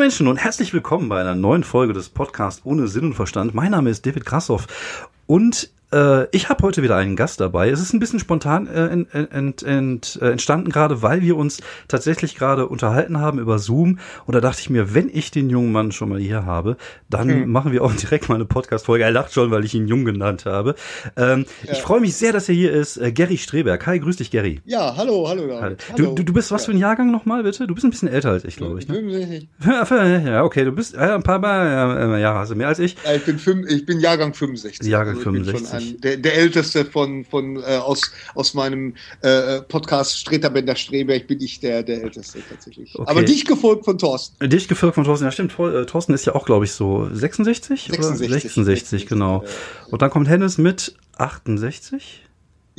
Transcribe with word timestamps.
Menschen 0.00 0.28
und 0.28 0.38
herzlich 0.38 0.72
willkommen 0.72 1.10
bei 1.10 1.20
einer 1.20 1.34
neuen 1.34 1.62
Folge 1.62 1.92
des 1.92 2.08
Podcasts 2.08 2.62
ohne 2.64 2.88
Sinn 2.88 3.04
und 3.04 3.12
Verstand. 3.12 3.54
Mein 3.54 3.72
Name 3.72 3.90
ist 3.90 4.06
David 4.06 4.24
Krassoff 4.24 4.66
und 5.26 5.68
äh, 5.92 6.26
ich 6.32 6.48
habe 6.48 6.62
heute 6.62 6.82
wieder 6.82 6.96
einen 6.96 7.16
Gast 7.16 7.40
dabei. 7.40 7.70
Es 7.70 7.80
ist 7.80 7.92
ein 7.92 8.00
bisschen 8.00 8.18
spontan 8.18 8.66
äh, 8.66 8.86
ent, 8.86 9.08
ent, 9.14 9.62
ent, 9.62 10.18
äh, 10.20 10.30
entstanden 10.30 10.70
gerade, 10.70 11.02
weil 11.02 11.22
wir 11.22 11.36
uns 11.36 11.60
tatsächlich 11.88 12.36
gerade 12.36 12.68
unterhalten 12.68 13.18
haben 13.18 13.38
über 13.38 13.58
Zoom. 13.58 13.98
Und 14.26 14.34
da 14.34 14.40
dachte 14.40 14.60
ich 14.60 14.70
mir, 14.70 14.94
wenn 14.94 15.10
ich 15.12 15.30
den 15.30 15.50
jungen 15.50 15.72
Mann 15.72 15.92
schon 15.92 16.08
mal 16.08 16.18
hier 16.18 16.44
habe, 16.44 16.76
dann 17.08 17.28
hm. 17.28 17.50
machen 17.50 17.72
wir 17.72 17.82
auch 17.82 17.92
direkt 18.00 18.28
mal 18.28 18.36
eine 18.36 18.44
Podcast-Folge. 18.44 19.04
Er 19.04 19.10
lacht 19.10 19.32
schon, 19.32 19.50
weil 19.50 19.64
ich 19.64 19.74
ihn 19.74 19.88
jung 19.88 20.04
genannt 20.04 20.46
habe. 20.46 20.74
Ähm, 21.16 21.46
ja. 21.64 21.72
Ich 21.72 21.82
freue 21.82 22.00
mich 22.00 22.16
sehr, 22.16 22.32
dass 22.32 22.48
er 22.48 22.54
hier 22.54 22.72
ist. 22.72 22.96
Äh, 22.96 23.12
Gary 23.12 23.38
Streberg. 23.38 23.86
Hi, 23.86 23.98
grüß 23.98 24.16
dich, 24.16 24.30
Gary. 24.30 24.60
Ja, 24.64 24.96
hallo, 24.96 25.28
hallo. 25.28 25.60
hallo. 25.60 25.76
Du, 25.96 26.14
du, 26.14 26.22
du 26.22 26.32
bist 26.32 26.50
was 26.52 26.66
für 26.66 26.72
ein 26.72 26.78
Jahrgang 26.78 27.10
nochmal, 27.10 27.42
bitte? 27.42 27.66
Du 27.66 27.74
bist 27.74 27.84
ein 27.84 27.90
bisschen 27.90 28.08
älter 28.08 28.30
als 28.30 28.44
ich, 28.44 28.56
glaube 28.56 28.78
ich. 28.78 28.88
Ne? 28.88 28.94
65. 28.94 29.48
Ja, 30.30 30.44
okay, 30.44 30.64
du 30.64 30.72
bist 30.72 30.96
ein 30.96 31.22
paar 31.22 31.38
Mal, 31.38 32.20
ja, 32.20 32.34
hast 32.34 32.50
du 32.50 32.54
mehr 32.54 32.68
als 32.68 32.78
ich. 32.78 32.96
Ja, 33.04 33.14
ich 33.14 33.24
bin, 33.24 33.38
fünf, 33.38 33.68
ich 33.68 33.86
bin 33.86 34.00
Jahrgang 34.00 34.34
65. 34.34 34.86
Jahrgang 34.86 35.16
also 35.16 35.30
65 35.30 35.79
ein, 35.80 36.00
der, 36.00 36.16
der 36.16 36.34
älteste 36.34 36.84
von, 36.84 37.24
von 37.24 37.56
äh, 37.56 37.76
aus, 37.76 38.10
aus 38.34 38.54
meinem 38.54 38.94
äh, 39.22 39.60
Podcast 39.62 40.18
Streterbender 40.18 40.76
Streberg 40.76 41.26
bin 41.26 41.40
ich 41.40 41.60
der, 41.60 41.82
der 41.82 42.02
älteste 42.02 42.40
tatsächlich. 42.48 42.94
Okay. 42.98 43.10
Aber 43.10 43.22
dich 43.22 43.44
gefolgt 43.44 43.84
von 43.84 43.98
Thorsten. 43.98 44.48
Dich 44.48 44.68
gefolgt 44.68 44.94
von 44.94 45.04
Thorsten, 45.04 45.24
ja 45.24 45.32
stimmt. 45.32 45.58
Äh, 45.58 45.86
Thorsten 45.86 46.14
ist 46.14 46.26
ja 46.26 46.34
auch, 46.34 46.46
glaube 46.46 46.64
ich, 46.64 46.72
so 46.72 47.08
66? 47.12 47.88
66, 47.90 47.90
oder? 47.98 48.16
66, 48.16 48.52
66 48.52 49.06
genau. 49.06 49.44
Und 49.90 50.02
dann 50.02 50.10
kommt 50.10 50.28
Hennes 50.28 50.58
mit 50.58 50.94
68? 51.16 52.22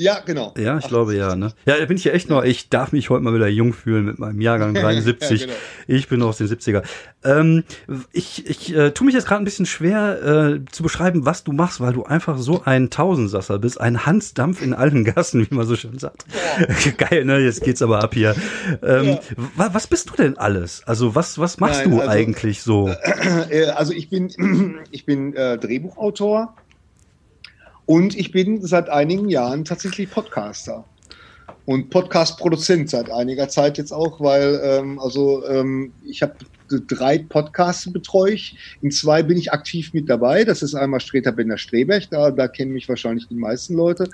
Ja, 0.02 0.19
genau. 0.19 0.53
Ja, 0.57 0.77
ich 0.80 0.85
68. 0.85 0.89
glaube 0.89 1.16
ja. 1.16 1.35
Ne? 1.35 1.53
Ja, 1.66 1.77
da 1.77 1.85
bin 1.85 1.95
ich 1.95 2.03
ja 2.03 2.11
echt 2.11 2.27
noch, 2.27 2.44
ich 2.44 2.69
darf 2.69 2.91
mich 2.91 3.11
heute 3.11 3.23
mal 3.23 3.35
wieder 3.35 3.47
jung 3.47 3.71
fühlen 3.71 4.03
mit 4.05 4.17
meinem 4.17 4.41
Jahrgang 4.41 4.73
73. 4.73 5.41
ja, 5.41 5.45
genau. 5.45 5.57
Ich 5.85 6.07
bin 6.07 6.19
noch 6.19 6.30
aus 6.30 6.38
den 6.38 6.47
70er. 6.47 6.81
Ähm, 7.23 7.63
ich 8.11 8.49
ich 8.49 8.75
äh, 8.75 8.91
tue 8.91 9.05
mich 9.05 9.13
jetzt 9.13 9.27
gerade 9.27 9.44
ein 9.44 9.45
bisschen 9.45 9.67
schwer 9.67 10.23
äh, 10.23 10.66
zu 10.72 10.81
beschreiben, 10.81 11.27
was 11.27 11.44
du 11.44 11.52
machst, 11.52 11.81
weil 11.81 11.94
du 11.94 12.03
einfach 12.03 12.39
so 12.39 12.63
ein 12.66 12.89
Tausendsasser 12.89 13.59
bist, 13.59 13.79
ein 13.79 14.07
Hansdampf 14.07 14.63
in 14.63 14.73
allen 14.73 15.03
Gassen, 15.03 15.47
wie 15.47 15.53
man 15.53 15.67
so 15.67 15.75
schön 15.75 15.99
sagt. 15.99 16.25
Geil, 16.97 17.25
ne? 17.25 17.38
Jetzt 17.38 17.61
geht's 17.61 17.83
aber 17.83 18.03
ab 18.03 18.16
hier. 18.16 18.35
Ähm, 18.81 19.05
ja. 19.05 19.19
wa 19.55 19.69
was 19.73 19.85
bist 19.85 20.09
du 20.09 20.16
denn 20.16 20.35
alles? 20.35 20.81
Also 20.88 21.13
was 21.13 21.38
was 21.38 21.59
machst 21.59 21.81
Nein, 21.81 21.91
du 21.91 21.99
also, 21.99 22.11
eigentlich 22.11 22.63
so? 22.63 22.89
Äh, 23.49 23.66
also 23.66 23.94
ich 23.94 24.09
bin 24.09 24.79
ich 24.91 25.05
bin 25.05 25.35
äh, 25.35 25.57
Drehbuchautor 25.57 26.55
und 27.92 28.17
ich 28.17 28.31
bin 28.31 28.66
seit 28.66 28.89
einigen 28.89 29.28
Jahren 29.28 29.66
tatsächlich 29.66 30.09
Podcaster 30.09 30.86
und 31.66 31.89
Podcast-Produzent 31.89 32.89
seit 32.89 33.11
einiger 33.11 33.50
Zeit 33.50 33.78
jetzt 33.78 33.92
auch, 33.92 34.22
weil 34.22 34.61
ähm, 34.64 34.97
also 34.97 35.45
ähm, 35.45 35.92
ich 36.06 36.22
habe 36.22 36.36
drei 36.88 37.17
Podcasts 37.17 37.92
betreue 37.92 38.31
ich. 38.31 38.56
In 38.81 38.92
zwei 38.92 39.23
bin 39.23 39.38
ich 39.38 39.52
aktiv 39.52 39.94
mit 39.94 40.09
dabei. 40.09 40.45
Das 40.45 40.64
ist 40.64 40.73
einmal 40.73 41.02
Streter 41.02 41.34
Bender 41.34 41.58
Streberg, 41.58 42.09
da, 42.09 42.31
da 42.31 42.47
kennen 42.47 42.72
mich 42.72 42.88
wahrscheinlich 42.88 43.28
die 43.28 43.36
meisten 43.36 43.73
Leute 43.73 44.09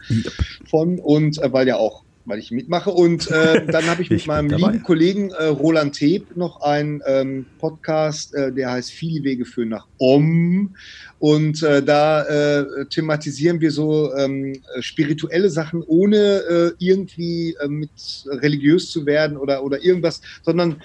von. 0.67 0.97
Und 0.97 1.37
äh, 1.37 1.53
weil 1.53 1.67
ja 1.67 1.77
auch 1.77 2.03
weil 2.27 2.39
ich 2.39 2.51
mitmache. 2.51 2.91
Und 2.91 3.31
äh, 3.31 3.65
dann 3.71 3.85
habe 3.87 4.01
ich 4.01 4.09
mit 4.09 4.19
ich 4.19 4.27
meinem 4.27 4.49
lieben 4.49 4.83
Kollegen 4.83 5.31
äh, 5.31 5.45
Roland 5.45 5.95
Teb 5.95 6.35
noch 6.35 6.61
einen 6.61 7.01
ähm, 7.07 7.45
Podcast, 7.57 8.35
äh, 8.35 8.51
der 8.51 8.71
heißt 8.71 8.91
Viele 8.91 9.23
Wege 9.23 9.45
führen 9.45 9.69
nach 9.69 9.87
Om. 9.97 10.75
Und 11.19 11.63
äh, 11.63 11.81
da 11.81 12.23
äh, 12.23 12.85
thematisieren 12.85 13.59
wir 13.59 13.71
so 13.71 14.13
ähm, 14.13 14.61
spirituelle 14.79 15.49
Sachen, 15.49 15.83
ohne 15.83 16.17
äh, 16.17 16.71
irgendwie 16.77 17.55
äh, 17.59 17.67
mit 17.67 17.89
religiös 18.27 18.91
zu 18.91 19.05
werden 19.05 19.35
oder, 19.35 19.63
oder 19.63 19.83
irgendwas, 19.83 20.21
sondern 20.43 20.81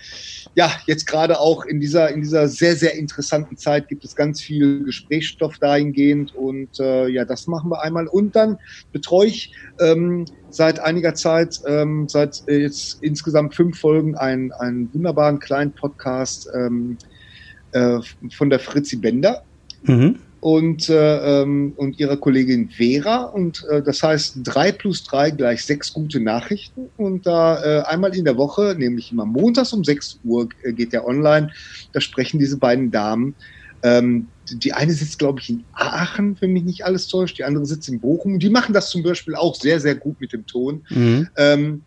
ja, 0.55 0.73
jetzt 0.87 1.07
gerade 1.07 1.39
auch 1.39 1.67
in 1.67 1.81
dieser, 1.81 2.11
in 2.11 2.23
dieser 2.23 2.49
sehr, 2.49 2.77
sehr 2.77 2.95
interessanten 2.95 3.59
Zeit 3.59 3.89
gibt 3.89 4.05
es 4.05 4.17
ganz 4.17 4.41
viel 4.41 4.85
Gesprächsstoff 4.85 5.59
dahingehend. 5.59 6.35
Und 6.35 6.81
äh, 6.81 7.09
ja, 7.09 7.27
das 7.27 7.47
machen 7.47 7.71
wir 7.71 7.83
einmal. 7.83 8.07
Und 8.07 8.35
dann 8.35 8.59
betreue 8.91 9.27
ich 9.27 9.55
ähm, 9.81 10.25
seit 10.49 10.81
einiger 10.81 11.15
Zeit, 11.15 11.61
ähm, 11.67 12.09
seit 12.09 12.43
äh, 12.49 12.59
jetzt 12.59 13.03
insgesamt 13.03 13.55
fünf 13.55 13.79
Folgen, 13.79 14.17
einen, 14.17 14.53
einen 14.53 14.93
wunderbaren 14.95 15.39
kleinen 15.41 15.73
Podcast 15.73 16.49
ähm, 16.55 16.97
äh, 17.73 17.99
von 18.31 18.49
der 18.49 18.61
Fritzi 18.61 18.97
Bender. 18.97 19.45
Mhm. 19.83 20.17
Und, 20.41 20.89
äh, 20.89 21.43
ähm, 21.43 21.73
und 21.77 22.01
ihrer 22.01 22.17
Kollegin 22.17 22.69
Vera. 22.69 23.25
Und 23.25 23.65
äh, 23.71 23.81
das 23.81 24.03
heißt, 24.03 24.39
drei 24.43 24.73
plus 24.73 25.05
drei 25.05 25.31
gleich 25.31 25.65
sechs 25.65 25.93
gute 25.93 26.19
Nachrichten. 26.19 26.89
Und 26.97 27.27
da 27.27 27.63
äh, 27.63 27.83
einmal 27.83 28.17
in 28.17 28.25
der 28.25 28.37
Woche, 28.37 28.75
nämlich 28.77 29.13
immer 29.13 29.25
montags 29.25 29.73
um 29.73 29.85
sechs 29.85 30.19
Uhr 30.25 30.49
äh, 30.65 30.73
geht 30.73 30.93
der 30.93 31.07
online, 31.07 31.51
da 31.93 32.01
sprechen 32.01 32.41
diese 32.41 32.57
beiden 32.57 32.91
Damen 32.91 33.37
ähm, 33.83 34.29
die 34.51 34.73
eine 34.73 34.93
sitzt, 34.93 35.19
glaube 35.19 35.41
ich, 35.41 35.51
in 35.51 35.65
Aachen, 35.73 36.37
wenn 36.41 36.53
mich 36.53 36.65
nicht 36.65 36.85
alles 36.85 37.09
täuscht, 37.09 37.39
die 37.39 37.45
andere 37.45 37.65
sitzt 37.67 37.89
in 37.89 38.01
Bochum. 38.01 38.39
Die 38.39 38.51
machen 38.51 38.73
das 38.73 38.91
zum 38.91 39.03
Beispiel 39.03 39.35
auch 39.35 39.55
sehr, 39.55 39.81
sehr 39.81 39.95
gut 39.95 40.21
mit 40.21 40.33
dem 40.33 40.47
Ton. 40.47 40.85
Mhm. 40.91 41.29
Ähm, 41.37 41.83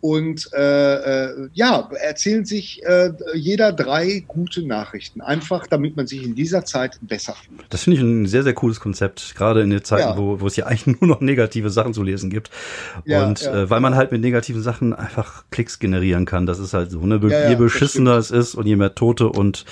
und 0.00 0.50
äh, 0.52 1.26
äh, 1.26 1.48
ja, 1.52 1.88
erzählen 2.00 2.44
sich 2.44 2.84
äh, 2.84 3.12
jeder 3.34 3.72
drei 3.72 4.24
gute 4.26 4.66
Nachrichten. 4.66 5.20
Einfach, 5.20 5.66
damit 5.66 5.96
man 5.96 6.06
sich 6.06 6.24
in 6.24 6.34
dieser 6.34 6.64
Zeit 6.64 6.98
besser 7.02 7.34
fühlt. 7.34 7.66
Das 7.70 7.84
finde 7.84 7.96
ich 7.96 8.02
ein 8.02 8.26
sehr, 8.26 8.42
sehr 8.42 8.54
cooles 8.54 8.80
Konzept, 8.80 9.34
gerade 9.34 9.62
in 9.62 9.70
den 9.70 9.82
Zeiten, 9.82 10.10
ja. 10.10 10.16
wo, 10.16 10.40
wo 10.40 10.46
es 10.46 10.56
ja 10.56 10.66
eigentlich 10.66 10.86
nur 11.00 11.08
noch 11.08 11.20
negative 11.20 11.70
Sachen 11.70 11.94
zu 11.94 12.02
lesen 12.02 12.30
gibt. 12.30 12.50
Ja, 13.04 13.26
und 13.26 13.40
ja. 13.40 13.62
Äh, 13.62 13.70
weil 13.70 13.80
man 13.80 13.96
halt 13.96 14.12
mit 14.12 14.20
negativen 14.20 14.62
Sachen 14.62 14.94
einfach 14.94 15.44
Klicks 15.50 15.78
generieren 15.78 16.26
kann. 16.26 16.46
Das 16.46 16.58
ist 16.58 16.74
halt 16.74 16.90
so, 16.90 17.04
ne? 17.04 17.20
je 17.48 17.56
beschissener 17.56 18.16
es 18.16 18.30
ist 18.30 18.54
und 18.54 18.66
je 18.66 18.76
mehr 18.76 18.94
Tote 18.94 19.28
und 19.28 19.64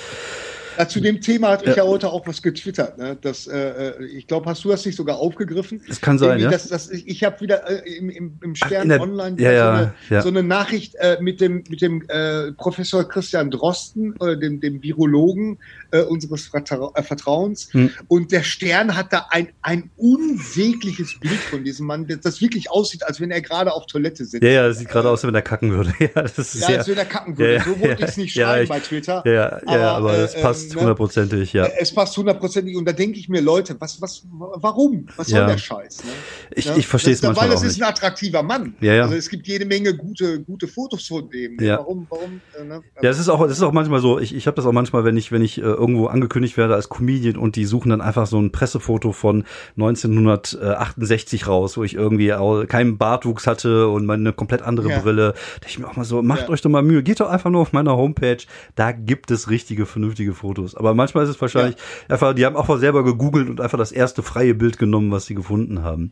ja, 0.78 0.88
zu 0.88 1.00
dem 1.00 1.20
Thema 1.20 1.50
hat 1.50 1.66
ich 1.66 1.76
ja. 1.76 1.84
heute 1.84 2.10
auch 2.10 2.26
was 2.26 2.42
getwittert. 2.42 2.98
Ne? 2.98 3.16
Das, 3.20 3.47
äh, 3.47 3.56
äh 3.56 4.04
ich 4.06 4.26
glaube, 4.26 4.48
hast 4.48 4.64
du 4.64 4.69
das 4.69 4.84
nicht 4.84 4.97
sogar 4.97 5.19
aufgegriffen? 5.19 5.82
Das 5.88 6.00
kann 6.00 6.19
sein, 6.19 6.38
ja. 6.38 6.50
Das, 6.50 6.69
das, 6.69 6.91
ich 6.91 7.25
habe 7.25 7.41
wieder 7.41 7.69
äh, 7.69 7.97
im, 7.97 8.10
im, 8.10 8.38
im 8.42 8.54
Stern 8.54 8.91
Ach, 8.92 9.00
Online 9.00 9.41
ja, 9.41 9.50
so, 9.50 9.70
eine, 9.70 9.94
ja. 10.10 10.22
so, 10.22 10.28
eine, 10.28 10.42
Nachricht 10.42 10.94
äh, 10.97 11.19
mit 11.20 11.41
dem, 11.41 11.65
mit 11.69 11.81
dem 11.82 12.03
äh, 12.09 12.53
Professor 12.53 13.06
Christian 13.09 13.50
Drosten, 13.50 14.15
dem, 14.41 14.60
dem 14.60 14.82
Virologen 14.82 15.59
äh, 15.91 16.03
unseres 16.03 16.47
Vertra 16.47 16.91
Vertrauens. 17.03 17.72
Hm. 17.72 17.91
Und 18.09 18.32
der 18.32 18.42
Stern 18.42 18.97
hat 18.97 19.12
da 19.12 19.26
ein, 19.31 19.48
ein 19.62 19.91
unsägliches 19.97 21.19
Bild 21.20 21.38
von 21.50 21.65
diesem 21.65 21.86
Mann, 21.86 22.06
das 22.22 22.41
wirklich 22.41 22.70
aussieht, 22.70 23.04
als 23.04 23.20
wenn 23.20 23.31
er 23.31 23.41
gerade 23.41 23.72
auf 23.72 23.86
Toilette 23.86 24.25
sitzt. 24.25 24.42
Ja, 24.42 24.50
ja, 24.50 24.69
das 24.69 24.78
sieht 24.78 24.88
gerade 24.88 25.10
aus, 25.10 25.25
wenn 25.25 25.34
er 25.34 25.42
kacken 25.42 25.72
würde. 25.72 25.92
ja, 25.98 26.22
das 26.22 26.38
ist 26.38 26.69
ja, 26.69 26.78
als 26.78 26.88
wenn 26.88 26.98
er 26.98 27.04
kacken 27.04 27.36
würde. 27.38 27.65
so 27.65 27.81
wollte 27.81 28.03
ich 28.03 28.09
es 28.09 28.16
nicht 28.16 28.34
schreiben 28.34 28.69
bei 28.69 28.81
Twitter. 28.81 29.22
Ja, 29.25 29.32
ja, 29.32 29.60
aber, 29.66 29.78
ja, 29.78 29.92
aber 29.92 30.19
es 30.19 30.34
passt 30.34 30.66
passt 30.66 30.77
ne? 30.77 30.81
hundertprozentig, 30.82 31.53
ja. 31.53 31.66
Es 31.66 31.93
passt 31.93 32.16
hundertprozentig 32.16 32.77
und 32.77 32.84
da 32.84 32.93
denke 32.93 33.19
ich 33.19 33.28
mir, 33.28 33.41
Leute, 33.41 33.77
was, 33.78 34.00
was, 34.00 34.27
warum? 34.31 35.06
Was 35.16 35.28
soll 35.28 35.41
ja. 35.41 35.47
der 35.47 35.59
Scheiß? 35.59 36.04
Ne? 36.04 36.10
Ich, 36.54 36.77
ich 36.77 36.87
verstehe 36.87 37.15
es 37.15 37.22
manchmal 37.22 37.49
Weil 37.49 37.54
das 37.54 37.62
ist 37.62 37.81
ein 37.81 37.88
attraktiver 37.88 38.43
Mann. 38.43 38.75
Ja, 38.81 38.94
ja. 38.94 39.03
Also 39.04 39.15
es 39.16 39.28
gibt 39.28 39.47
jede 39.47 39.65
Menge 39.65 39.94
gute, 39.97 40.41
gute 40.43 40.69
Fotos 40.69 41.06
von 41.06 41.28
dem. 41.31 41.59
Ja. 41.60 41.78
Warum, 41.78 42.06
warum? 42.09 42.41
Äh, 42.59 42.65
ne? 42.65 42.82
Ja, 42.97 43.03
das 43.03 43.19
ist 43.19 43.28
auch, 43.28 43.43
das 43.43 43.59
ist 43.59 43.62
auch 43.62 43.72
manchmal 43.72 44.00
so. 44.00 44.19
Ich, 44.19 44.34
ich 44.34 44.47
habe 44.47 44.56
das 44.56 44.66
auch 44.66 44.72
manchmal, 44.72 45.04
wenn 45.04 45.16
ich, 45.16 45.32
wenn 45.32 45.43
ich 45.43 45.59
äh, 45.59 45.62
irgendwo 45.62 46.06
angekündigt 46.06 46.56
werde 46.56 46.75
als 46.75 46.88
Comedian 46.88 47.37
und 47.37 47.56
die 47.56 47.65
suchen 47.65 47.91
dann 47.91 48.00
einfach 48.00 48.27
so 48.27 48.38
ein 48.38 48.53
Pressefoto 48.53 49.12
von 49.12 49.44
1968 49.77 51.47
raus, 51.47 51.77
wo 51.77 51.84
ich 51.84 51.94
irgendwie 51.94 52.33
auch 52.33 52.66
keinen 52.66 52.98
Bartwuchs 52.98 53.47
hatte 53.47 53.88
und 53.88 54.06
meine 54.06 54.33
komplett 54.33 54.62
andere 54.62 54.91
ja. 54.91 55.00
Brille. 55.00 55.34
Da 55.60 55.69
ich 55.69 55.78
mir 55.78 55.88
auch 55.88 55.97
mal 55.97 56.04
so, 56.04 56.22
macht 56.22 56.48
euch 56.48 56.62
doch 56.62 56.71
mal 56.71 56.83
Mühe, 56.83 57.03
geht 57.03 57.21
doch 57.21 57.28
einfach 57.28 57.50
nur 57.50 57.60
auf 57.60 57.72
meiner 57.72 57.97
Homepage. 57.97 58.38
Da 58.75 58.93
gibt 58.93 59.31
es 59.31 59.50
richtige, 59.50 59.87
vernünftige 59.87 60.34
Fotos. 60.34 60.55
Aber 60.76 60.94
manchmal 60.94 61.24
ist 61.24 61.30
es 61.30 61.41
wahrscheinlich 61.41 61.76
ja. 61.76 62.14
einfach, 62.14 62.34
die 62.34 62.44
haben 62.44 62.56
auch 62.56 62.78
selber 62.78 63.04
gegoogelt 63.04 63.48
und 63.48 63.60
einfach 63.60 63.78
das 63.78 63.92
erste 63.92 64.22
freie 64.22 64.54
Bild 64.54 64.78
genommen, 64.78 65.10
was 65.10 65.26
sie 65.26 65.34
gefunden 65.34 65.82
haben. 65.82 66.10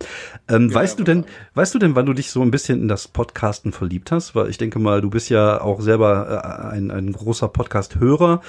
Ähm, 0.48 0.68
ja, 0.68 0.74
weißt 0.74 0.98
du 0.98 1.04
denn, 1.04 1.24
weißt 1.54 1.74
du 1.74 1.78
denn, 1.78 1.94
wann 1.94 2.06
du 2.06 2.12
dich 2.12 2.30
so 2.30 2.42
ein 2.42 2.50
bisschen 2.50 2.82
in 2.82 2.88
das 2.88 3.08
Podcasten 3.08 3.72
verliebt 3.72 4.12
hast? 4.12 4.34
Weil 4.34 4.50
ich 4.50 4.58
denke 4.58 4.78
mal, 4.78 5.00
du 5.00 5.10
bist 5.10 5.30
ja 5.30 5.60
auch 5.60 5.80
selber 5.80 6.68
äh, 6.70 6.76
ein, 6.76 6.90
ein 6.90 7.12
großer 7.12 7.48
Podcast-Hörer. 7.48 8.40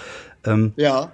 Ähm, 0.46 0.74
ja. 0.76 1.12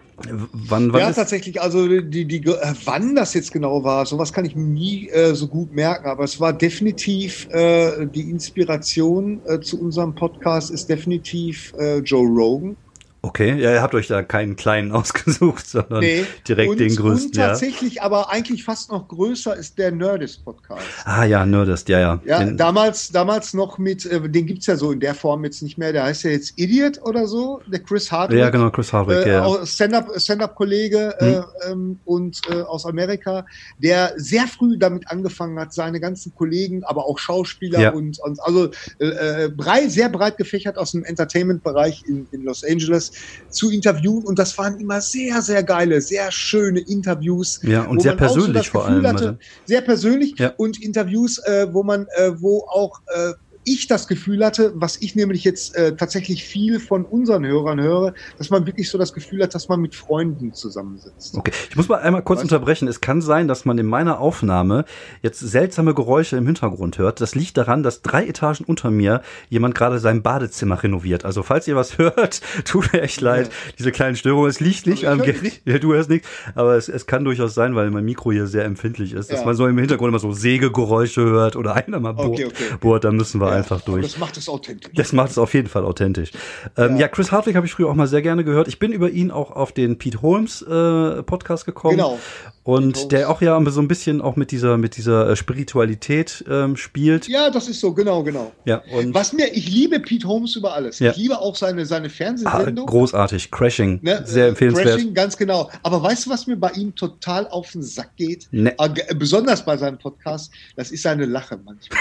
Wann, 0.70 0.94
wann 0.94 1.00
ja, 1.00 1.12
tatsächlich, 1.12 1.60
also 1.60 1.88
die, 1.88 2.26
die, 2.26 2.46
äh, 2.46 2.74
wann 2.86 3.16
das 3.16 3.34
jetzt 3.34 3.52
genau 3.52 3.84
war, 3.84 4.06
sowas 4.06 4.32
kann 4.32 4.46
ich 4.46 4.56
nie 4.56 5.10
äh, 5.10 5.34
so 5.34 5.48
gut 5.48 5.74
merken, 5.74 6.08
aber 6.08 6.24
es 6.24 6.40
war 6.40 6.54
definitiv 6.54 7.48
äh, 7.50 8.06
die 8.06 8.30
Inspiration 8.30 9.42
äh, 9.48 9.60
zu 9.62 9.82
unserem 9.82 10.14
Podcast 10.14 10.70
ist 10.70 10.90
definitiv 10.90 11.74
äh, 11.80 12.00
Joe 12.00 12.28
Rogan. 12.28 12.78
Okay, 13.24 13.62
ja, 13.62 13.72
ihr 13.72 13.84
habt 13.84 13.94
euch 13.94 14.08
da 14.08 14.24
keinen 14.24 14.56
kleinen 14.56 14.92
ausgesucht, 14.92 15.68
sondern 15.68 16.00
nee. 16.00 16.26
direkt 16.48 16.72
und, 16.72 16.80
den 16.80 16.96
größten. 16.96 17.28
Und 17.28 17.36
tatsächlich, 17.36 17.96
ja. 17.96 18.04
aber 18.04 18.32
eigentlich 18.32 18.64
fast 18.64 18.92
noch 18.92 19.08
größer 19.08 19.56
ist 19.56 19.78
der 19.78 19.92
Nerdist 19.92 20.44
Podcast. 20.44 20.82
Ah 21.06 21.24
ja, 21.26 21.46
Nerdist, 21.46 21.88
ja, 21.90 22.00
ja. 22.00 22.20
Ja, 22.26 22.40
den, 22.40 22.58
damals, 22.58 23.12
damals 23.12 23.54
noch 23.54 23.78
mit, 23.78 24.08
äh, 24.08 24.28
den 24.28 24.48
gibt's 24.48 24.66
ja 24.66 24.76
so 24.76 24.92
in 24.92 25.00
der 25.00 25.14
Form 25.14 25.44
jetzt 25.44 25.62
nicht 25.62 25.78
mehr. 25.78 25.94
Der 25.94 26.06
heißt 26.06 26.24
ja 26.24 26.32
jetzt 26.32 26.58
Idiot 26.58 27.00
oder 27.04 27.28
so, 27.28 27.62
der 27.68 27.82
Chris 27.82 28.12
Hardwick. 28.12 28.40
Ja, 28.40 28.50
genau, 28.50 28.72
Chris 28.72 28.92
Hardwick, 28.92 29.28
äh, 29.28 29.34
ja. 29.34 29.66
Stand-up, 29.68 30.10
Stand-up-Kollege 30.20 31.14
hm. 31.20 31.28
äh, 31.28 31.72
ähm, 31.72 32.00
und 32.06 32.42
äh, 32.50 32.62
aus 32.62 32.88
Amerika, 32.88 33.46
der 33.78 34.14
sehr 34.18 34.48
früh 34.48 34.80
damit 34.80 35.12
angefangen 35.12 35.60
hat, 35.60 35.74
seine 35.74 36.00
ganzen 36.00 36.34
Kollegen, 36.34 36.84
aber 36.86 37.06
auch 37.06 37.20
Schauspieler 37.20 37.80
ja. 37.80 37.92
und, 37.92 38.18
und 38.18 38.42
also 38.42 38.72
äh, 39.00 39.46
äh 39.46 39.50
breit, 39.50 39.92
sehr 39.92 40.10
breit 40.10 40.38
gefächert 40.38 40.80
aus 40.80 40.94
dem 40.94 41.04
Entertainment-Bereich 41.04 42.04
in, 42.08 42.26
in 42.32 42.42
Los 42.42 42.64
Angeles 42.64 43.11
Zu 43.50 43.70
interviewen 43.70 44.24
und 44.24 44.40
das 44.40 44.58
waren 44.58 44.80
immer 44.80 45.02
sehr, 45.02 45.42
sehr 45.42 45.64
geile, 45.64 46.02
sehr 46.02 46.32
schöne 46.32 46.80
Interviews. 46.80 47.60
Ja, 47.64 47.84
und 47.84 48.02
sehr 48.02 48.16
persönlich 48.16 48.68
so 48.68 48.72
vor 48.72 48.86
allem. 48.86 49.06
Hatte, 49.06 49.38
sehr 49.66 49.82
persönlich 49.82 50.36
ja. 50.38 50.54
und 50.58 50.82
Interviews, 50.82 51.38
äh, 51.40 51.68
wo 51.72 51.84
man, 51.84 52.08
äh, 52.16 52.32
wo 52.40 52.66
auch 52.70 53.02
äh, 53.08 53.34
ich 53.64 53.88
das 53.88 54.08
Gefühl 54.08 54.44
hatte, 54.46 54.72
was 54.76 54.98
ich 55.02 55.16
nämlich 55.16 55.44
jetzt 55.44 55.76
äh, 55.76 55.96
tatsächlich 55.96 56.44
viel 56.44 56.80
von 56.80 57.06
unseren 57.06 57.46
Hörern 57.46 57.80
höre, 57.80 58.14
dass 58.38 58.50
man 58.50 58.66
wirklich 58.66 58.90
so 58.90 58.98
das 58.98 59.14
Gefühl 59.14 59.44
hat, 59.44 59.54
dass 59.54 59.70
man 59.70 59.80
mit 59.80 59.96
Freunden 59.96 60.54
zusammensitzt. 60.54 61.36
Okay, 61.38 61.52
ich 61.70 61.76
muss 61.76 61.88
mal 61.88 62.00
einmal 62.00 62.24
kurz 62.24 62.40
weißt 62.40 62.52
unterbrechen. 62.52 62.88
Es 62.88 63.02
kann 63.02 63.22
sein, 63.22 63.48
dass 63.48 63.66
man 63.66 63.78
in 63.78 63.86
meiner 63.86 64.20
Aufnahme 64.20 64.86
jetzt 65.22 65.40
seltsame 65.40 65.94
Geräusche 65.94 66.38
im 66.38 66.46
Hintergrund 66.46 66.98
hört. 66.98 67.22
Das 67.22 67.36
liegt 67.36 67.58
daran, 67.58 67.84
dass 67.84 68.02
drei 68.02 68.26
Etagen 68.26 68.66
unter 68.66 68.90
mir 68.90 69.22
jemand 69.50 69.76
gerade 69.76 70.00
sein 70.00 70.24
Badezimmer 70.24 70.82
renoviert. 70.82 71.26
Also 71.26 71.44
falls 71.44 71.68
ihr 71.68 71.76
was 71.76 71.98
hört, 71.98 72.42
tut 72.66 72.92
mir 72.94 73.02
echt 73.02 73.22
leid, 73.22 73.48
ja. 73.48 73.54
diese 73.78 73.92
kleinen 73.92 74.16
Störungen. 74.16 74.50
Es 74.50 74.60
liegt 74.60 74.88
nicht 74.88 75.08
am 75.08 75.22
Gerät. 75.22 75.62
Ja, 75.66 75.78
du 75.78 75.94
hörst 75.94 76.10
nichts, 76.10 76.28
aber 76.56 76.76
es, 76.76 76.90
es 76.90 77.06
kann 77.06 77.24
durchaus 77.24 77.54
sein, 77.54 77.76
weil 77.76 77.92
mein 77.92 78.04
Mikro 78.04 78.32
hier 78.32 78.48
sehr 78.48 78.66
empfindlich 78.66 79.14
ist, 79.14 79.32
dass 79.32 79.42
ja. 79.42 79.46
man 79.46 79.56
so 79.56 79.68
im 79.68 79.78
Hintergrund 79.78 80.10
immer 80.10 80.20
so 80.20 80.32
Sägegeräusche 80.32 81.22
hört 81.22 81.56
oder 81.56 81.76
einer 81.76 82.00
mal 82.00 82.14
bohrt. 82.14 82.30
Okay, 82.30 82.46
okay. 82.46 82.64
bohrt 82.80 83.04
dann 83.04 83.16
müssen 83.16 83.40
wir 83.40 83.51
ja, 83.52 83.58
einfach 83.58 83.82
durch. 83.82 84.04
Das 84.04 84.18
macht 84.18 84.38
es 84.38 84.50
authentisch. 84.50 84.92
Das 84.96 85.14
macht 85.14 85.32
es 85.32 85.38
auf 85.38 85.54
jeden 85.54 85.68
Fall 85.68 85.86
authentisch. 85.86 86.32
Ähm, 86.78 86.96
ja. 86.96 87.02
ja. 87.02 87.08
Chris 87.08 87.32
Hartwig 87.32 87.56
habe 87.56 87.66
ich 87.66 87.74
früher 87.74 87.90
auch 87.90 87.96
mal 87.96 88.08
sehr 88.08 88.22
gerne 88.22 88.44
gehört. 88.44 88.68
Ich 88.68 88.80
bin 88.80 88.92
über 88.92 89.10
ihn 89.10 89.32
auch 89.32 89.52
auf 89.52 89.72
den 89.72 89.98
Pete 89.98 90.22
Holmes 90.22 90.62
äh, 90.62 91.24
Podcast 91.24 91.66
gekommen. 91.66 91.98
Genau. 91.98 92.20
Und 92.64 93.12
der 93.12 93.30
auch 93.30 93.42
ja 93.42 93.60
so 93.72 93.82
ein 93.82 93.88
bisschen 93.88 94.22
auch 94.22 94.36
mit 94.36 94.52
dieser, 94.52 94.78
mit 94.78 94.96
dieser 94.96 95.30
äh, 95.30 95.36
Spiritualität 95.36 96.46
ähm, 96.48 96.78
spielt. 96.78 97.28
Ja, 97.28 97.50
das 97.50 97.68
ist 97.68 97.80
so, 97.80 97.92
genau, 97.92 98.22
genau. 98.22 98.52
Ja, 98.66 98.84
und 98.92 99.16
Was 99.16 99.34
mir, 99.34 99.48
ich 99.52 99.68
liebe 99.72 100.00
Pete 100.00 100.28
Holmes 100.28 100.56
über 100.56 100.74
alles. 100.74 101.00
Ja. 101.00 101.10
Ich 101.10 101.18
liebe 101.18 101.40
auch 101.40 101.56
seine, 101.56 101.88
seine 101.88 102.10
Fernsehsendung. 102.10 102.88
Ah, 102.88 102.92
großartig, 102.92 103.50
Crashing, 103.50 104.00
ne? 104.04 104.22
sehr 104.26 104.50
empfehlenswert. 104.50 104.96
Crashing, 104.96 105.14
ganz 105.16 105.38
genau. 105.38 105.72
Aber 105.82 106.04
weißt 106.04 106.28
du, 106.28 106.30
was 106.30 106.46
mir 106.46 106.56
bei 106.56 106.70
ihm 106.72 106.94
total 106.94 107.48
auf 107.48 107.72
den 107.72 107.82
Sack 107.82 108.16
geht? 108.16 108.48
Ne. 108.52 108.76
Äh, 108.78 109.16
besonders 109.16 109.66
bei 109.66 109.76
seinem 109.76 109.98
Podcast, 109.98 110.52
das 110.76 110.92
ist 110.92 111.02
seine 111.02 111.26
Lache 111.26 111.58
manchmal. 111.66 112.00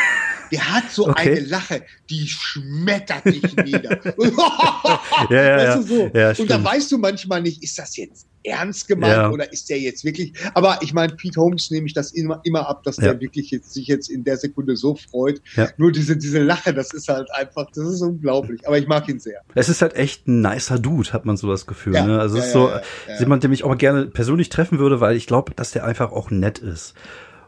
Der 0.52 0.72
hat 0.72 0.90
so 0.90 1.08
okay. 1.08 1.30
eine 1.30 1.39
Lache, 1.40 1.82
die 2.08 2.26
schmettert 2.26 3.24
dich 3.24 3.56
nieder. 3.56 4.00
ja, 5.30 5.42
ja, 5.42 5.56
weißt 5.56 5.78
du, 5.78 5.82
so. 5.82 6.10
ja, 6.14 6.32
Und 6.36 6.50
da 6.50 6.62
weißt 6.62 6.92
du 6.92 6.98
manchmal 6.98 7.42
nicht, 7.42 7.62
ist 7.62 7.78
das 7.78 7.96
jetzt 7.96 8.26
ernst 8.42 8.88
gemeint 8.88 9.16
ja. 9.16 9.30
oder 9.30 9.52
ist 9.52 9.68
der 9.68 9.78
jetzt 9.78 10.04
wirklich? 10.04 10.32
Aber 10.54 10.78
ich 10.80 10.94
meine, 10.94 11.14
Pete 11.14 11.40
Holmes 11.40 11.70
nehme 11.70 11.86
ich 11.86 11.94
das 11.94 12.12
immer, 12.12 12.40
immer 12.44 12.68
ab, 12.68 12.82
dass 12.84 12.96
ja. 12.96 13.04
der 13.04 13.20
wirklich 13.20 13.50
jetzt, 13.50 13.72
sich 13.74 13.86
jetzt 13.86 14.08
in 14.08 14.24
der 14.24 14.36
Sekunde 14.36 14.76
so 14.76 14.94
freut. 14.94 15.42
Ja. 15.56 15.68
Nur 15.76 15.92
diese, 15.92 16.16
diese 16.16 16.42
Lache, 16.42 16.72
das 16.72 16.92
ist 16.94 17.08
halt 17.08 17.28
einfach, 17.34 17.66
das 17.74 17.86
ist 17.86 18.00
unglaublich. 18.00 18.66
Aber 18.66 18.78
ich 18.78 18.86
mag 18.86 19.08
ihn 19.08 19.20
sehr. 19.20 19.40
Es 19.54 19.68
ist 19.68 19.82
halt 19.82 19.94
echt 19.94 20.26
ein 20.26 20.40
nicer 20.40 20.78
Dude, 20.78 21.12
hat 21.12 21.26
man 21.26 21.36
so 21.36 21.48
das 21.48 21.66
Gefühl. 21.66 21.92
Ne? 21.92 22.18
Also 22.18 22.38
es 22.38 22.46
ist 22.46 22.52
so 22.52 22.70
jemand, 23.18 23.44
den 23.44 23.52
ich 23.52 23.64
auch 23.64 23.76
gerne 23.76 24.06
persönlich 24.06 24.48
treffen 24.48 24.78
würde, 24.78 25.00
weil 25.00 25.16
ich 25.16 25.26
glaube, 25.26 25.52
dass 25.54 25.72
der 25.72 25.84
einfach 25.84 26.12
auch 26.12 26.30
nett 26.30 26.58
ist. 26.58 26.94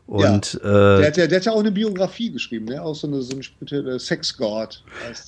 Und, 0.07 0.61
ja. 0.63 0.97
äh, 0.97 0.99
der, 0.99 1.07
hat 1.07 1.17
ja, 1.17 1.27
der 1.27 1.39
hat 1.39 1.45
ja 1.47 1.53
auch 1.53 1.61
eine 1.61 1.73
Biografie 1.73 2.31
geschrieben, 2.31 2.67
ne? 2.67 2.83
auch 2.83 2.95
so 2.95 3.07
eine, 3.07 3.23
so 3.23 3.37
eine 3.71 3.99
Sex 3.99 4.37
God. 4.37 4.83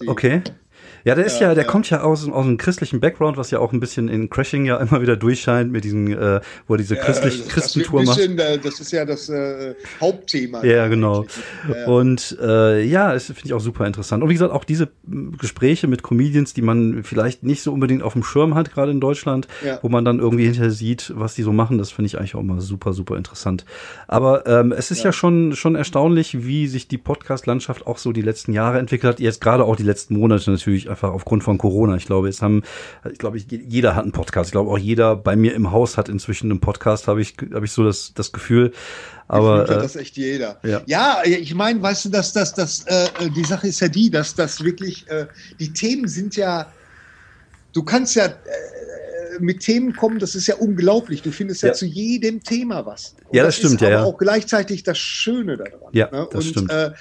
Okay. 0.06 0.42
Ja, 1.04 1.14
der 1.14 1.26
ist 1.26 1.38
ja, 1.38 1.54
der 1.54 1.64
kommt 1.64 1.90
ja 1.90 2.00
aus, 2.00 2.26
aus 2.26 2.46
einem 2.46 2.56
christlichen 2.56 2.98
Background, 2.98 3.36
was 3.36 3.50
ja 3.50 3.58
auch 3.58 3.72
ein 3.72 3.80
bisschen 3.80 4.08
in 4.08 4.30
Crashing 4.30 4.64
ja 4.64 4.78
immer 4.78 5.02
wieder 5.02 5.16
durchscheint, 5.16 5.70
mit 5.70 5.84
diesem, 5.84 6.10
äh, 6.10 6.40
wo 6.66 6.74
er 6.74 6.78
diese 6.78 6.96
christlich, 6.96 7.40
ja, 7.40 7.44
Christentour 7.46 8.04
macht. 8.04 8.16
Bisschen, 8.16 8.38
äh, 8.38 8.58
das 8.58 8.80
ist 8.80 8.90
ja 8.90 9.04
das 9.04 9.28
äh, 9.28 9.74
Hauptthema. 10.00 10.64
Ja, 10.64 10.88
genau. 10.88 11.26
Ja. 11.68 11.86
Und 11.86 12.38
äh, 12.40 12.82
ja, 12.82 13.12
das 13.12 13.26
finde 13.26 13.42
ich 13.44 13.52
auch 13.52 13.60
super 13.60 13.86
interessant. 13.86 14.22
Und 14.22 14.30
wie 14.30 14.34
gesagt, 14.34 14.52
auch 14.52 14.64
diese 14.64 14.88
Gespräche 15.38 15.88
mit 15.88 16.02
Comedians, 16.02 16.54
die 16.54 16.62
man 16.62 17.04
vielleicht 17.04 17.42
nicht 17.42 17.62
so 17.62 17.72
unbedingt 17.72 18.02
auf 18.02 18.14
dem 18.14 18.24
Schirm 18.24 18.54
hat, 18.54 18.72
gerade 18.72 18.90
in 18.90 19.00
Deutschland, 19.00 19.46
ja. 19.62 19.78
wo 19.82 19.90
man 19.90 20.06
dann 20.06 20.20
irgendwie 20.20 20.44
hinterher 20.44 20.70
sieht, 20.70 21.12
was 21.14 21.34
die 21.34 21.42
so 21.42 21.52
machen, 21.52 21.76
das 21.76 21.90
finde 21.90 22.06
ich 22.06 22.18
eigentlich 22.18 22.34
auch 22.34 22.42
mal 22.42 22.62
super, 22.62 22.94
super 22.94 23.18
interessant. 23.18 23.66
Aber 24.08 24.46
ähm, 24.46 24.72
es 24.72 24.90
ist 24.90 25.00
ja. 25.00 25.06
ja 25.06 25.12
schon, 25.12 25.54
schon 25.54 25.74
erstaunlich, 25.74 26.46
wie 26.46 26.66
sich 26.66 26.88
die 26.88 26.98
Podcast-Landschaft 26.98 27.86
auch 27.86 27.98
so 27.98 28.12
die 28.12 28.22
letzten 28.22 28.54
Jahre 28.54 28.78
entwickelt 28.78 29.14
hat. 29.14 29.20
Jetzt 29.20 29.42
gerade 29.42 29.64
auch 29.64 29.76
die 29.76 29.82
letzten 29.82 30.14
Monate 30.18 30.50
natürlich 30.50 30.88
einfach 30.94 31.12
aufgrund 31.12 31.43
von 31.43 31.58
Corona. 31.58 31.96
Ich 31.96 32.06
glaube, 32.06 32.29
jetzt 32.29 32.41
haben, 32.41 32.62
ich 33.11 33.19
glaube, 33.19 33.38
jeder 33.38 33.96
hat 33.96 34.05
einen 34.05 34.12
Podcast. 34.12 34.49
Ich 34.49 34.52
glaube, 34.52 34.70
auch 34.70 34.79
jeder 34.79 35.17
bei 35.17 35.35
mir 35.35 35.55
im 35.55 35.73
Haus 35.73 35.99
hat 35.99 36.08
inzwischen 36.08 36.50
einen 36.50 36.61
Podcast, 36.61 37.08
habe 37.08 37.20
ich, 37.20 37.35
habe 37.52 37.64
ich 37.64 37.73
so 37.73 37.85
das, 37.85 38.12
das 38.14 38.32
Gefühl. 38.32 38.73
Aber 39.26 39.61
hat 39.61 39.70
das 39.70 39.96
echt 39.96 40.17
jeder. 40.17 40.61
Ja, 40.62 40.82
ja 40.87 41.23
ich 41.25 41.52
meine, 41.55 41.82
weißt 41.82 42.05
du, 42.05 42.08
dass 42.11 42.32
das, 42.32 42.55
das, 42.55 42.85
äh, 42.87 43.08
die 43.35 43.44
Sache 43.44 43.67
ist 43.67 43.81
ja 43.81 43.88
die, 43.88 44.08
dass 44.08 44.37
das 44.37 44.62
wirklich, 44.62 45.08
äh, 45.08 45.26
die 45.58 45.73
Themen 45.73 46.06
sind 46.06 46.37
ja, 46.37 46.70
du 47.73 47.82
kannst 47.82 48.14
ja 48.14 48.26
äh, 48.26 48.31
mit 49.41 49.61
Themen 49.61 49.96
kommen, 49.96 50.20
das 50.20 50.37
ist 50.37 50.46
ja 50.46 50.55
unglaublich. 50.56 51.23
Du 51.23 51.32
findest 51.32 51.62
ja, 51.62 51.70
ja 51.70 51.75
zu 51.75 51.87
jedem 51.87 52.43
Thema 52.43 52.87
was. 52.87 53.17
Und 53.25 53.37
ja, 53.37 53.43
das, 53.43 53.56
das 53.56 53.67
stimmt, 53.67 53.81
ja. 53.81 53.99
Aber 53.99 54.06
auch 54.06 54.19
gleichzeitig 54.19 54.85
das 54.85 54.99
Schöne 54.99 55.56
daran. 55.56 55.91
Ja, 55.93 56.08
ne? 56.12 56.29
das 56.31 56.44
Und, 56.44 56.50
stimmt. 56.50 56.70
Äh, 56.70 56.93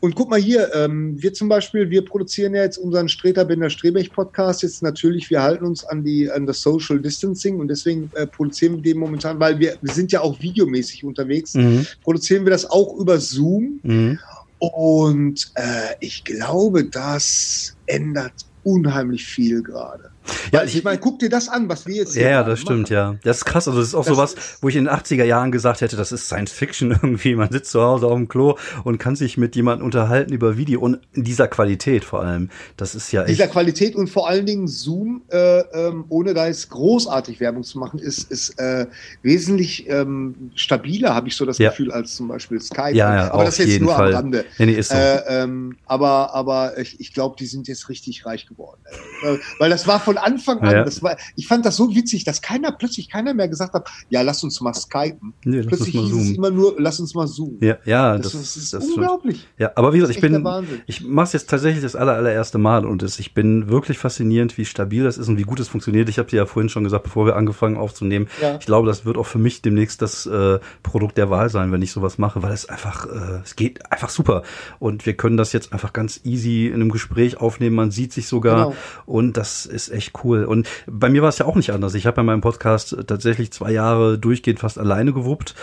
und 0.00 0.14
guck 0.14 0.30
mal 0.30 0.40
hier, 0.40 0.74
ähm, 0.74 1.22
wir 1.22 1.32
zum 1.34 1.48
Beispiel, 1.48 1.90
wir 1.90 2.04
produzieren 2.04 2.54
ja 2.54 2.62
jetzt 2.62 2.78
unseren 2.78 3.08
Streter 3.08 3.44
Bender 3.44 3.68
Strebech 3.68 4.10
Podcast. 4.10 4.62
Jetzt 4.62 4.82
natürlich, 4.82 5.28
wir 5.28 5.42
halten 5.42 5.66
uns 5.66 5.84
an 5.84 6.02
die 6.02 6.30
an 6.30 6.46
das 6.46 6.62
Social 6.62 6.98
Distancing 7.00 7.60
und 7.60 7.68
deswegen 7.68 8.10
äh, 8.14 8.26
produzieren 8.26 8.76
wir 8.76 8.82
den 8.82 8.98
momentan, 8.98 9.38
weil 9.38 9.58
wir, 9.58 9.76
wir 9.80 9.92
sind 9.92 10.10
ja 10.10 10.22
auch 10.22 10.40
videomäßig 10.40 11.04
unterwegs, 11.04 11.54
mhm. 11.54 11.86
produzieren 12.02 12.44
wir 12.44 12.50
das 12.50 12.68
auch 12.68 12.96
über 12.98 13.18
Zoom. 13.18 13.80
Mhm. 13.82 14.18
Und 14.58 15.52
äh, 15.54 15.94
ich 16.00 16.24
glaube, 16.24 16.84
das 16.84 17.76
ändert 17.86 18.34
unheimlich 18.62 19.24
viel 19.24 19.62
gerade. 19.62 20.10
Ja, 20.52 20.64
ich, 20.64 20.82
meine, 20.84 20.98
guck 20.98 21.18
dir 21.18 21.28
das 21.28 21.48
an, 21.48 21.68
was 21.68 21.86
wir 21.86 21.96
jetzt 21.96 22.14
hier 22.14 22.24
Ja, 22.24 22.30
ja 22.30 22.42
das 22.42 22.60
stimmt, 22.60 22.90
ja. 22.90 23.16
Das 23.22 23.38
ist 23.38 23.44
krass. 23.44 23.68
Also 23.68 23.80
das 23.80 23.88
ist 23.88 23.94
auch 23.94 24.04
das 24.04 24.14
sowas, 24.14 24.34
wo 24.60 24.68
ich 24.68 24.76
in 24.76 24.84
den 24.84 24.94
80er 24.94 25.24
Jahren 25.24 25.52
gesagt 25.52 25.80
hätte, 25.80 25.96
das 25.96 26.12
ist 26.12 26.26
Science 26.26 26.52
Fiction 26.52 26.90
irgendwie. 27.02 27.34
Man 27.34 27.50
sitzt 27.50 27.70
zu 27.70 27.80
Hause 27.82 28.06
auf 28.06 28.14
dem 28.14 28.28
Klo 28.28 28.56
und 28.84 28.98
kann 28.98 29.16
sich 29.16 29.36
mit 29.36 29.56
jemandem 29.56 29.84
unterhalten 29.84 30.32
über 30.32 30.56
Video 30.56 30.80
und 30.80 31.00
in 31.12 31.24
dieser 31.24 31.48
Qualität 31.48 32.04
vor 32.04 32.22
allem. 32.22 32.50
Das 32.76 32.94
ist 32.94 33.12
ja 33.12 33.22
echt. 33.22 33.30
Dieser 33.30 33.48
Qualität 33.48 33.96
und 33.96 34.08
vor 34.08 34.28
allen 34.28 34.46
Dingen 34.46 34.68
Zoom, 34.68 35.22
äh, 35.30 35.60
ähm, 35.60 36.04
ohne 36.08 36.34
da 36.34 36.46
jetzt 36.46 36.68
großartig 36.70 37.40
Werbung 37.40 37.62
zu 37.62 37.78
machen, 37.78 37.98
ist, 37.98 38.30
ist 38.30 38.58
äh, 38.58 38.86
wesentlich 39.22 39.88
ähm, 39.88 40.50
stabiler, 40.54 41.14
habe 41.14 41.28
ich 41.28 41.36
so 41.36 41.44
das 41.44 41.58
ja. 41.58 41.70
Gefühl, 41.70 41.92
als 41.92 42.14
zum 42.14 42.28
Beispiel 42.28 42.60
Skype. 42.60 42.94
Ja, 42.94 43.14
ja, 43.14 43.32
aber 43.32 43.44
das 43.44 43.58
ist 43.58 43.68
jetzt 43.68 43.80
nur 43.80 43.94
Fall. 43.94 44.08
am 44.08 44.14
Rande. 44.14 44.44
Nee, 44.58 44.66
nee, 44.66 44.72
ist 44.72 44.90
so. 44.90 44.96
Äh, 44.96 45.42
ähm, 45.42 45.76
aber 45.86 46.34
aber 46.34 46.78
ich, 46.78 47.00
ich 47.00 47.12
glaube, 47.12 47.36
die 47.38 47.46
sind 47.46 47.68
jetzt 47.68 47.88
richtig 47.88 48.26
reich 48.26 48.46
geworden. 48.46 48.80
Äh, 49.22 49.36
weil 49.58 49.70
das 49.70 49.86
war 49.86 50.00
von 50.00 50.09
Anfang 50.18 50.60
an, 50.60 50.72
ja. 50.72 50.84
das 50.84 51.02
war, 51.02 51.16
ich 51.36 51.46
fand 51.46 51.64
das 51.66 51.76
so 51.76 51.94
witzig, 51.94 52.24
dass 52.24 52.42
keiner, 52.42 52.72
plötzlich 52.72 53.08
keiner 53.08 53.34
mehr 53.34 53.48
gesagt 53.48 53.74
hat, 53.74 53.88
ja, 54.08 54.22
lass 54.22 54.42
uns 54.44 54.60
mal 54.60 54.74
skypen. 54.74 55.34
Nee, 55.44 55.62
plötzlich 55.62 55.90
hieß 55.90 56.10
zoomen. 56.10 56.30
es 56.30 56.36
immer 56.36 56.50
nur, 56.50 56.74
lass 56.78 57.00
uns 57.00 57.14
mal 57.14 57.26
zoomen. 57.26 57.58
Ja, 57.60 57.76
ja 57.84 58.16
das, 58.16 58.32
das, 58.32 58.56
ist, 58.56 58.72
das 58.72 58.84
ist 58.84 58.96
unglaublich. 58.96 59.46
Ja, 59.58 59.72
aber 59.74 59.92
wie 59.92 59.98
gesagt, 59.98 60.16
ich 60.16 60.22
bin, 60.22 60.46
ich 60.86 61.04
mache 61.04 61.26
es 61.26 61.32
jetzt 61.32 61.50
tatsächlich 61.50 61.82
das 61.82 61.96
aller, 61.96 62.14
allererste 62.14 62.58
Mal 62.58 62.84
und 62.86 63.02
es, 63.02 63.18
ich 63.18 63.34
bin 63.34 63.68
wirklich 63.68 63.98
faszinierend, 63.98 64.58
wie 64.58 64.64
stabil 64.64 65.04
das 65.04 65.18
ist 65.18 65.28
und 65.28 65.38
wie 65.38 65.42
gut 65.42 65.60
es 65.60 65.68
funktioniert. 65.68 66.08
Ich 66.08 66.18
habe 66.18 66.28
dir 66.28 66.36
ja 66.36 66.46
vorhin 66.46 66.68
schon 66.68 66.84
gesagt, 66.84 67.04
bevor 67.04 67.26
wir 67.26 67.36
angefangen 67.36 67.76
aufzunehmen, 67.76 68.28
ja. 68.40 68.56
ich 68.58 68.66
glaube, 68.66 68.86
das 68.86 69.04
wird 69.04 69.16
auch 69.16 69.26
für 69.26 69.38
mich 69.38 69.62
demnächst 69.62 70.02
das 70.02 70.26
äh, 70.26 70.58
Produkt 70.82 71.18
der 71.18 71.30
Wahl 71.30 71.50
sein, 71.50 71.72
wenn 71.72 71.82
ich 71.82 71.92
sowas 71.92 72.18
mache, 72.18 72.42
weil 72.42 72.52
es 72.52 72.68
einfach, 72.68 73.06
äh, 73.06 73.40
es 73.44 73.56
geht 73.56 73.90
einfach 73.90 74.08
super 74.08 74.42
und 74.78 75.06
wir 75.06 75.14
können 75.14 75.36
das 75.36 75.52
jetzt 75.52 75.72
einfach 75.72 75.92
ganz 75.92 76.20
easy 76.24 76.66
in 76.66 76.74
einem 76.74 76.90
Gespräch 76.90 77.38
aufnehmen. 77.38 77.76
Man 77.76 77.90
sieht 77.90 78.12
sich 78.12 78.26
sogar 78.26 78.70
genau. 78.70 78.76
und 79.06 79.36
das 79.36 79.66
ist 79.66 79.90
echt 79.90 79.99
cool. 80.24 80.44
Und 80.44 80.68
bei 80.86 81.08
mir 81.08 81.22
war 81.22 81.28
es 81.28 81.38
ja 81.38 81.46
auch 81.46 81.56
nicht 81.56 81.72
anders. 81.72 81.94
Ich 81.94 82.06
habe 82.06 82.16
bei 82.16 82.22
meinem 82.22 82.40
Podcast 82.40 82.96
tatsächlich 83.06 83.52
zwei 83.52 83.72
Jahre 83.72 84.18
durchgehend 84.18 84.60
fast 84.60 84.78
alleine 84.78 85.12
gewuppt. 85.12 85.54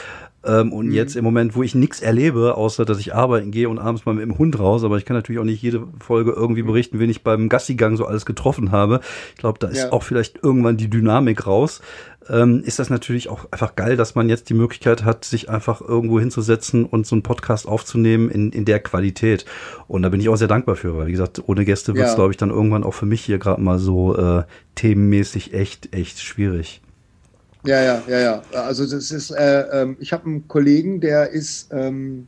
Ähm, 0.48 0.72
und 0.72 0.88
mhm. 0.88 0.94
jetzt 0.94 1.16
im 1.16 1.24
Moment, 1.24 1.56
wo 1.56 1.64
ich 1.64 1.76
nichts 1.76 2.00
erlebe, 2.00 2.56
außer 2.56 2.86
dass 2.86 3.00
ich 3.00 3.14
arbeiten 3.14 3.52
gehe 3.52 3.68
und 3.68 3.80
abends 3.80 4.06
mal 4.06 4.14
mit 4.14 4.24
dem 4.24 4.38
Hund 4.38 4.58
raus, 4.60 4.84
aber 4.84 4.98
ich 4.98 5.06
kann 5.06 5.16
natürlich 5.16 5.40
auch 5.40 5.46
nicht 5.46 5.62
jede 5.62 5.84
Folge 6.00 6.32
irgendwie 6.32 6.64
mhm. 6.64 6.68
berichten, 6.68 7.00
wen 7.00 7.10
ich 7.10 7.24
beim 7.24 7.50
Gassigang 7.50 7.98
so 7.98 8.06
alles 8.06 8.26
getroffen 8.26 8.72
habe. 8.72 9.02
Ich 9.36 9.40
glaube, 9.40 9.60
da 9.60 9.68
ist 9.68 9.78
ja. 9.78 9.92
auch 9.92 10.04
vielleicht 10.04 10.44
irgendwann 10.44 10.78
die 10.78 10.90
Dynamik 10.90 11.48
raus. 11.48 11.82
Ähm, 12.30 12.62
ist 12.66 12.80
das 12.80 12.90
natürlich 12.90 13.30
auch 13.30 13.52
einfach 13.52 13.76
geil, 13.76 13.96
dass 13.96 14.16
man 14.16 14.30
jetzt 14.30 14.50
die 14.50 14.54
Möglichkeit 14.54 15.04
hat, 15.04 15.26
sich 15.26 15.50
einfach 15.50 15.82
irgendwo 15.82 16.20
hinzusetzen 16.20 16.86
und 16.86 17.08
so 17.08 17.16
einen 17.16 17.24
Podcast 17.24 17.68
aufzunehmen 17.68 18.30
in, 18.30 18.52
in 18.52 18.66
der 18.66 18.80
Qualität. 18.80 19.46
Und 19.88 20.02
da 20.02 20.10
bin 20.10 20.20
ich 20.20 20.30
auch 20.30 20.36
sehr 20.36 20.48
dankbar 20.48 20.76
für, 20.76 20.98
weil 20.98 21.08
wie 21.08 21.12
gesagt, 21.12 21.42
ohne 21.48 21.66
Gäste 21.66 21.94
wird 21.96 22.06
es, 22.06 22.12
ja. 22.12 22.16
glaube 22.16 22.32
ich, 22.32 22.38
dann 22.38 22.50
irgendwann 22.50 22.84
auch 22.84 22.94
für 22.94 23.06
mich 23.06 23.22
hier 23.22 23.38
gerade 23.38 23.62
mal 23.62 23.80
so 23.80 24.18
äh, 24.18 24.44
themenmäßig 24.76 25.54
echt, 25.54 25.96
echt 25.96 26.20
schwierig. 26.20 26.82
Ja, 27.66 27.82
ja, 27.82 28.04
ja, 28.08 28.20
ja. 28.20 28.42
Also 28.54 28.84
das 28.84 29.12
ist, 29.12 29.32
äh, 29.32 29.62
ähm, 29.72 29.98
ich 30.00 30.14
habe 30.14 30.26
einen 30.26 30.48
Kollegen, 30.48 31.02
der 31.02 31.32
ist, 31.32 31.70
ähm, 31.72 32.28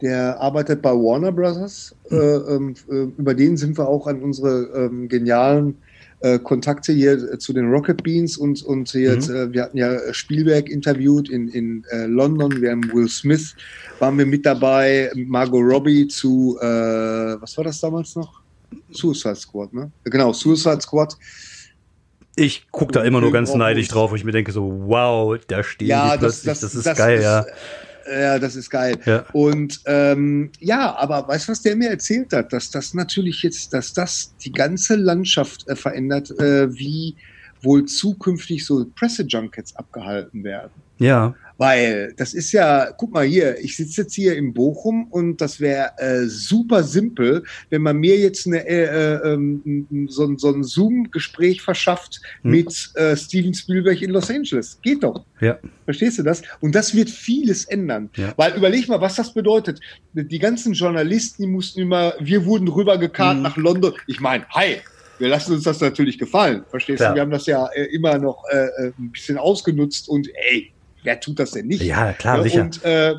der 0.00 0.40
arbeitet 0.40 0.82
bei 0.82 0.90
Warner 0.90 1.32
Brothers. 1.32 1.94
Äh, 2.10 2.16
ähm, 2.16 2.74
äh, 2.88 3.08
über 3.18 3.34
den 3.34 3.56
sind 3.56 3.76
wir 3.78 3.88
auch 3.88 4.06
an 4.06 4.22
unsere 4.22 4.70
ähm, 4.74 5.08
genialen 5.08 5.76
äh, 6.20 6.38
Kontakte 6.38 6.92
hier 6.92 7.38
zu 7.38 7.52
den 7.52 7.70
Rocket 7.70 8.02
Beans 8.02 8.36
und, 8.36 8.62
und 8.62 8.90
hier, 8.90 9.16
mhm. 9.16 9.34
äh, 9.34 9.52
wir 9.52 9.62
hatten 9.62 9.76
ja 9.76 10.12
Spielberg 10.12 10.68
interviewt 10.68 11.28
in, 11.28 11.48
in 11.48 11.84
äh, 11.90 12.06
London, 12.06 12.60
wir 12.60 12.70
haben 12.70 12.92
Will 12.92 13.08
Smith, 13.08 13.54
waren 13.98 14.18
wir 14.18 14.26
mit 14.26 14.44
dabei, 14.44 15.10
Margot 15.14 15.62
Robbie 15.62 16.06
zu, 16.08 16.58
äh, 16.60 16.66
was 16.66 17.56
war 17.56 17.64
das 17.64 17.80
damals 17.80 18.16
noch? 18.16 18.40
Suicide 18.92 19.36
Squad, 19.36 19.72
ne? 19.72 19.90
Genau, 20.04 20.32
Suicide 20.32 20.80
Squad 20.80 21.16
Ich 22.36 22.70
gucke 22.70 22.92
da 22.92 23.02
immer 23.02 23.20
nur 23.20 23.32
ganz 23.32 23.54
neidisch 23.54 23.88
drauf, 23.88 24.10
wo 24.10 24.14
ich 24.14 24.24
mir 24.24 24.32
denke 24.32 24.52
so, 24.52 24.62
wow, 24.86 25.38
da 25.46 25.62
stehen 25.62 25.88
ja, 25.88 26.12
die 26.12 26.18
plötzlich, 26.18 26.44
das, 26.44 26.60
das, 26.60 26.72
das 26.72 26.74
ist 26.74 26.86
das 26.86 26.98
geil, 26.98 27.18
ist, 27.18 27.24
ja. 27.24 27.46
Ja, 28.10 28.38
das 28.38 28.56
ist 28.56 28.70
geil. 28.70 28.98
Ja. 29.04 29.24
Und 29.32 29.80
ähm, 29.86 30.50
ja, 30.58 30.96
aber 30.96 31.26
weißt 31.26 31.48
du, 31.48 31.52
was 31.52 31.62
der 31.62 31.76
mir 31.76 31.90
erzählt 31.90 32.32
hat? 32.32 32.52
Dass 32.52 32.70
das 32.70 32.94
natürlich 32.94 33.42
jetzt, 33.42 33.72
dass 33.72 33.92
das 33.92 34.34
die 34.44 34.52
ganze 34.52 34.96
Landschaft 34.96 35.68
äh, 35.68 35.76
verändert, 35.76 36.30
äh, 36.38 36.72
wie 36.74 37.16
wohl 37.62 37.84
zukünftig 37.84 38.64
so 38.64 38.86
Pressejunkets 38.94 39.76
abgehalten 39.76 40.44
werden. 40.44 40.72
Ja. 40.98 41.34
Weil 41.60 42.14
das 42.16 42.32
ist 42.32 42.52
ja, 42.52 42.90
guck 42.96 43.12
mal 43.12 43.26
hier, 43.26 43.58
ich 43.62 43.76
sitze 43.76 44.00
jetzt 44.00 44.14
hier 44.14 44.34
in 44.34 44.54
Bochum 44.54 45.08
und 45.10 45.42
das 45.42 45.60
wäre 45.60 45.90
äh, 45.98 46.24
super 46.24 46.82
simpel, 46.82 47.44
wenn 47.68 47.82
man 47.82 47.98
mir 47.98 48.16
jetzt 48.16 48.46
eine, 48.46 48.66
äh, 48.66 48.84
äh, 48.84 49.34
ähm, 49.34 49.86
so, 50.08 50.34
so 50.38 50.54
ein 50.54 50.64
Zoom-Gespräch 50.64 51.60
verschafft 51.60 52.22
hm. 52.40 52.50
mit 52.50 52.90
äh, 52.94 53.14
Steven 53.14 53.52
Spielberg 53.52 54.00
in 54.00 54.08
Los 54.08 54.30
Angeles. 54.30 54.78
Geht 54.80 55.02
doch. 55.02 55.22
Ja. 55.42 55.58
Verstehst 55.84 56.18
du 56.18 56.22
das? 56.22 56.40
Und 56.60 56.74
das 56.74 56.94
wird 56.94 57.10
vieles 57.10 57.66
ändern. 57.66 58.08
Ja. 58.16 58.32
Weil 58.38 58.56
überleg 58.56 58.88
mal, 58.88 59.02
was 59.02 59.16
das 59.16 59.34
bedeutet. 59.34 59.80
Die 60.14 60.38
ganzen 60.38 60.72
Journalisten, 60.72 61.42
die 61.42 61.48
mussten 61.48 61.80
immer, 61.80 62.14
wir 62.20 62.46
wurden 62.46 62.68
rübergekarrt 62.68 63.36
hm. 63.36 63.42
nach 63.42 63.58
London. 63.58 63.92
Ich 64.06 64.18
meine, 64.18 64.48
hi, 64.48 64.76
wir 65.18 65.28
lassen 65.28 65.52
uns 65.52 65.64
das 65.64 65.78
natürlich 65.82 66.18
gefallen. 66.18 66.64
Verstehst 66.70 67.00
ja. 67.02 67.10
du? 67.10 67.16
Wir 67.16 67.20
haben 67.20 67.30
das 67.30 67.44
ja 67.44 67.66
äh, 67.66 67.84
immer 67.94 68.16
noch 68.16 68.44
äh, 68.50 68.64
äh, 68.64 68.92
ein 68.98 69.12
bisschen 69.12 69.36
ausgenutzt 69.36 70.08
und 70.08 70.26
ey, 70.50 70.72
wer 71.02 71.20
tut 71.20 71.38
das 71.38 71.52
denn 71.52 71.66
nicht? 71.66 71.82
Ja, 71.82 72.12
klar, 72.12 72.42
sicher. 72.42 72.62
Und 72.62 72.84
äh, 72.84 73.14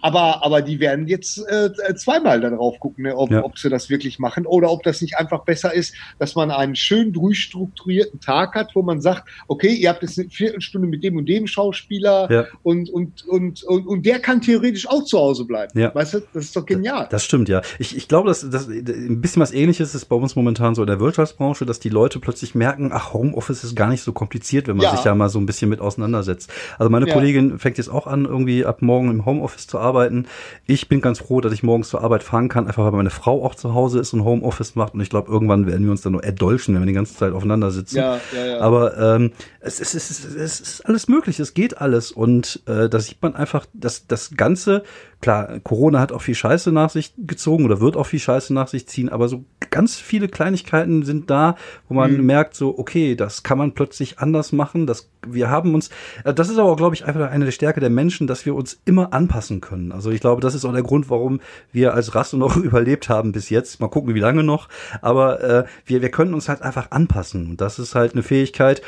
aber, 0.00 0.44
aber 0.44 0.62
die 0.62 0.80
werden 0.80 1.06
jetzt 1.06 1.38
äh, 1.48 1.70
zweimal 1.94 2.40
darauf 2.40 2.78
gucken, 2.78 3.04
ne, 3.04 3.16
ob, 3.16 3.30
ja. 3.30 3.44
ob 3.44 3.58
sie 3.58 3.68
das 3.68 3.90
wirklich 3.90 4.18
machen 4.18 4.46
oder 4.46 4.70
ob 4.70 4.82
das 4.82 5.00
nicht 5.00 5.16
einfach 5.18 5.44
besser 5.44 5.72
ist, 5.72 5.94
dass 6.18 6.34
man 6.34 6.50
einen 6.50 6.76
schön 6.76 7.12
durchstrukturierten 7.12 8.20
Tag 8.20 8.54
hat, 8.54 8.74
wo 8.74 8.82
man 8.82 9.00
sagt, 9.00 9.28
okay, 9.48 9.72
ihr 9.72 9.88
habt 9.88 10.02
jetzt 10.02 10.18
eine 10.18 10.30
Viertelstunde 10.30 10.88
mit 10.88 11.04
dem 11.04 11.16
und 11.16 11.28
dem 11.28 11.46
Schauspieler 11.46 12.30
ja. 12.30 12.46
und, 12.62 12.90
und, 12.90 13.26
und, 13.26 13.62
und, 13.64 13.86
und 13.86 14.06
der 14.06 14.18
kann 14.20 14.40
theoretisch 14.40 14.88
auch 14.88 15.04
zu 15.04 15.18
Hause 15.18 15.44
bleiben. 15.44 15.78
Ja. 15.78 15.94
Weißt 15.94 16.14
du, 16.14 16.20
das 16.32 16.44
ist 16.44 16.56
doch 16.56 16.66
genial. 16.66 17.08
Das 17.10 17.24
stimmt, 17.24 17.48
ja. 17.48 17.62
Ich, 17.78 17.96
ich 17.96 18.08
glaube, 18.08 18.28
dass, 18.28 18.48
dass 18.48 18.68
ein 18.68 19.20
bisschen 19.20 19.42
was 19.42 19.52
ähnliches 19.52 19.94
ist 19.94 20.06
bei 20.06 20.16
uns 20.16 20.36
momentan 20.36 20.74
so 20.74 20.82
in 20.82 20.86
der 20.86 21.00
Wirtschaftsbranche, 21.00 21.66
dass 21.66 21.80
die 21.80 21.88
Leute 21.88 22.20
plötzlich 22.20 22.54
merken, 22.54 22.90
ach, 22.92 23.12
Homeoffice 23.12 23.64
ist 23.64 23.76
gar 23.76 23.88
nicht 23.88 24.02
so 24.02 24.12
kompliziert, 24.12 24.68
wenn 24.68 24.76
man 24.76 24.94
sich 24.94 25.04
ja 25.04 25.14
mal 25.14 25.28
so 25.28 25.38
ein 25.38 25.46
bisschen 25.46 25.68
mit 25.68 25.80
auseinandersetzt. 25.80 26.50
Also 26.78 26.90
meine 26.90 27.06
Kollegin 27.06 27.58
fängt 27.58 27.78
jetzt 27.78 27.88
auch 27.88 28.06
an, 28.06 28.24
irgendwie 28.24 28.64
ab 28.64 28.82
morgen 28.82 29.10
im 29.10 29.24
Homeoffice 29.24 29.66
zu 29.72 29.78
arbeiten. 29.78 30.26
Ich 30.66 30.88
bin 30.88 31.00
ganz 31.00 31.18
froh, 31.18 31.40
dass 31.40 31.52
ich 31.52 31.62
morgens 31.62 31.88
zur 31.88 32.02
Arbeit 32.02 32.22
fahren 32.22 32.48
kann, 32.48 32.66
einfach 32.66 32.84
weil 32.84 32.92
meine 32.92 33.10
Frau 33.10 33.44
auch 33.44 33.54
zu 33.54 33.74
Hause 33.74 33.98
ist 33.98 34.12
und 34.12 34.24
Homeoffice 34.24 34.74
macht. 34.76 34.94
Und 34.94 35.00
ich 35.00 35.10
glaube, 35.10 35.32
irgendwann 35.32 35.66
werden 35.66 35.84
wir 35.84 35.90
uns 35.90 36.02
dann 36.02 36.12
nur 36.12 36.22
erdolchen, 36.22 36.74
wenn 36.74 36.82
wir 36.82 36.86
die 36.86 36.92
ganze 36.92 37.16
Zeit 37.16 37.32
aufeinander 37.32 37.70
sitzen. 37.70 37.96
Ja, 37.96 38.20
ja, 38.34 38.46
ja. 38.46 38.60
Aber 38.60 38.98
ähm, 38.98 39.32
es, 39.60 39.80
es, 39.80 39.94
es, 39.94 40.24
es 40.24 40.60
ist 40.60 40.86
alles 40.86 41.08
möglich, 41.08 41.40
es 41.40 41.54
geht 41.54 41.80
alles. 41.80 42.12
Und 42.12 42.62
äh, 42.66 42.88
da 42.88 43.00
sieht 43.00 43.22
man 43.22 43.34
einfach, 43.34 43.66
dass 43.72 44.06
das 44.06 44.36
Ganze 44.36 44.84
klar, 45.22 45.60
Corona 45.60 46.00
hat 46.00 46.12
auch 46.12 46.20
viel 46.20 46.34
Scheiße 46.34 46.72
nach 46.72 46.90
sich 46.90 47.14
gezogen 47.16 47.64
oder 47.64 47.80
wird 47.80 47.96
auch 47.96 48.06
viel 48.06 48.18
Scheiße 48.18 48.52
nach 48.52 48.68
sich 48.68 48.86
ziehen, 48.86 49.08
aber 49.08 49.28
so 49.28 49.44
ganz 49.70 49.96
viele 49.96 50.28
Kleinigkeiten 50.28 51.04
sind 51.04 51.30
da, 51.30 51.56
wo 51.88 51.94
man 51.94 52.12
mhm. 52.12 52.26
merkt, 52.26 52.54
so, 52.54 52.78
okay, 52.78 53.14
das 53.14 53.42
kann 53.42 53.56
man 53.56 53.72
plötzlich 53.72 54.18
anders 54.18 54.52
machen. 54.52 54.86
Das, 54.86 55.10
wir 55.26 55.48
haben 55.48 55.74
uns, 55.74 55.90
äh, 56.24 56.34
das 56.34 56.50
ist 56.50 56.58
aber, 56.58 56.76
glaube 56.76 56.94
ich, 56.94 57.06
einfach 57.06 57.30
eine 57.30 57.44
der 57.44 57.52
Stärke 57.52 57.80
der 57.80 57.88
Menschen, 57.88 58.26
dass 58.26 58.44
wir 58.44 58.54
uns 58.54 58.80
immer 58.84 59.14
anpassen 59.14 59.60
können. 59.60 59.92
Also 59.92 60.10
ich 60.10 60.20
glaube, 60.20 60.42
das 60.42 60.54
ist 60.54 60.64
auch 60.64 60.72
der 60.72 60.82
Grund, 60.82 61.08
warum 61.08 61.40
wir 61.72 61.94
als 61.94 62.14
Rasse 62.14 62.36
noch 62.36 62.56
überlebt 62.62 63.08
haben 63.08 63.32
bis 63.32 63.48
jetzt. 63.48 63.80
Mal 63.80 63.88
gucken, 63.88 64.14
wie 64.14 64.20
lange 64.20 64.42
noch. 64.42 64.68
Aber 65.00 65.40
äh, 65.40 65.64
wir, 65.86 66.02
wir 66.02 66.10
können 66.10 66.34
uns 66.34 66.48
halt 66.48 66.62
einfach 66.62 66.90
anpassen. 66.90 67.48
Und 67.50 67.60
das 67.60 67.78
ist 67.78 67.94
halt 67.94 68.12
eine 68.12 68.24
Fähigkeit, 68.24 68.82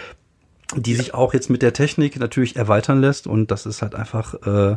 die 0.76 0.94
sich 0.94 1.14
auch 1.14 1.34
jetzt 1.34 1.50
mit 1.50 1.62
der 1.62 1.72
Technik 1.72 2.18
natürlich 2.18 2.56
erweitern 2.56 3.00
lässt. 3.00 3.26
Und 3.26 3.50
das 3.50 3.66
ist 3.66 3.82
halt 3.82 3.94
einfach 3.94 4.34
äh, 4.46 4.76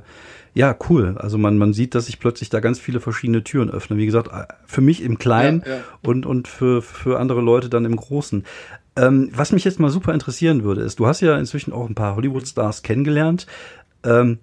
ja, 0.57 0.75
cool. 0.89 1.15
Also 1.19 1.37
man, 1.37 1.59
man 1.59 1.71
sieht, 1.73 1.93
dass 1.93 2.07
sich 2.07 2.19
plötzlich 2.19 2.49
da 2.49 2.59
ganz 2.59 2.79
viele 2.79 2.99
verschiedene 2.99 3.43
Türen 3.43 3.69
öffnen. 3.69 3.99
Wie 3.99 4.07
gesagt, 4.07 4.29
für 4.65 4.81
mich 4.81 5.03
im 5.03 5.19
Kleinen 5.19 5.61
ja, 5.63 5.75
ja. 5.75 5.79
und, 6.01 6.25
und 6.25 6.47
für, 6.47 6.81
für 6.81 7.19
andere 7.19 7.41
Leute 7.41 7.69
dann 7.69 7.85
im 7.85 7.95
Großen. 7.95 8.43
Ähm, 8.95 9.29
was 9.33 9.51
mich 9.51 9.63
jetzt 9.63 9.79
mal 9.79 9.91
super 9.91 10.13
interessieren 10.13 10.63
würde, 10.63 10.81
ist, 10.81 10.97
du 10.97 11.05
hast 11.05 11.21
ja 11.21 11.37
inzwischen 11.37 11.73
auch 11.73 11.87
ein 11.87 11.93
paar 11.93 12.15
Hollywood-Stars 12.15 12.81
kennengelernt. 12.81 13.45
Ähm, 14.03 14.39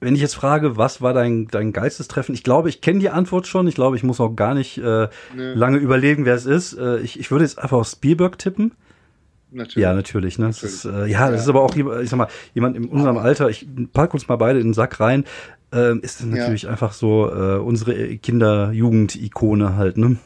wenn 0.00 0.16
ich 0.16 0.20
jetzt 0.20 0.34
frage, 0.34 0.76
was 0.76 1.00
war 1.00 1.12
dein, 1.12 1.46
dein 1.46 1.72
Geistestreffen? 1.72 2.34
Ich 2.34 2.42
glaube, 2.42 2.68
ich 2.68 2.80
kenne 2.80 2.98
die 2.98 3.10
Antwort 3.10 3.46
schon. 3.46 3.68
Ich 3.68 3.76
glaube, 3.76 3.94
ich 3.94 4.02
muss 4.02 4.18
auch 4.18 4.34
gar 4.34 4.54
nicht 4.54 4.78
äh, 4.78 5.06
nee. 5.36 5.54
lange 5.54 5.76
überlegen, 5.76 6.24
wer 6.24 6.34
es 6.34 6.46
ist. 6.46 6.72
Äh, 6.72 6.98
ich, 6.98 7.20
ich 7.20 7.30
würde 7.30 7.44
jetzt 7.44 7.60
einfach 7.60 7.78
auf 7.78 7.86
Spielberg 7.86 8.38
tippen. 8.38 8.72
Natürlich. 9.52 9.82
Ja, 9.82 9.92
natürlich. 9.92 10.38
Ne? 10.38 10.46
natürlich. 10.46 10.72
Das 10.72 10.84
ist, 10.84 10.84
äh, 10.84 11.06
ja, 11.06 11.30
das 11.30 11.40
ja. 11.40 11.42
ist 11.42 11.48
aber 11.48 11.62
auch, 11.62 11.76
ich 11.76 12.08
sag 12.08 12.16
mal, 12.16 12.28
jemand 12.54 12.76
in 12.76 12.86
unserem 12.86 13.18
Alter, 13.18 13.48
ich 13.50 13.66
pack 13.92 14.14
uns 14.14 14.28
mal 14.28 14.36
beide 14.36 14.58
in 14.58 14.68
den 14.68 14.74
Sack 14.74 14.98
rein, 14.98 15.24
äh, 15.72 15.98
ist 15.98 16.20
das 16.20 16.26
natürlich 16.26 16.62
ja. 16.62 16.70
einfach 16.70 16.92
so 16.92 17.30
äh, 17.30 17.58
unsere 17.58 18.16
Kinder-Jugend-Ikone 18.16 19.76
halt, 19.76 19.98
ne? 19.98 20.16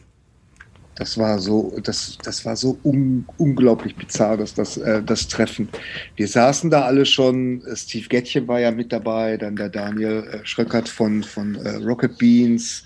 Das 0.96 1.18
war 1.18 1.38
so, 1.38 1.78
das, 1.82 2.16
das 2.24 2.46
war 2.46 2.56
so 2.56 2.78
un, 2.82 3.26
unglaublich 3.36 3.96
bizarr, 3.96 4.38
dass 4.38 4.54
das, 4.54 4.78
äh, 4.78 5.02
das 5.02 5.28
Treffen. 5.28 5.68
Wir 6.16 6.26
saßen 6.26 6.70
da 6.70 6.82
alle 6.82 7.04
schon, 7.04 7.62
Steve 7.74 8.08
Gettchen 8.08 8.48
war 8.48 8.60
ja 8.60 8.70
mit 8.70 8.92
dabei, 8.92 9.36
dann 9.36 9.56
der 9.56 9.68
Daniel 9.68 10.24
äh, 10.24 10.46
Schröckert 10.46 10.88
von, 10.88 11.22
von 11.22 11.54
äh, 11.56 11.76
Rocket 11.84 12.16
Beans. 12.16 12.82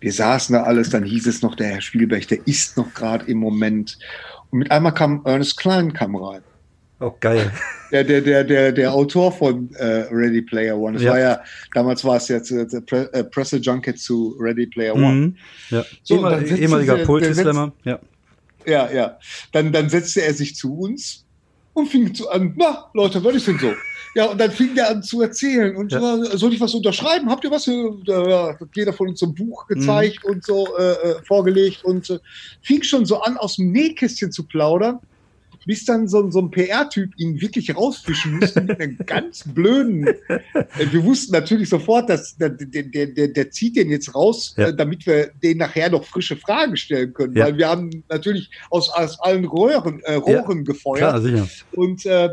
Wir 0.00 0.12
saßen 0.12 0.52
da 0.52 0.64
alles, 0.64 0.90
dann 0.90 1.04
hieß 1.04 1.26
es 1.26 1.40
noch, 1.40 1.54
der 1.56 1.68
Herr 1.68 1.80
Spielberg, 1.80 2.28
der 2.28 2.46
ist 2.46 2.76
noch 2.76 2.92
gerade 2.92 3.24
im 3.30 3.38
Moment. 3.38 3.98
Und 4.54 4.60
mit 4.60 4.70
einmal 4.70 4.94
kam 4.94 5.20
Ernest 5.24 5.56
Klein 5.56 5.92
kam 5.92 6.14
rein. 6.14 6.40
Oh, 7.00 7.12
geil. 7.18 7.50
Der, 7.90 8.04
der, 8.04 8.20
der, 8.20 8.44
der, 8.44 8.70
der 8.70 8.94
Autor 8.94 9.32
von 9.32 9.68
äh, 9.74 10.06
Ready 10.12 10.42
Player 10.42 10.78
One. 10.78 10.92
Das 10.92 11.02
ja. 11.02 11.10
war 11.10 11.18
ja, 11.18 11.40
damals 11.72 12.04
war 12.04 12.18
es 12.18 12.28
jetzt 12.28 12.52
äh, 12.52 12.64
Pre 12.82 13.12
äh, 13.12 13.24
Presse 13.24 13.56
Junket 13.56 13.98
zu 13.98 14.36
Ready 14.38 14.68
Player 14.68 14.94
One. 14.94 15.12
Mhm. 15.12 15.36
Ja. 15.70 15.84
So, 16.04 16.14
Ehemal, 16.14 16.44
ehemaliger 16.44 16.98
Poetry-Slammer, 16.98 17.72
ja. 17.82 17.98
Ja, 18.64 18.92
ja. 18.92 19.18
Dann, 19.50 19.72
dann 19.72 19.88
setzte 19.88 20.22
er 20.22 20.32
sich 20.34 20.54
zu 20.54 20.78
uns 20.78 21.24
und 21.72 21.88
fing 21.88 22.14
zu 22.14 22.30
an, 22.30 22.54
na, 22.56 22.90
Leute, 22.94 23.24
was 23.24 23.34
ist 23.34 23.48
denn 23.48 23.58
so? 23.58 23.72
Ja, 24.14 24.26
und 24.26 24.40
dann 24.40 24.50
fing 24.50 24.74
der 24.74 24.90
an 24.90 25.02
zu 25.02 25.22
erzählen. 25.22 25.74
Und 25.74 25.92
ja. 25.92 26.36
soll 26.36 26.52
ich 26.52 26.60
was 26.60 26.74
unterschreiben? 26.74 27.28
Habt 27.28 27.44
ihr 27.44 27.50
was? 27.50 27.68
Da 28.06 28.56
hat 28.58 28.68
jeder 28.74 28.92
von 28.92 29.08
uns 29.08 29.20
so 29.20 29.26
ein 29.26 29.34
Buch 29.34 29.66
gezeigt 29.66 30.20
mhm. 30.24 30.30
und 30.30 30.44
so 30.44 30.76
äh, 30.76 30.92
äh, 30.92 31.22
vorgelegt 31.24 31.84
und 31.84 32.08
äh, 32.10 32.18
fing 32.62 32.82
schon 32.82 33.06
so 33.06 33.20
an, 33.20 33.36
aus 33.36 33.56
dem 33.56 33.72
Nähkästchen 33.72 34.30
zu 34.30 34.44
plaudern, 34.44 35.00
bis 35.66 35.84
dann 35.84 36.06
so, 36.06 36.30
so 36.30 36.40
ein 36.40 36.50
PR-Typ 36.50 37.10
ihn 37.16 37.40
wirklich 37.40 37.74
rausfischen 37.74 38.38
musste 38.38 38.60
mit 38.60 38.80
einem 38.80 38.98
ganz 39.06 39.42
blöden. 39.52 40.06
Äh, 40.06 40.38
wir 40.92 41.02
wussten 41.02 41.32
natürlich 41.32 41.68
sofort, 41.68 42.08
dass 42.08 42.36
der, 42.36 42.50
der, 42.50 43.06
der, 43.06 43.28
der 43.28 43.50
zieht 43.50 43.74
den 43.74 43.90
jetzt 43.90 44.14
raus, 44.14 44.54
ja. 44.56 44.68
äh, 44.68 44.76
damit 44.76 45.06
wir 45.06 45.32
den 45.42 45.58
nachher 45.58 45.90
noch 45.90 46.04
frische 46.04 46.36
Fragen 46.36 46.76
stellen 46.76 47.12
können. 47.12 47.36
Ja. 47.36 47.46
Weil 47.46 47.58
wir 47.58 47.68
haben 47.68 48.04
natürlich 48.08 48.48
aus, 48.70 48.90
aus 48.90 49.18
allen 49.20 49.44
Röhren, 49.44 50.00
äh, 50.04 50.14
Rohren 50.14 50.64
gefeuert. 50.64 50.98
Klar, 50.98 51.20
sicher. 51.20 51.48
Und 51.72 52.06
äh, 52.06 52.28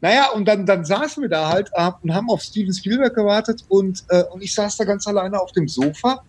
naja, 0.00 0.30
und 0.30 0.46
dann, 0.46 0.66
dann 0.66 0.84
saßen 0.84 1.22
wir 1.22 1.28
da 1.28 1.48
halt 1.48 1.70
äh, 1.72 1.90
und 2.02 2.14
haben 2.14 2.30
auf 2.30 2.42
Steven 2.42 2.72
Spielberg 2.72 3.14
gewartet 3.14 3.64
und, 3.68 4.04
äh, 4.08 4.24
und 4.32 4.42
ich 4.42 4.54
saß 4.54 4.76
da 4.76 4.84
ganz 4.84 5.06
alleine 5.06 5.40
auf 5.40 5.52
dem 5.52 5.68
Sofa 5.68 6.22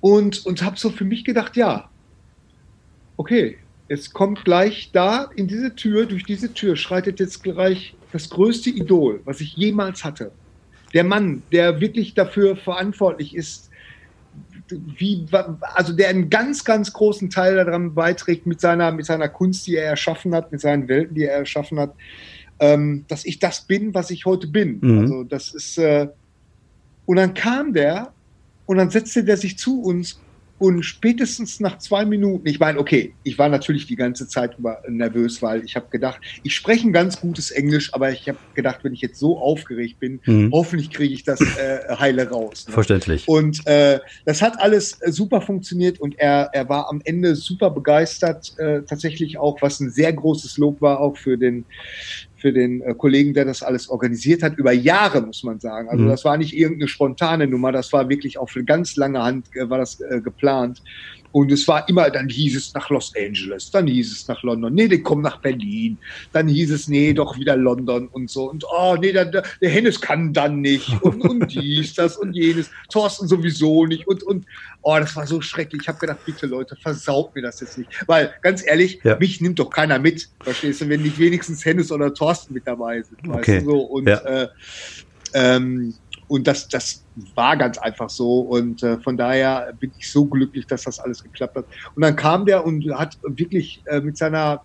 und, 0.00 0.44
und 0.46 0.62
habe 0.62 0.78
so 0.78 0.90
für 0.90 1.04
mich 1.04 1.24
gedacht, 1.24 1.56
ja, 1.56 1.88
okay, 3.16 3.58
es 3.88 4.12
kommt 4.12 4.44
gleich 4.44 4.90
da 4.92 5.30
in 5.36 5.46
diese 5.46 5.74
Tür, 5.74 6.06
durch 6.06 6.24
diese 6.24 6.52
Tür 6.52 6.76
schreitet 6.76 7.20
jetzt 7.20 7.42
gleich 7.42 7.94
das 8.12 8.30
größte 8.30 8.70
Idol, 8.70 9.20
was 9.24 9.40
ich 9.40 9.56
jemals 9.56 10.04
hatte. 10.04 10.32
Der 10.94 11.04
Mann, 11.04 11.42
der 11.52 11.80
wirklich 11.80 12.14
dafür 12.14 12.56
verantwortlich 12.56 13.34
ist, 13.34 13.70
wie, 14.70 15.26
also 15.74 15.92
der 15.92 16.08
einen 16.08 16.30
ganz, 16.30 16.64
ganz 16.64 16.92
großen 16.92 17.30
Teil 17.30 17.56
daran 17.56 17.94
beiträgt 17.94 18.46
mit 18.46 18.60
seiner, 18.60 18.92
mit 18.92 19.06
seiner 19.06 19.28
Kunst, 19.28 19.66
die 19.66 19.76
er 19.76 19.84
erschaffen 19.84 20.34
hat, 20.34 20.52
mit 20.52 20.60
seinen 20.60 20.88
Welten, 20.88 21.14
die 21.14 21.24
er 21.24 21.38
erschaffen 21.38 21.78
hat, 21.78 21.94
ähm, 22.58 23.04
dass 23.08 23.24
ich 23.24 23.38
das 23.38 23.62
bin, 23.62 23.94
was 23.94 24.10
ich 24.10 24.24
heute 24.24 24.46
bin. 24.46 24.78
Mhm. 24.80 25.00
Also 25.00 25.24
das 25.24 25.54
ist, 25.54 25.78
äh, 25.78 26.08
und 27.04 27.16
dann 27.16 27.34
kam 27.34 27.72
der 27.72 28.12
und 28.66 28.78
dann 28.78 28.90
setzte 28.90 29.24
der 29.24 29.36
sich 29.36 29.58
zu 29.58 29.82
uns 29.82 30.20
und 30.58 30.82
spätestens 30.82 31.60
nach 31.60 31.78
zwei 31.78 32.04
Minuten, 32.04 32.46
ich 32.46 32.58
meine, 32.58 32.78
okay, 32.78 33.14
ich 33.22 33.38
war 33.38 33.48
natürlich 33.48 33.86
die 33.86 33.96
ganze 33.96 34.26
Zeit 34.26 34.58
über 34.58 34.82
nervös, 34.88 35.42
weil 35.42 35.64
ich 35.64 35.76
habe 35.76 35.86
gedacht, 35.90 36.20
ich 36.42 36.54
spreche 36.54 36.88
ein 36.88 36.92
ganz 36.92 37.20
gutes 37.20 37.50
Englisch, 37.50 37.92
aber 37.92 38.10
ich 38.10 38.28
habe 38.28 38.38
gedacht, 38.54 38.80
wenn 38.82 38.94
ich 38.94 39.02
jetzt 39.02 39.18
so 39.18 39.38
aufgeregt 39.38 40.00
bin, 40.00 40.20
mhm. 40.24 40.50
hoffentlich 40.52 40.90
kriege 40.90 41.12
ich 41.12 41.24
das 41.24 41.40
äh, 41.40 41.80
heile 41.98 42.28
raus. 42.28 42.66
Ne? 42.66 42.72
Verständlich. 42.72 43.28
Und 43.28 43.66
äh, 43.66 44.00
das 44.24 44.40
hat 44.40 44.58
alles 44.58 45.00
äh, 45.02 45.12
super 45.12 45.40
funktioniert 45.40 46.00
und 46.00 46.18
er, 46.18 46.50
er 46.52 46.68
war 46.68 46.88
am 46.88 47.02
Ende 47.04 47.36
super 47.36 47.70
begeistert, 47.70 48.58
äh, 48.58 48.82
tatsächlich 48.82 49.38
auch, 49.38 49.60
was 49.60 49.80
ein 49.80 49.90
sehr 49.90 50.12
großes 50.12 50.56
Lob 50.56 50.80
war, 50.80 51.00
auch 51.00 51.16
für 51.16 51.36
den 51.36 51.66
für 52.46 52.52
den 52.52 52.80
äh, 52.82 52.94
Kollegen, 52.94 53.34
der 53.34 53.44
das 53.44 53.64
alles 53.64 53.88
organisiert 53.88 54.40
hat, 54.44 54.56
über 54.56 54.70
Jahre, 54.70 55.20
muss 55.20 55.42
man 55.42 55.58
sagen. 55.58 55.88
Also 55.88 56.04
mhm. 56.04 56.10
das 56.10 56.24
war 56.24 56.36
nicht 56.36 56.56
irgendeine 56.56 56.86
spontane 56.86 57.48
Nummer, 57.48 57.72
das 57.72 57.92
war 57.92 58.08
wirklich 58.08 58.38
auf 58.38 58.52
eine 58.54 58.64
ganz 58.64 58.94
lange 58.94 59.20
Hand, 59.20 59.48
äh, 59.56 59.68
war 59.68 59.78
das 59.78 60.00
äh, 60.00 60.20
geplant. 60.20 60.80
Und 61.36 61.52
es 61.52 61.68
war 61.68 61.86
immer, 61.86 62.08
dann 62.08 62.30
hieß 62.30 62.56
es 62.56 62.72
nach 62.72 62.88
Los 62.88 63.12
Angeles, 63.14 63.70
dann 63.70 63.86
hieß 63.86 64.10
es 64.10 64.26
nach 64.26 64.42
London, 64.42 64.72
nee, 64.72 64.88
die 64.88 65.02
kommen 65.02 65.20
nach 65.20 65.36
Berlin, 65.42 65.98
dann 66.32 66.48
hieß 66.48 66.70
es, 66.70 66.88
nee, 66.88 67.12
doch 67.12 67.38
wieder 67.38 67.58
London 67.58 68.08
und 68.08 68.30
so. 68.30 68.48
Und 68.48 68.64
oh, 68.66 68.96
nee, 68.98 69.12
der, 69.12 69.26
der 69.26 69.68
Hennes 69.68 70.00
kann 70.00 70.32
dann 70.32 70.62
nicht 70.62 70.90
und, 71.02 71.20
und 71.20 71.48
dies, 71.54 71.92
das 71.92 72.16
und 72.16 72.32
jenes, 72.32 72.70
Thorsten 72.88 73.28
sowieso 73.28 73.84
nicht 73.84 74.08
und, 74.08 74.22
und 74.22 74.46
oh, 74.80 74.96
das 74.98 75.14
war 75.14 75.26
so 75.26 75.42
schrecklich. 75.42 75.82
Ich 75.82 75.88
habe 75.88 75.98
gedacht, 75.98 76.24
bitte 76.24 76.46
Leute, 76.46 76.74
versaut 76.74 77.34
mir 77.34 77.42
das 77.42 77.60
jetzt 77.60 77.76
nicht. 77.76 77.90
Weil, 78.06 78.32
ganz 78.40 78.66
ehrlich, 78.66 79.00
ja. 79.04 79.18
mich 79.18 79.42
nimmt 79.42 79.58
doch 79.58 79.68
keiner 79.68 79.98
mit, 79.98 80.30
verstehst 80.40 80.80
du, 80.80 80.88
wenn 80.88 81.02
nicht 81.02 81.18
wenigstens 81.18 81.62
Hennes 81.66 81.92
oder 81.92 82.14
Thorsten 82.14 82.54
mit 82.54 82.66
dabei 82.66 83.02
sind. 83.02 83.28
Okay. 83.28 83.56
Weißt 83.56 83.66
du, 83.66 83.70
so. 83.72 83.80
Und 83.82 84.08
ja. 84.08 84.16
äh, 84.20 84.48
ähm, 85.34 85.92
und 86.28 86.46
das, 86.46 86.68
das 86.68 87.06
war 87.34 87.56
ganz 87.56 87.78
einfach 87.78 88.10
so. 88.10 88.40
Und 88.40 88.82
äh, 88.82 88.98
von 89.00 89.16
daher 89.16 89.72
bin 89.78 89.92
ich 89.96 90.10
so 90.10 90.26
glücklich, 90.26 90.66
dass 90.66 90.84
das 90.84 90.98
alles 90.98 91.22
geklappt 91.22 91.56
hat. 91.56 91.66
Und 91.94 92.02
dann 92.02 92.16
kam 92.16 92.46
der 92.46 92.64
und 92.64 92.84
hat 92.94 93.16
wirklich 93.22 93.82
äh, 93.86 94.00
mit 94.00 94.16
seiner 94.16 94.62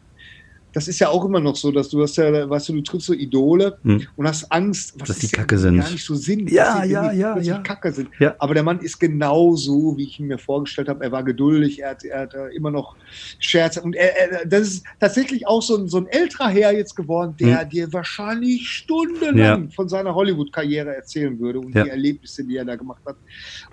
das 0.74 0.88
ist 0.88 1.00
ja 1.00 1.10
auch 1.10 1.26
immer 1.26 1.40
noch 1.40 1.56
so, 1.56 1.72
dass 1.72 1.90
du 1.90 2.02
hast 2.02 2.18
ja, 2.18 2.50
weißt 2.50 2.70
du, 2.70 2.74
du 2.74 2.82
triffst 2.82 3.08
so 3.08 3.14
Idole 3.14 3.78
hm. 3.84 4.08
und 4.16 4.28
hast 4.28 4.52
Angst, 4.52 4.94
was 5.00 5.10
dass 5.10 5.20
die 5.20 5.28
Kacke 5.28 5.58
sind. 5.58 5.78
gar 5.78 5.90
nicht 5.90 6.06
so 6.06 6.16
sind, 6.16 6.50
ja, 6.50 6.84
ja, 6.84 7.12
ja, 7.12 7.38
ja. 7.38 7.60
Kacke 7.60 7.92
sind. 7.92 8.10
Ja. 8.20 8.36
Aber 8.40 8.54
der 8.54 8.64
Mann 8.64 8.80
ist 8.80 9.00
genau 9.00 9.56
so, 9.56 9.98
wie 9.98 10.04
ich 10.04 10.20
ihn 10.20 10.28
mir 10.28 10.38
vorgestellt 10.38 10.90
habe. 10.90 11.04
Er 11.04 11.12
war 11.12 11.24
geduldig, 11.24 11.82
er 11.82 11.92
hat, 11.92 12.04
er 12.04 12.22
hat 12.22 12.34
äh, 12.34 12.50
immer 12.56 12.72
noch 12.72 12.96
Scherze 13.40 13.82
und 13.82 13.96
er, 13.96 14.32
er, 14.32 14.46
das 14.46 14.62
ist 14.62 14.86
tatsächlich 15.00 15.48
auch 15.48 15.62
so 15.62 15.78
ein, 15.78 15.88
so 15.88 15.98
ein 15.98 16.08
älterer 16.08 16.50
Herr 16.50 16.74
jetzt 16.74 16.96
geworden, 16.96 17.36
der 17.40 17.62
hm. 17.62 17.70
dir 17.70 17.94
wahrscheinlich 17.94 18.68
stundenlang 18.68 19.64
ja. 19.64 19.70
von 19.76 19.90
seiner 19.90 20.16
Hollywood-Karriere 20.16 20.96
erzählen 20.96 21.40
würde 21.40 21.60
und 21.60 21.76
ja. 21.76 21.84
die 21.84 21.90
Erlebnisse, 21.90 22.44
die 22.44 22.58
er 22.58 22.66
da 22.66 22.76
gemacht 22.76 23.02
hat. 23.06 23.18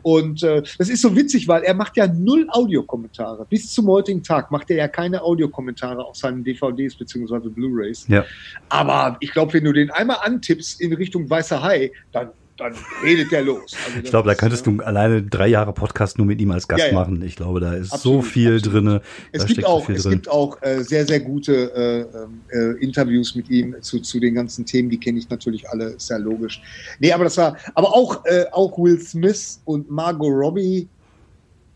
Und 0.03 0.43
äh, 0.43 0.63
das 0.79 0.89
ist 0.89 1.03
so 1.03 1.15
witzig, 1.15 1.49
weil 1.49 1.63
er 1.63 1.75
macht 1.75 1.97
ja 1.97 2.07
null 2.07 2.47
Audiokommentare. 2.51 3.47
Bis 3.49 3.73
zum 3.73 3.87
heutigen 3.87 4.23
Tag 4.23 4.51
macht 4.51 4.71
er 4.71 4.77
ja 4.77 4.89
keine 4.89 5.23
Audiokommentare 5.23 6.05
auf 6.05 6.17
seinen 6.17 6.45
DVDs 6.45 6.88
DVDs 6.89 6.97
beziehungsweise 6.97 7.51
Blu-rays. 7.51 8.07
Ja. 8.09 8.25
Aber 8.69 9.17
ich 9.21 9.33
glaube, 9.33 9.53
wenn 9.55 9.65
du 9.65 9.73
den 9.73 9.91
einmal 9.91 10.19
antippst 10.23 10.81
in 10.81 10.93
Richtung 10.93 11.29
Weißer 11.29 11.63
Hai, 11.63 11.93
dann 12.13 12.31
dann 12.57 12.75
redet 13.05 13.31
der 13.31 13.43
los. 13.43 13.77
Also 13.87 14.01
ich 14.03 14.11
glaube, 14.11 14.29
da 14.29 14.35
könntest 14.35 14.67
du 14.67 14.81
alleine 14.81 15.23
drei 15.23 15.47
Jahre 15.47 15.73
Podcast 15.73 16.19
nur 16.19 16.27
mit 16.27 16.41
ihm 16.41 16.51
als 16.51 16.67
Gast 16.67 16.83
ja, 16.83 16.89
ja. 16.89 16.93
machen. 16.93 17.23
Ich 17.23 17.37
glaube, 17.37 17.61
da 17.61 17.75
ist 17.75 17.93
absolut, 17.93 18.25
so 18.25 18.31
viel 18.31 18.61
drin. 18.61 18.99
Es 19.31 19.47
gibt 19.47 19.65
auch, 19.65 19.87
so 19.87 19.93
es 19.93 20.03
drin. 20.03 20.11
gibt 20.15 20.29
auch 20.29 20.61
äh, 20.63 20.83
sehr, 20.83 21.07
sehr 21.07 21.21
gute 21.21 22.09
äh, 22.53 22.57
äh, 22.57 22.83
Interviews 22.83 23.37
mit 23.37 23.49
ihm 23.49 23.77
zu, 23.81 24.01
zu 24.01 24.19
den 24.19 24.35
ganzen 24.35 24.67
Themen. 24.67 24.91
Die 24.91 24.99
kenne 24.99 25.21
ich 25.21 25.31
natürlich 25.31 25.71
alle, 25.71 25.91
ist 25.91 26.11
ja 26.11 26.17
logisch. 26.17 26.61
Nee, 26.99 27.13
aber 27.13 27.23
das 27.23 27.37
war, 27.37 27.57
aber 27.77 27.95
auch, 27.95 28.25
äh, 28.25 28.47
auch 28.51 28.77
Will 28.77 28.99
Smith 28.99 29.61
und 29.65 29.89
Margot 29.89 30.33
Robbie 30.33 30.89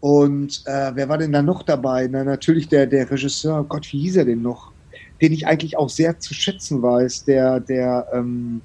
und 0.02 0.64
äh, 0.66 0.90
wer 0.96 1.08
war 1.08 1.16
denn 1.16 1.30
da 1.30 1.42
noch 1.42 1.62
dabei? 1.62 2.08
Na, 2.10 2.24
natürlich 2.24 2.66
der, 2.66 2.88
der 2.88 3.08
Regisseur, 3.08 3.62
Gott, 3.62 3.86
wie 3.92 4.00
hieß 4.00 4.16
er 4.16 4.24
denn 4.24 4.42
noch? 4.42 4.72
Den 5.22 5.32
ich 5.32 5.46
eigentlich 5.46 5.78
auch 5.78 5.88
sehr 5.88 6.18
zu 6.18 6.34
schätzen 6.34 6.82
weiß, 6.82 7.24
der, 7.24 7.60
der 7.60 8.08
ähm, 8.12 8.60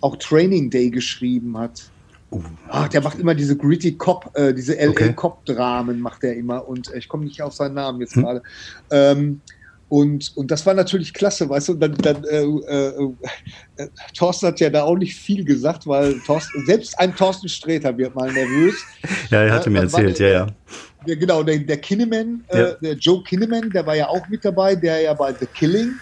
auch 0.00 0.16
Training 0.16 0.68
Day 0.68 0.90
geschrieben 0.90 1.56
hat. 1.56 1.90
Uh. 2.32 2.42
Ach, 2.68 2.88
der 2.88 3.02
macht 3.02 3.20
immer 3.20 3.34
diese 3.34 3.56
gritty 3.56 3.96
Cop, 3.96 4.30
äh, 4.34 4.52
diese 4.52 4.74
LA 4.74 4.90
okay. 4.90 5.12
Cop 5.12 5.44
Dramen 5.44 6.00
macht 6.00 6.24
er 6.24 6.34
immer 6.34 6.66
und 6.66 6.92
äh, 6.92 6.98
ich 6.98 7.08
komme 7.08 7.24
nicht 7.24 7.40
auf 7.40 7.54
seinen 7.54 7.74
Namen 7.74 8.00
jetzt 8.00 8.16
hm. 8.16 8.22
gerade. 8.22 8.42
Ähm, 8.90 9.40
und, 9.92 10.34
und 10.38 10.50
das 10.50 10.64
war 10.64 10.72
natürlich 10.72 11.12
klasse, 11.12 11.46
weißt 11.50 11.68
du, 11.68 11.72
und 11.74 11.80
dann, 11.80 11.94
dann 11.96 12.24
äh, 12.24 12.44
äh, 12.44 13.12
äh, 13.76 13.88
Thorsten 14.16 14.46
hat 14.46 14.58
ja 14.58 14.70
da 14.70 14.84
auch 14.84 14.96
nicht 14.96 15.14
viel 15.14 15.44
gesagt, 15.44 15.86
weil 15.86 16.18
Thorsten, 16.20 16.64
selbst 16.64 16.98
ein 16.98 17.14
Thorsten 17.14 17.46
Sträter 17.50 17.98
wird 17.98 18.14
mal 18.14 18.32
nervös. 18.32 18.74
Ja, 19.28 19.42
er 19.42 19.52
hatte 19.52 19.68
mir 19.68 19.80
erzählt, 19.80 20.18
der, 20.18 20.28
ja, 20.30 20.46
ja. 20.46 20.46
Der, 21.06 21.16
genau, 21.16 21.42
der, 21.42 21.58
der 21.58 21.76
Kinneman, 21.76 22.42
äh, 22.48 22.58
ja. 22.58 22.68
äh, 22.68 22.76
der 22.80 22.94
Joe 22.94 23.22
Kinneman, 23.22 23.68
der 23.68 23.84
war 23.84 23.94
ja 23.94 24.08
auch 24.08 24.26
mit 24.30 24.42
dabei, 24.42 24.74
der 24.74 25.02
ja 25.02 25.12
bei 25.12 25.34
The 25.34 25.44
Killing, 25.44 25.92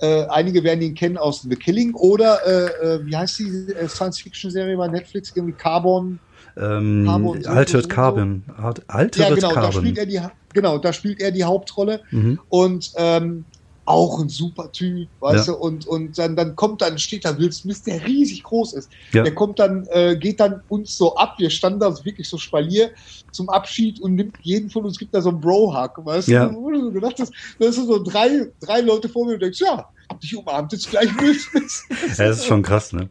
äh, 0.00 0.24
einige 0.26 0.62
werden 0.62 0.80
ihn 0.80 0.94
kennen 0.94 1.18
aus 1.18 1.42
The 1.42 1.56
Killing 1.56 1.94
oder, 1.94 2.46
äh, 2.46 3.04
wie 3.04 3.16
heißt 3.16 3.40
die 3.40 3.88
Science-Fiction-Serie 3.88 4.76
bei 4.76 4.86
Netflix, 4.86 5.32
irgendwie 5.34 5.54
Carbon, 5.54 6.20
ähm, 6.56 7.04
Carbon, 7.06 7.46
Altered 7.46 7.82
so, 7.82 7.88
Carbon. 7.88 8.44
Altered 8.88 9.16
ja, 9.16 9.34
genau, 9.34 9.50
Carbon. 9.50 9.72
Da 9.72 9.72
spielt 9.72 9.98
er 9.98 10.06
die, 10.06 10.20
genau, 10.52 10.78
da 10.78 10.92
spielt 10.92 11.20
er 11.20 11.30
die 11.30 11.44
Hauptrolle. 11.44 12.00
Mhm. 12.10 12.38
Und 12.48 12.92
ähm, 12.96 13.44
auch 13.84 14.20
ein 14.20 14.28
super 14.28 14.70
Typ, 14.70 15.08
weißt 15.20 15.48
ja. 15.48 15.54
du, 15.54 15.58
und, 15.58 15.86
und 15.86 16.16
dann, 16.16 16.36
dann 16.36 16.54
kommt 16.54 16.82
dann, 16.82 16.98
steht 16.98 17.24
da 17.24 17.36
Will 17.38 17.50
Smith, 17.50 17.82
der 17.82 18.06
riesig 18.06 18.44
groß 18.44 18.74
ist. 18.74 18.90
Ja. 19.12 19.24
Der 19.24 19.34
kommt 19.34 19.58
dann, 19.58 19.86
äh, 19.90 20.16
geht 20.16 20.38
dann 20.38 20.62
uns 20.68 20.96
so 20.96 21.16
ab, 21.16 21.34
wir 21.38 21.50
standen 21.50 21.80
da 21.80 21.92
wirklich 22.04 22.28
so 22.28 22.38
Spalier 22.38 22.90
zum 23.32 23.48
Abschied 23.48 24.00
und 24.00 24.14
nimmt 24.14 24.36
jeden 24.42 24.70
von 24.70 24.84
uns, 24.84 24.98
gibt 24.98 25.14
da 25.14 25.20
so 25.20 25.30
einen 25.30 25.40
Bro-Hug, 25.40 26.04
weißt 26.04 26.28
ja. 26.28 26.46
du, 26.46 26.54
wo 26.56 26.70
du 26.70 26.80
so 26.80 26.92
gedacht 26.92 27.16
hast, 27.18 27.32
da 27.58 27.72
sind 27.72 27.86
so 27.86 28.02
drei, 28.02 28.48
drei 28.60 28.80
Leute 28.80 29.08
vor 29.08 29.26
mir 29.26 29.34
und 29.34 29.42
denkst, 29.42 29.60
ja, 29.60 29.88
dich 30.22 30.36
umarmt 30.36 30.72
jetzt 30.72 30.90
gleich 30.90 31.08
Will 31.20 31.34
Smith. 31.34 31.84
ja, 32.18 32.28
das 32.28 32.38
ist 32.38 32.46
schon 32.46 32.62
krass, 32.62 32.92
ne? 32.92 33.08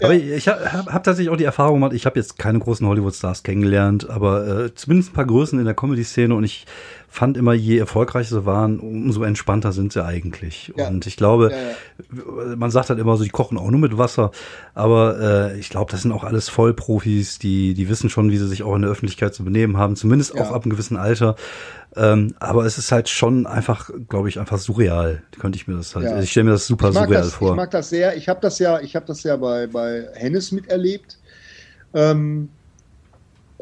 Ja. 0.00 0.08
Aber 0.08 0.14
ich 0.14 0.48
habe 0.48 0.72
hab, 0.72 0.86
hab 0.92 1.04
tatsächlich 1.04 1.32
auch 1.32 1.36
die 1.36 1.44
Erfahrung 1.44 1.74
gemacht, 1.74 1.92
ich 1.92 2.04
habe 2.04 2.18
jetzt 2.18 2.38
keine 2.38 2.58
großen 2.58 2.86
Hollywood-Stars 2.86 3.42
kennengelernt, 3.42 4.08
aber 4.10 4.64
äh, 4.64 4.74
zumindest 4.74 5.10
ein 5.10 5.14
paar 5.14 5.26
Größen 5.26 5.58
in 5.58 5.64
der 5.64 5.74
Comedy-Szene 5.74 6.34
und 6.34 6.44
ich 6.44 6.66
fand 7.14 7.36
immer, 7.36 7.52
je 7.52 7.78
erfolgreicher 7.78 8.40
sie 8.40 8.44
waren, 8.44 8.80
umso 8.80 9.22
entspannter 9.22 9.70
sind 9.70 9.92
sie 9.92 10.04
eigentlich. 10.04 10.72
Ja. 10.76 10.88
Und 10.88 11.06
ich 11.06 11.16
glaube, 11.16 11.52
ja, 11.52 12.48
ja. 12.48 12.56
man 12.56 12.72
sagt 12.72 12.90
halt 12.90 12.98
immer 12.98 13.16
so, 13.16 13.22
die 13.22 13.30
kochen 13.30 13.56
auch 13.56 13.70
nur 13.70 13.78
mit 13.78 13.96
Wasser, 13.96 14.32
aber 14.74 15.20
äh, 15.52 15.58
ich 15.60 15.70
glaube, 15.70 15.92
das 15.92 16.02
sind 16.02 16.10
auch 16.10 16.24
alles 16.24 16.48
Vollprofis, 16.48 17.38
die, 17.38 17.74
die 17.74 17.88
wissen 17.88 18.10
schon, 18.10 18.32
wie 18.32 18.36
sie 18.36 18.48
sich 18.48 18.64
auch 18.64 18.74
in 18.74 18.82
der 18.82 18.90
Öffentlichkeit 18.90 19.32
zu 19.32 19.44
benehmen 19.44 19.76
haben, 19.76 19.94
zumindest 19.94 20.36
auch 20.36 20.50
ab 20.50 20.64
einem 20.64 20.72
gewissen 20.72 20.96
Alter. 20.96 21.36
Ähm, 21.94 22.34
aber 22.40 22.64
es 22.64 22.78
ist 22.78 22.90
halt 22.90 23.08
schon 23.08 23.46
einfach, 23.46 23.90
glaube 24.08 24.28
ich, 24.28 24.40
einfach 24.40 24.58
surreal. 24.58 25.22
Könnte 25.38 25.56
ich 25.56 25.68
mir 25.68 25.76
das 25.76 25.94
halt. 25.94 26.20
Ich 26.20 26.32
stelle 26.32 26.44
mir 26.44 26.50
das 26.50 26.66
super 26.66 26.92
surreal 26.92 27.22
das, 27.22 27.34
vor. 27.34 27.50
Ich 27.50 27.56
mag 27.56 27.70
das 27.70 27.90
sehr. 27.90 28.16
Ich 28.16 28.28
habe 28.28 28.40
das 28.40 28.58
ja, 28.58 28.80
ich 28.80 28.96
habe 28.96 29.06
das 29.06 29.22
ja 29.22 29.36
bei, 29.36 29.68
bei 29.68 30.08
Hennes 30.14 30.50
miterlebt. 30.50 31.18
Ähm, 31.94 32.48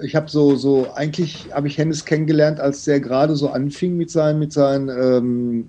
ich 0.03 0.15
habe 0.15 0.31
so, 0.31 0.57
so, 0.57 0.93
eigentlich 0.95 1.49
habe 1.53 1.69
ich 1.69 1.79
Hennes 1.79 2.05
kennengelernt, 2.05 2.61
als 2.61 2.85
der 2.85 3.01
gerade 3.01 3.37
so 3.37 3.51
anfing 3.51 3.97
mit 3.97 4.11
seinen, 4.11 4.39
mit 4.39 4.53
seinen 4.53 4.89
ähm, 4.89 5.69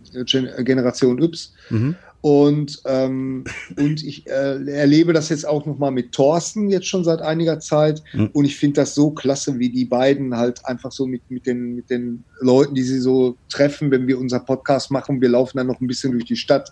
Generation 0.63 1.21
Yps. 1.21 1.53
Mhm. 1.69 1.95
Und, 2.23 2.81
ähm, 2.85 3.43
und 3.77 4.01
ich 4.01 4.25
äh, 4.27 4.65
erlebe 4.71 5.11
das 5.11 5.27
jetzt 5.27 5.45
auch 5.45 5.65
nochmal 5.65 5.91
mit 5.91 6.13
Thorsten 6.13 6.69
jetzt 6.69 6.87
schon 6.87 7.03
seit 7.03 7.21
einiger 7.21 7.59
Zeit. 7.59 8.01
Mhm. 8.13 8.29
Und 8.31 8.45
ich 8.45 8.55
finde 8.55 8.79
das 8.79 8.95
so 8.95 9.11
klasse, 9.11 9.59
wie 9.59 9.69
die 9.69 9.83
beiden 9.83 10.37
halt 10.37 10.65
einfach 10.65 10.93
so 10.93 11.05
mit, 11.05 11.29
mit, 11.29 11.45
den, 11.45 11.75
mit 11.75 11.89
den 11.89 12.23
Leuten, 12.39 12.75
die 12.75 12.83
sie 12.83 13.01
so 13.01 13.35
treffen, 13.49 13.91
wenn 13.91 14.07
wir 14.07 14.17
unser 14.17 14.39
Podcast 14.39 14.89
machen. 14.89 15.19
Wir 15.19 15.27
laufen 15.27 15.57
dann 15.57 15.67
noch 15.67 15.81
ein 15.81 15.87
bisschen 15.87 16.13
durch 16.13 16.23
die 16.23 16.37
Stadt 16.37 16.69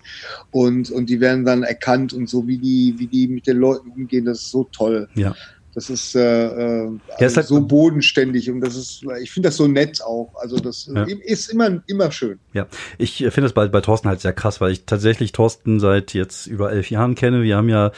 und, 0.51 0.89
und 0.89 1.09
die 1.09 1.19
werden 1.19 1.43
dann 1.43 1.63
erkannt 1.63 2.13
und 2.13 2.29
so, 2.29 2.47
wie 2.47 2.57
die, 2.57 2.95
wie 2.97 3.07
die 3.07 3.27
mit 3.27 3.45
den 3.45 3.57
Leuten 3.57 3.91
umgehen. 3.91 4.23
Das 4.23 4.43
ist 4.43 4.51
so 4.51 4.63
toll. 4.71 5.09
Ja. 5.15 5.35
Das 5.73 5.89
ist, 5.89 6.15
äh, 6.15 6.47
äh 6.47 6.89
also 7.17 7.35
halt 7.37 7.47
so 7.47 7.61
bodenständig 7.61 8.49
und 8.51 8.61
das 8.61 8.75
ist, 8.75 9.03
ich 9.21 9.31
finde 9.31 9.49
das 9.49 9.57
so 9.57 9.67
nett 9.67 10.01
auch. 10.03 10.33
Also 10.35 10.57
das 10.57 10.89
ja. 10.93 11.03
ist 11.03 11.51
immer, 11.51 11.81
immer 11.87 12.11
schön. 12.11 12.39
Ja, 12.53 12.67
ich 12.97 13.17
finde 13.17 13.43
das 13.43 13.53
bei, 13.53 13.67
bei 13.67 13.81
Thorsten 13.81 14.09
halt 14.09 14.19
sehr 14.19 14.33
krass, 14.33 14.59
weil 14.59 14.71
ich 14.71 14.85
tatsächlich 14.85 15.31
Thorsten 15.31 15.79
seit 15.79 16.13
jetzt 16.13 16.47
über 16.47 16.71
elf 16.71 16.89
Jahren 16.89 17.15
kenne. 17.15 17.43
Wir 17.43 17.55
haben 17.55 17.69
ja, 17.69 17.91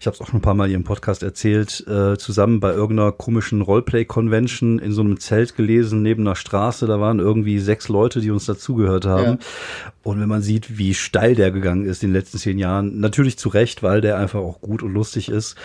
ich 0.00 0.06
habe 0.06 0.14
es 0.14 0.20
auch 0.20 0.26
schon 0.26 0.38
ein 0.38 0.42
paar 0.42 0.54
Mal 0.54 0.68
hier 0.68 0.76
im 0.76 0.84
Podcast 0.84 1.22
erzählt, 1.22 1.84
äh, 1.88 2.16
zusammen 2.16 2.60
bei 2.60 2.72
irgendeiner 2.72 3.12
komischen 3.12 3.60
Roleplay-Convention 3.60 4.78
in 4.78 4.92
so 4.92 5.00
einem 5.00 5.18
Zelt 5.18 5.56
gelesen, 5.56 6.02
neben 6.02 6.22
einer 6.22 6.36
Straße. 6.36 6.86
Da 6.86 7.00
waren 7.00 7.18
irgendwie 7.18 7.58
sechs 7.58 7.88
Leute, 7.88 8.20
die 8.20 8.30
uns 8.30 8.46
dazugehört 8.46 9.06
haben. 9.06 9.24
Ja. 9.24 9.38
Und 10.04 10.20
wenn 10.20 10.28
man 10.28 10.42
sieht, 10.42 10.78
wie 10.78 10.94
steil 10.94 11.34
der 11.34 11.50
gegangen 11.50 11.84
ist 11.84 12.04
in 12.04 12.10
den 12.10 12.14
letzten 12.14 12.38
zehn 12.38 12.58
Jahren, 12.58 13.00
natürlich 13.00 13.38
zu 13.38 13.48
Recht, 13.48 13.82
weil 13.82 14.00
der 14.00 14.18
einfach 14.18 14.38
auch 14.38 14.60
gut 14.60 14.84
und 14.84 14.92
lustig 14.92 15.28
ist. 15.28 15.56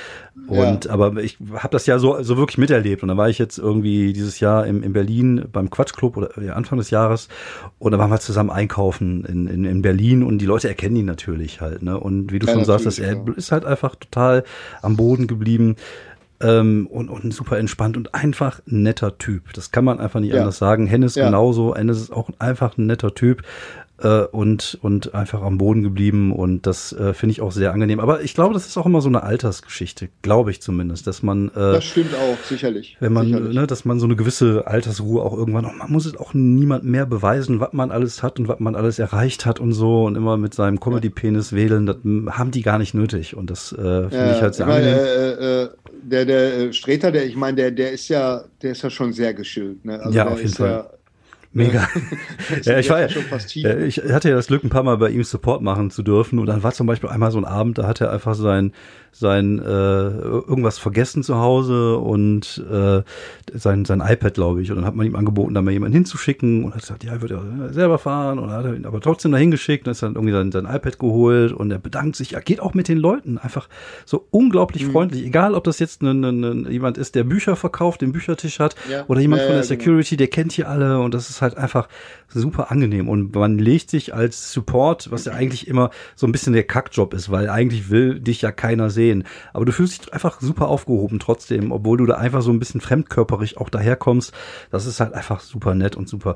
Und 0.48 0.86
ja. 0.86 0.92
aber 0.92 1.22
ich 1.22 1.38
habe 1.56 1.70
das 1.70 1.86
ja 1.86 2.00
so, 2.00 2.22
so 2.24 2.38
wirklich 2.38 2.58
miterlebt. 2.58 3.04
Und 3.04 3.10
da 3.10 3.18
war 3.18 3.30
ich 3.30 3.38
jetzt 3.38 3.58
irgendwie 3.58 4.14
dieses 4.14 4.40
Jahr 4.40 4.66
im, 4.66 4.84
in 4.84 4.94
Berlin 4.94 5.46
beim 5.52 5.70
Quatschclub 5.70 6.18
oder 6.18 6.42
ja, 6.42 6.54
Anfang 6.54 6.78
des 6.78 6.90
Jahres. 6.90 7.28
Und 7.80 7.92
da 7.92 8.00
waren 8.00 8.10
wir 8.10 8.20
zusammen 8.20 8.50
einkaufen 8.50 9.26
in, 9.26 9.48
in, 9.48 9.66
in 9.66 9.82
Berlin 9.82 10.24
und 10.24 10.40
die 10.40 10.46
Leute 10.46 10.68
erkennen 10.68 10.96
ihn 10.96 11.06
natürlich 11.06 11.62
halt. 11.62 11.84
Ne? 11.84 12.00
Und 12.00 12.32
wie 12.32 12.40
du 12.40 12.48
ja, 12.48 12.54
schon 12.54 12.66
sagst, 12.66 13.00
er 13.00 13.14
ja. 13.14 13.24
ist 13.36 13.52
halt 13.52 13.66
einfach 13.66 13.96
total 13.96 14.44
am 14.82 14.98
Boden 14.98 15.28
geblieben. 15.28 15.76
Ähm, 16.44 16.88
und, 16.88 17.10
und 17.10 17.32
super 17.32 17.60
entspannt 17.60 17.98
und 17.98 18.16
einfach 18.16 18.62
ein 18.66 18.82
netter 18.82 19.20
Typ. 19.20 19.54
Das 19.54 19.70
kann 19.70 19.86
man 19.86 20.00
einfach 20.00 20.20
nicht 20.20 20.34
ja. 20.34 20.40
anders 20.40 20.58
sagen. 20.58 20.88
Hennes 20.88 21.14
genauso. 21.14 21.76
Hennes 21.76 22.02
ist 22.02 22.12
auch 22.12 22.32
einfach 22.40 22.80
ein 22.80 22.88
netter 22.88 23.14
Typ 23.14 23.44
äh, 24.04 24.24
und, 24.32 24.78
und 24.82 25.14
einfach 25.14 25.42
am 25.42 25.58
Boden 25.58 25.84
geblieben 25.84 26.32
und 26.32 26.66
das 26.66 26.94
äh, 26.94 27.14
finde 27.14 27.32
ich 27.32 27.42
auch 27.42 27.52
sehr 27.52 27.74
angenehm. 27.74 28.00
Aber 28.00 28.22
ich 28.22 28.34
glaube, 28.34 28.54
das 28.54 28.68
ist 28.68 28.78
auch 28.78 28.86
immer 28.86 29.02
so 29.02 29.10
eine 29.10 29.24
Altersgeschichte, 29.24 30.10
glaube 30.22 30.52
ich 30.52 30.62
zumindest, 30.62 31.08
dass 31.08 31.24
man 31.24 31.50
äh, 31.50 31.54
Das 31.54 31.86
stimmt 31.86 32.14
auch, 32.16 32.44
sicherlich. 32.44 32.98
Wenn 33.00 33.14
man, 33.14 33.28
sicherlich. 33.28 33.56
Ne, 33.56 33.68
dass 33.68 33.86
man 33.86 34.00
so 34.00 34.06
eine 34.06 34.16
gewisse 34.16 34.68
Altersruhe 34.68 35.22
auch 35.22 35.38
irgendwann, 35.38 35.66
oh, 35.66 35.72
man 35.78 35.92
muss 35.92 36.06
es 36.06 36.18
auch 36.18 36.34
niemand 36.34 36.84
mehr 36.84 37.06
beweisen, 37.06 37.60
was 37.60 37.74
man 37.74 37.92
alles 37.92 38.24
hat 38.24 38.40
und 38.40 38.48
was 38.48 38.60
man 38.60 38.76
alles 38.76 39.00
erreicht 39.00 39.46
hat 39.46 39.60
und 39.60 39.74
so 39.74 40.06
und 40.06 40.16
immer 40.16 40.38
mit 40.38 40.54
seinem 40.54 40.80
Comedy-Penis 40.80 41.54
wählen, 41.54 41.86
das 41.86 41.98
haben 42.38 42.52
die 42.52 42.62
gar 42.62 42.80
nicht 42.80 42.94
nötig 42.94 43.36
und 43.36 43.50
das 43.50 43.72
äh, 43.72 43.76
finde 43.76 44.16
ja, 44.16 44.36
ich 44.36 44.42
halt 44.42 44.56
sehr 44.56 44.68
ich 44.68 44.74
meine, 44.74 44.92
angenehm. 44.92 45.40
Äh, 45.40 45.64
äh, 45.64 45.70
der, 46.04 46.26
der 46.26 46.74
Streter, 46.74 47.12
der, 47.12 47.26
ich 47.26 47.36
meine, 47.36 47.56
der, 47.56 47.72
der 47.72 47.92
ist 47.92 48.08
ja, 48.10 48.44
der 48.62 48.72
ist 48.72 48.82
ja 48.82 48.90
schon 48.90 49.14
sehr 49.14 49.34
geschillt. 49.34 49.86
Ne? 49.86 50.00
Also 50.00 50.18
ja, 50.18 50.28
auf 50.28 50.40
jeden 50.40 50.54
Fall. 50.54 50.70
Ja, 50.70 50.90
Mega. 51.54 51.88
ja, 52.64 52.80
ich, 52.80 52.90
war, 52.90 53.02
ja, 53.02 53.78
ich 53.78 53.98
hatte 53.98 54.30
ja 54.30 54.36
das 54.36 54.48
Glück, 54.48 54.64
ein 54.64 54.70
paar 54.70 54.84
Mal 54.84 54.98
bei 54.98 55.10
ihm 55.10 55.24
Support 55.24 55.62
machen 55.62 55.92
zu 55.92 56.02
dürfen. 56.02 56.40
Und 56.40 56.46
dann 56.46 56.64
war 56.64 56.72
zum 56.72 56.88
Beispiel 56.88 57.10
einmal 57.10 57.32
so 57.32 57.38
ein 57.38 57.46
Abend, 57.46 57.78
da 57.78 57.88
hat 57.88 58.00
er 58.00 58.12
einfach 58.12 58.36
sein, 58.36 58.72
sein 59.12 59.60
äh, 59.60 59.64
irgendwas 59.64 60.78
vergessen 60.80 61.22
zu 61.22 61.38
Hause 61.38 61.98
und 61.98 62.64
äh, 62.72 63.04
sein, 63.54 63.86
sein 63.86 64.02
iPad, 64.02 64.34
glaube 64.34 64.62
ich. 64.62 64.72
Und 64.72 64.78
dann 64.78 64.86
hat 64.86 64.96
man 64.96 65.06
ihm 65.06 65.16
angeboten, 65.16 65.54
da 65.54 65.62
mal 65.62 65.72
jemanden 65.72 65.94
hinzuschicken 65.94 66.64
und 66.64 66.74
hat 66.74 66.82
gesagt, 66.82 67.04
ja, 67.04 67.12
er 67.12 67.22
würde 67.22 67.42
er 67.60 67.74
selber 67.74 67.98
fahren. 67.98 68.40
Und 68.40 68.52
hat 68.52 68.66
er 68.66 68.74
ihn 68.74 68.86
aber 68.86 69.02
trotzdem 69.02 69.32
dahin 69.32 69.52
geschickt 69.52 69.88
und 69.88 69.92
ist 69.92 70.02
dann 70.02 70.16
irgendwie 70.16 70.34
sein, 70.34 70.52
sein 70.52 70.66
iPad 70.66 70.98
geholt 70.98 71.52
und 71.52 71.72
er 71.72 71.80
bedankt 71.80 72.16
sich. 72.16 72.34
Er 72.34 72.42
geht 72.42 72.62
auch 72.62 72.74
mit 72.74 72.88
den 72.88 72.98
Leuten 72.98 73.38
einfach 73.38 73.68
so 74.06 74.26
unglaublich 74.32 74.86
mhm. 74.86 74.92
freundlich. 74.92 75.26
Egal, 75.26 75.56
ob 75.56 75.66
das 75.66 75.80
jetzt 75.80 76.02
ein, 76.02 76.24
ein, 76.24 76.44
ein, 76.44 76.72
jemand 76.72 76.98
ist, 76.98 77.16
der 77.16 77.26
Bücher 77.26 77.56
verkauft, 77.56 78.02
den 78.02 78.14
Büchertisch 78.14 78.60
hat 78.60 78.76
ja. 78.90 79.06
oder 79.08 79.20
jemand 79.20 79.42
ja, 79.42 79.48
von 79.48 79.56
der 79.56 79.64
genau. 79.64 79.80
Security, 79.80 80.16
genau. 80.16 80.18
der 80.20 80.28
kennt 80.28 80.52
hier 80.54 80.70
alle 80.70 81.00
und 81.00 81.14
das 81.14 81.30
ist 81.30 81.42
halt 81.42 81.58
einfach 81.58 81.90
super 82.30 82.72
angenehm. 82.72 83.10
Und 83.10 83.36
man 83.36 83.58
legt 83.58 83.90
sich 83.90 84.14
als 84.14 84.54
Support, 84.54 85.12
was 85.12 85.26
ja 85.26 85.34
eigentlich 85.42 85.68
immer 85.68 85.92
so 86.16 86.26
ein 86.26 86.32
bisschen 86.32 86.54
der 86.54 86.64
Kackjob 86.64 87.14
ist, 87.14 87.30
weil 87.30 87.50
eigentlich 87.50 87.90
will 87.90 88.20
dich 88.20 88.42
ja 88.42 88.52
keiner 88.52 88.90
sehen. 88.90 89.01
Aber 89.54 89.66
du 89.66 89.72
fühlst 89.72 90.06
dich 90.06 90.14
einfach 90.14 90.40
super 90.42 90.68
aufgehoben 90.68 91.20
trotzdem, 91.20 91.72
obwohl 91.72 91.98
du 91.98 92.06
da 92.06 92.16
einfach 92.16 92.42
so 92.42 92.52
ein 92.52 92.60
bisschen 92.60 92.82
fremdkörperig 92.82 93.58
auch 93.58 93.70
daherkommst. 93.70 94.34
Das 94.70 94.86
ist 94.86 95.00
halt 95.00 95.14
einfach 95.14 95.40
super 95.40 95.76
nett 95.76 95.96
und 95.96 96.08
super. 96.08 96.36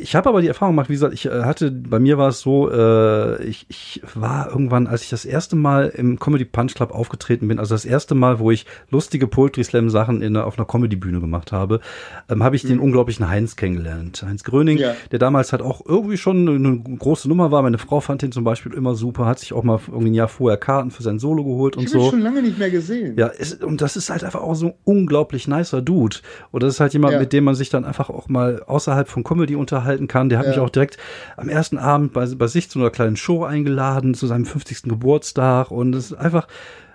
Ich 0.00 0.14
habe 0.16 0.28
aber 0.28 0.40
die 0.40 0.48
Erfahrung 0.48 0.74
gemacht, 0.74 0.88
wie 0.88 0.94
gesagt, 0.94 1.14
ich 1.14 1.26
äh, 1.26 1.42
hatte, 1.42 1.70
bei 1.70 1.98
mir 1.98 2.18
war 2.18 2.28
es 2.28 2.40
so, 2.40 2.70
äh, 2.70 3.42
ich, 3.44 3.66
ich 3.68 4.02
war 4.14 4.50
irgendwann, 4.50 4.86
als 4.86 5.02
ich 5.02 5.10
das 5.10 5.24
erste 5.24 5.56
Mal 5.56 5.88
im 5.88 6.18
Comedy 6.18 6.44
Punch 6.44 6.74
Club 6.74 6.92
aufgetreten 6.92 7.48
bin, 7.48 7.58
also 7.58 7.74
das 7.74 7.84
erste 7.84 8.14
Mal, 8.14 8.38
wo 8.38 8.50
ich 8.50 8.66
lustige 8.90 9.26
Poetry 9.26 9.64
Slam 9.64 9.90
Sachen 9.90 10.22
in, 10.22 10.36
auf 10.36 10.58
einer 10.58 10.66
Comedy 10.66 10.96
Bühne 10.96 11.20
gemacht 11.20 11.52
habe, 11.52 11.80
ähm, 12.28 12.42
habe 12.42 12.56
ich 12.56 12.64
mhm. 12.64 12.68
den 12.68 12.78
unglaublichen 12.80 13.28
Heinz 13.28 13.56
kennengelernt. 13.56 14.22
Heinz 14.26 14.44
Gröning, 14.44 14.78
ja. 14.78 14.94
der 15.10 15.18
damals 15.18 15.52
halt 15.52 15.62
auch 15.62 15.84
irgendwie 15.84 16.16
schon 16.16 16.48
eine 16.48 16.78
große 16.98 17.28
Nummer 17.28 17.50
war. 17.50 17.62
Meine 17.62 17.78
Frau 17.78 18.00
fand 18.00 18.22
ihn 18.22 18.32
zum 18.32 18.44
Beispiel 18.44 18.72
immer 18.72 18.94
super, 18.94 19.26
hat 19.26 19.38
sich 19.38 19.52
auch 19.52 19.62
mal 19.62 19.80
irgendwie 19.86 20.10
ein 20.10 20.14
Jahr 20.14 20.28
vorher 20.28 20.56
Karten 20.58 20.90
für 20.90 21.02
sein 21.02 21.18
Solo 21.18 21.44
geholt 21.44 21.76
und 21.76 21.84
ich 21.84 21.90
so. 22.00 22.06
Ich 22.06 22.10
schon 22.10 22.22
lange 22.22 22.42
nicht 22.42 22.58
mehr 22.58 22.70
gesehen. 22.70 23.16
Ja, 23.16 23.26
ist, 23.26 23.62
und 23.62 23.80
das 23.80 23.96
ist 23.96 24.10
halt 24.10 24.24
einfach 24.24 24.40
auch 24.40 24.54
so 24.54 24.66
ein 24.66 24.74
unglaublich 24.84 25.48
nicer 25.48 25.82
Dude. 25.82 26.16
Und 26.50 26.62
das 26.62 26.74
ist 26.74 26.80
halt 26.80 26.92
jemand, 26.92 27.14
ja. 27.14 27.20
mit 27.20 27.32
dem 27.32 27.44
man 27.44 27.54
sich 27.54 27.70
dann 27.70 27.84
einfach 27.84 28.10
auch 28.10 28.28
mal 28.28 28.62
außerhalb 28.62 29.08
von 29.08 29.24
Comedy 29.24 29.56
unterhalten 29.56 30.08
kann. 30.08 30.28
Der 30.28 30.38
hat 30.38 30.46
ja. 30.46 30.52
mich 30.52 30.60
auch 30.60 30.70
direkt 30.70 30.98
am 31.36 31.48
ersten 31.48 31.78
Abend 31.78 32.12
bei, 32.12 32.26
bei 32.26 32.46
sich 32.46 32.70
zu 32.70 32.78
einer 32.78 32.90
kleinen 32.90 33.16
Show 33.16 33.44
eingeladen, 33.44 34.14
zu 34.14 34.26
seinem 34.26 34.44
50. 34.44 34.82
Geburtstag. 34.84 35.70
Und 35.70 35.94
es 35.94 36.12
ist 36.12 36.18
einfach, 36.18 36.46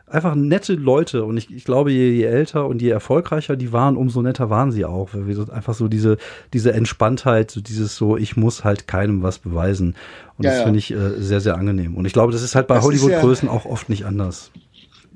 einfach 0.07 0.35
nette 0.35 0.73
Leute 0.73 1.23
und 1.23 1.37
ich, 1.37 1.53
ich 1.53 1.63
glaube, 1.63 1.91
je, 1.91 2.11
je, 2.11 2.23
älter 2.23 2.67
und 2.67 2.81
je 2.81 2.89
erfolgreicher 2.89 3.55
die 3.55 3.73
waren, 3.73 3.97
umso 3.97 4.21
netter 4.21 4.49
waren 4.49 4.71
sie 4.71 4.85
auch. 4.85 5.09
Weil 5.13 5.51
einfach 5.51 5.73
so 5.73 5.87
diese, 5.87 6.17
diese 6.53 6.73
Entspanntheit, 6.73 7.51
so 7.51 7.61
dieses 7.61 7.95
so, 7.95 8.17
ich 8.17 8.37
muss 8.37 8.63
halt 8.63 8.87
keinem 8.87 9.23
was 9.23 9.39
beweisen. 9.39 9.95
Und 10.37 10.45
ja, 10.45 10.51
das 10.51 10.59
ja. 10.59 10.63
finde 10.65 10.79
ich 10.79 10.91
äh, 10.91 11.19
sehr, 11.21 11.41
sehr 11.41 11.57
angenehm. 11.57 11.95
Und 11.95 12.05
ich 12.05 12.13
glaube, 12.13 12.31
das 12.31 12.43
ist 12.43 12.55
halt 12.55 12.67
bei 12.67 12.81
Hollywood-Größen 12.81 13.47
ja, 13.47 13.53
auch 13.53 13.65
oft 13.65 13.89
nicht 13.89 14.05
anders. 14.05 14.51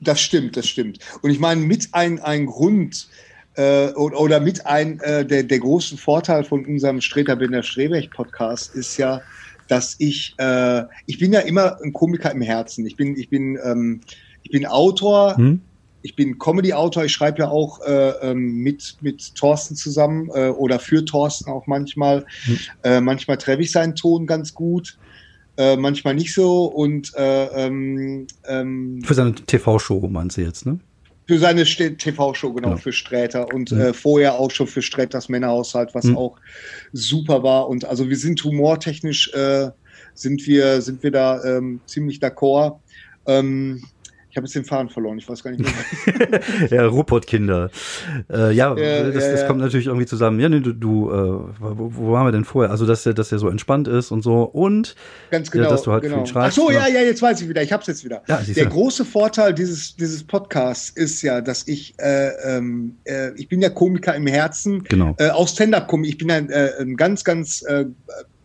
Das 0.01 0.21
stimmt, 0.21 0.55
das 0.57 0.67
stimmt. 0.67 0.99
Und 1.21 1.29
ich 1.29 1.39
meine, 1.39 1.61
mit 1.61 1.89
ein, 1.91 2.19
ein 2.19 2.45
Grund, 2.45 3.09
äh, 3.55 3.91
oder 3.93 4.39
mit 4.39 4.65
ein 4.65 4.99
äh, 5.01 5.25
der, 5.25 5.43
der 5.43 5.59
großen 5.59 5.97
Vorteil 5.97 6.43
von 6.43 6.65
unserem 6.65 7.01
Streter 7.01 7.35
Binder 7.35 7.63
Strebech 7.63 8.09
Podcast 8.11 8.73
ist 8.73 8.97
ja, 8.97 9.21
dass 9.67 9.95
ich 9.99 10.35
äh, 10.37 10.83
ich 11.05 11.19
bin 11.19 11.33
ja 11.33 11.41
immer 11.41 11.77
ein 11.83 11.91
Komiker 11.91 12.31
im 12.31 12.41
Herzen. 12.41 12.85
Ich 12.85 12.95
bin 12.95 13.17
ich 13.17 13.29
bin 13.29 13.59
ähm, 13.63 14.01
ich 14.43 14.51
bin 14.51 14.65
Autor, 14.65 15.35
hm? 15.35 15.61
ich 16.01 16.15
bin 16.15 16.39
Comedy-Autor, 16.39 17.05
ich 17.05 17.11
schreibe 17.11 17.39
ja 17.39 17.49
auch 17.49 17.81
äh, 17.81 18.09
ähm, 18.21 18.63
mit, 18.63 18.97
mit 19.01 19.35
Thorsten 19.35 19.75
zusammen 19.75 20.29
äh, 20.33 20.47
oder 20.47 20.79
für 20.79 21.03
Thorsten 21.03 21.51
auch 21.51 21.67
manchmal. 21.67 22.25
Hm. 22.43 22.59
Äh, 22.83 23.01
manchmal 23.01 23.37
treffe 23.37 23.61
ich 23.61 23.71
seinen 23.71 23.95
Ton 23.95 24.25
ganz 24.25 24.53
gut. 24.53 24.97
Äh, 25.59 25.75
manchmal 25.75 26.15
nicht 26.15 26.33
so 26.33 26.67
und 26.67 27.13
äh, 27.17 27.47
ähm, 27.47 28.27
ähm, 28.47 29.01
für 29.03 29.13
seine 29.13 29.35
TV-Show 29.35 30.07
meinst 30.07 30.37
du 30.37 30.41
jetzt, 30.41 30.65
ne? 30.65 30.79
Für 31.27 31.37
seine 31.37 31.65
TV-Show, 31.65 32.53
genau, 32.53 32.69
genau, 32.69 32.77
für 32.77 32.93
Sträter 32.93 33.53
und 33.53 33.73
mhm. 33.73 33.81
äh, 33.81 33.93
vorher 33.93 34.35
auch 34.35 34.51
schon 34.51 34.67
für 34.67 34.81
Sträters 34.81 35.27
Männerhaushalt, 35.27 35.93
was 35.93 36.05
mhm. 36.05 36.15
auch 36.17 36.37
super 36.93 37.43
war. 37.43 37.67
Und 37.67 37.83
also 37.83 38.07
wir 38.07 38.15
sind 38.15 38.41
humortechnisch, 38.41 39.33
äh, 39.33 39.71
sind 40.13 40.47
wir, 40.47 40.81
sind 40.81 41.03
wir 41.03 41.11
da 41.11 41.43
ähm, 41.43 41.81
ziemlich 41.85 42.19
d'accord. 42.19 42.77
Ähm, 43.25 43.83
habe 44.39 44.45
jetzt 44.45 44.55
den 44.55 44.65
Faden 44.65 44.89
verloren, 44.89 45.17
ich 45.17 45.29
weiß 45.29 45.43
gar 45.43 45.51
nicht 45.51 45.63
mehr. 45.63 46.39
ja, 46.69 46.85
Ruhrpott-Kinder. 46.87 47.69
Äh, 48.31 48.51
ja, 48.53 48.75
ja, 48.75 49.03
das, 49.11 49.23
ja, 49.23 49.31
das 49.31 49.47
kommt 49.47 49.59
natürlich 49.59 49.87
irgendwie 49.87 50.05
zusammen. 50.05 50.39
Ja, 50.39 50.49
nee, 50.49 50.61
du, 50.61 50.73
du 50.73 51.11
äh, 51.11 51.13
wo, 51.59 51.91
wo 51.93 52.11
waren 52.11 52.25
wir 52.25 52.31
denn 52.31 52.45
vorher? 52.45 52.71
Also, 52.71 52.85
dass 52.85 53.03
der, 53.03 53.13
dass 53.13 53.29
der 53.29 53.39
so 53.39 53.49
entspannt 53.49 53.87
ist 53.87 54.11
und 54.11 54.21
so 54.21 54.43
und 54.43 54.95
ganz 55.29 55.51
genau, 55.51 55.69
dass 55.69 55.83
du 55.83 55.91
halt 55.91 56.03
genau. 56.03 56.17
viel 56.17 56.27
schreibst. 56.27 56.57
Ach 56.57 56.63
so, 56.63 56.71
ja, 56.71 56.87
ja, 56.87 57.01
jetzt 57.01 57.21
weiß 57.21 57.41
ich 57.41 57.49
wieder. 57.49 57.61
Ich 57.61 57.71
hab's 57.71 57.87
jetzt 57.87 58.03
wieder. 58.03 58.23
Der 58.27 58.65
große 58.65 59.05
Vorteil 59.05 59.53
dieses 59.53 59.95
dieses 59.95 60.23
Podcasts 60.23 60.89
ist 60.89 61.21
ja, 61.21 61.41
dass 61.41 61.67
ich 61.67 61.93
äh, 61.99 62.29
ähm, 62.43 62.97
äh, 63.03 63.31
ich 63.35 63.47
bin 63.49 63.61
ja 63.61 63.69
Komiker 63.69 64.15
im 64.15 64.27
Herzen. 64.27 64.83
Genau. 64.83 65.15
Äh, 65.17 65.29
auch 65.29 65.47
Stand-up-Komiker. 65.47 66.09
Ich 66.09 66.17
bin 66.17 66.31
ein, 66.31 66.49
äh, 66.49 66.71
ein 66.79 66.95
ganz, 66.95 67.23
ganz 67.23 67.61
äh, 67.63 67.85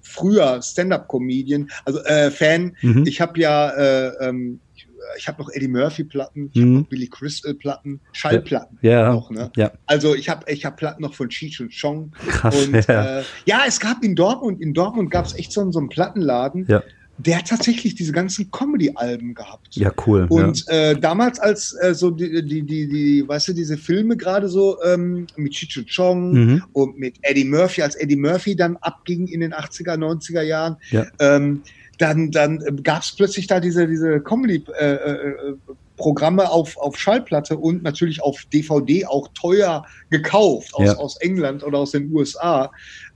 früher 0.02 0.60
Stand-up-Comedian, 0.62 1.70
also 1.84 2.00
äh, 2.04 2.30
Fan. 2.30 2.76
Mhm. 2.82 3.04
Ich 3.06 3.20
habe 3.20 3.38
ja 3.40 3.70
äh, 3.70 4.28
ähm, 4.28 4.60
ich 5.16 5.28
habe 5.28 5.42
noch 5.42 5.50
Eddie 5.50 5.68
Murphy-Platten, 5.68 6.50
ich 6.52 6.60
mhm. 6.60 6.62
habe 6.62 6.80
noch 6.80 6.88
Billy 6.88 7.08
Crystal-Platten, 7.08 8.00
Schallplatten 8.12 8.78
ja. 8.82 9.12
noch. 9.12 9.30
Ne? 9.30 9.50
Ja. 9.56 9.72
Also 9.86 10.14
ich 10.14 10.28
habe 10.28 10.50
ich 10.50 10.64
hab 10.64 10.76
Platten 10.76 11.02
noch 11.02 11.14
von 11.14 11.28
Cheech 11.28 11.60
und 11.60 11.72
Chong. 11.72 12.12
Krass, 12.28 12.66
und 12.66 12.74
ja. 12.88 13.20
Äh, 13.20 13.24
ja, 13.46 13.62
es 13.66 13.80
gab 13.80 14.02
in 14.02 14.14
Dortmund, 14.14 14.60
in 14.60 14.74
Dortmund 14.74 15.10
gab 15.10 15.26
es 15.26 15.34
echt 15.34 15.52
so, 15.52 15.70
so 15.70 15.78
einen 15.78 15.88
Plattenladen. 15.88 16.66
Ja. 16.68 16.82
Der 17.16 17.38
hat 17.38 17.48
tatsächlich 17.48 17.94
diese 17.94 18.10
ganzen 18.10 18.50
Comedy-Alben 18.50 19.34
gehabt. 19.34 19.76
Ja, 19.76 19.92
cool. 20.04 20.26
Und 20.28 20.64
ja. 20.66 20.90
Äh, 20.90 21.00
damals, 21.00 21.38
als 21.38 21.76
äh, 21.80 21.94
so 21.94 22.10
die, 22.10 22.44
die, 22.44 22.62
die, 22.62 22.88
die, 22.88 23.28
weißt 23.28 23.48
du, 23.48 23.52
diese 23.52 23.76
Filme 23.76 24.16
gerade 24.16 24.48
so 24.48 24.82
ähm, 24.82 25.28
mit 25.36 25.54
und 25.76 25.88
Chong 25.94 26.32
mhm. 26.32 26.64
und 26.72 26.98
mit 26.98 27.14
Eddie 27.22 27.44
Murphy, 27.44 27.82
als 27.82 27.94
Eddie 27.94 28.16
Murphy 28.16 28.56
dann 28.56 28.76
abging 28.78 29.28
in 29.28 29.40
den 29.40 29.54
80er, 29.54 29.96
90er 29.96 30.42
Jahren, 30.42 30.76
ja. 30.90 31.06
ähm, 31.20 31.62
dann, 31.98 32.30
dann 32.30 32.82
gab 32.82 33.02
es 33.02 33.14
plötzlich 33.14 33.46
da 33.46 33.60
diese, 33.60 33.86
diese 33.86 34.20
Comedy-Programme 34.20 36.42
äh, 36.42 36.46
äh, 36.46 36.48
auf, 36.48 36.76
auf 36.76 36.98
Schallplatte 36.98 37.56
und 37.56 37.82
natürlich 37.82 38.22
auf 38.22 38.44
DVD 38.52 39.06
auch 39.06 39.28
teuer 39.34 39.86
gekauft 40.10 40.74
aus, 40.74 40.86
ja. 40.86 40.96
aus 40.96 41.16
England 41.20 41.62
oder 41.62 41.78
aus 41.78 41.92
den 41.92 42.12
USA. 42.12 42.70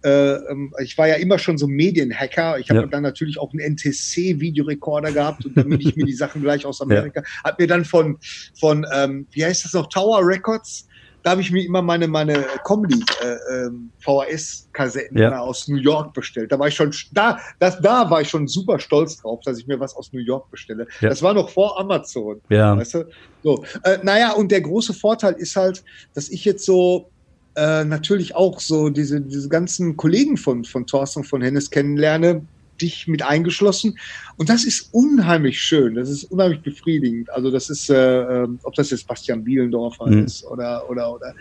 Äh, 0.04 0.10
ähm, 0.10 0.72
ich 0.82 0.96
war 0.96 1.08
ja 1.08 1.16
immer 1.16 1.38
schon 1.38 1.58
so 1.58 1.66
Medienhacker. 1.66 2.58
Ich 2.58 2.70
habe 2.70 2.80
ja. 2.80 2.86
dann 2.86 3.02
natürlich 3.02 3.38
auch 3.38 3.52
einen 3.52 3.74
NTC-Videorekorder 3.74 5.12
gehabt 5.12 5.44
und 5.44 5.56
damit 5.56 5.84
ich 5.84 5.96
mir 5.96 6.06
die 6.06 6.14
Sachen 6.14 6.42
gleich 6.42 6.64
aus 6.64 6.80
Amerika, 6.80 7.20
ja. 7.20 7.26
hat 7.44 7.58
mir 7.58 7.66
dann 7.66 7.84
von, 7.84 8.18
von 8.58 8.86
ähm, 8.94 9.26
wie 9.32 9.44
heißt 9.44 9.64
das 9.64 9.72
noch, 9.72 9.88
Tower 9.88 10.24
Records, 10.24 10.86
da 11.22 11.30
habe 11.30 11.40
ich 11.40 11.50
mir 11.50 11.64
immer 11.64 11.82
meine, 11.82 12.08
meine 12.08 12.44
Comedy 12.64 13.02
äh, 13.22 13.66
ähm, 13.66 13.90
VHS-Kassetten 14.00 15.18
ja. 15.18 15.38
aus 15.40 15.68
New 15.68 15.76
York 15.76 16.14
bestellt. 16.14 16.52
Da 16.52 16.58
war 16.58 16.68
ich 16.68 16.74
schon, 16.74 16.94
da, 17.12 17.38
das, 17.58 17.80
da 17.80 18.08
war 18.10 18.20
ich 18.20 18.28
schon 18.28 18.46
super 18.46 18.78
stolz 18.78 19.18
drauf, 19.18 19.40
dass 19.44 19.58
ich 19.58 19.66
mir 19.66 19.80
was 19.80 19.94
aus 19.96 20.12
New 20.12 20.20
York 20.20 20.50
bestelle. 20.50 20.86
Ja. 21.00 21.08
Das 21.08 21.22
war 21.22 21.34
noch 21.34 21.50
vor 21.50 21.78
Amazon. 21.78 22.40
Ja. 22.48 22.76
Weißt 22.76 22.94
du? 22.94 23.04
So. 23.42 23.64
Äh, 23.84 23.98
naja, 24.02 24.32
und 24.32 24.50
der 24.52 24.60
große 24.60 24.94
Vorteil 24.94 25.34
ist 25.34 25.56
halt, 25.56 25.84
dass 26.14 26.28
ich 26.28 26.44
jetzt 26.44 26.64
so 26.64 27.10
äh, 27.56 27.84
natürlich 27.84 28.36
auch 28.36 28.60
so 28.60 28.88
diese, 28.88 29.20
diese 29.20 29.48
ganzen 29.48 29.96
Kollegen 29.96 30.36
von, 30.36 30.64
von 30.64 30.86
Thorsten 30.86 31.24
von 31.24 31.42
Hennes 31.42 31.70
kennenlerne, 31.70 32.42
dich 32.80 33.06
mit 33.06 33.22
eingeschlossen. 33.22 33.98
Und 34.36 34.48
das 34.48 34.64
ist 34.64 34.88
unheimlich 34.92 35.60
schön, 35.60 35.94
das 35.94 36.08
ist 36.10 36.24
unheimlich 36.24 36.62
befriedigend. 36.62 37.30
Also 37.30 37.50
das 37.50 37.70
ist, 37.70 37.90
äh, 37.90 38.22
äh 38.44 38.48
ob 38.62 38.74
das 38.74 38.90
jetzt 38.90 39.06
Bastian 39.06 39.44
Bielendorfer 39.44 40.06
mhm. 40.06 40.24
ist 40.24 40.44
oder 40.44 40.88
oder 40.88 41.14
oder 41.14 41.34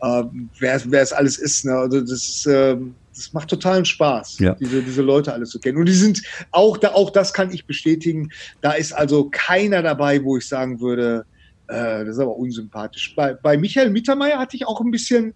äh, 0.00 0.24
wer, 0.58 0.80
wer 0.86 1.02
es 1.02 1.12
alles 1.12 1.38
ist. 1.38 1.64
Ne? 1.64 1.72
Also 1.72 2.00
das 2.00 2.10
ist 2.10 2.46
äh, 2.46 2.76
das 3.14 3.32
macht 3.32 3.48
totalen 3.48 3.84
Spaß, 3.84 4.38
ja. 4.40 4.54
diese, 4.54 4.82
diese 4.82 5.02
Leute 5.02 5.32
alle 5.32 5.44
zu 5.44 5.60
kennen. 5.60 5.78
Und 5.78 5.86
die 5.86 5.92
sind 5.92 6.22
auch 6.50 6.76
da, 6.76 6.92
auch 6.92 7.10
das 7.10 7.32
kann 7.32 7.52
ich 7.52 7.66
bestätigen. 7.66 8.30
Da 8.60 8.72
ist 8.72 8.92
also 8.92 9.28
keiner 9.30 9.82
dabei, 9.82 10.24
wo 10.24 10.36
ich 10.36 10.48
sagen 10.48 10.80
würde, 10.80 11.24
äh, 11.68 12.04
das 12.04 12.16
ist 12.16 12.18
aber 12.18 12.36
unsympathisch. 12.36 13.14
Bei, 13.14 13.34
bei 13.34 13.56
Michael 13.56 13.90
Mittermeier 13.90 14.38
hatte 14.38 14.56
ich 14.56 14.66
auch 14.66 14.80
ein 14.80 14.90
bisschen 14.90 15.34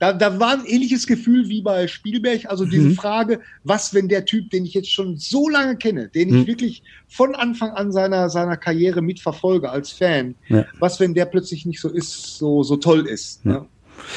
da, 0.00 0.14
da 0.14 0.40
war 0.40 0.54
ein 0.54 0.64
ähnliches 0.64 1.06
Gefühl 1.06 1.48
wie 1.50 1.60
bei 1.60 1.86
Spielberg. 1.86 2.46
Also 2.46 2.64
diese 2.64 2.88
mhm. 2.88 2.94
Frage, 2.94 3.40
was, 3.64 3.92
wenn 3.92 4.08
der 4.08 4.24
Typ, 4.24 4.48
den 4.50 4.64
ich 4.64 4.72
jetzt 4.72 4.90
schon 4.90 5.18
so 5.18 5.48
lange 5.48 5.76
kenne, 5.76 6.08
den 6.08 6.30
ich 6.30 6.34
mhm. 6.34 6.46
wirklich 6.46 6.82
von 7.06 7.34
Anfang 7.34 7.72
an 7.72 7.92
seiner, 7.92 8.30
seiner 8.30 8.56
Karriere 8.56 9.02
mitverfolge 9.02 9.68
als 9.68 9.90
Fan, 9.90 10.34
ja. 10.48 10.64
was, 10.78 10.98
wenn 11.00 11.12
der 11.12 11.26
plötzlich 11.26 11.66
nicht 11.66 11.80
so 11.80 11.90
ist, 11.90 12.38
so, 12.38 12.62
so 12.62 12.76
toll 12.76 13.06
ist. 13.06 13.44
Ja. 13.44 13.52
Ne? 13.52 13.66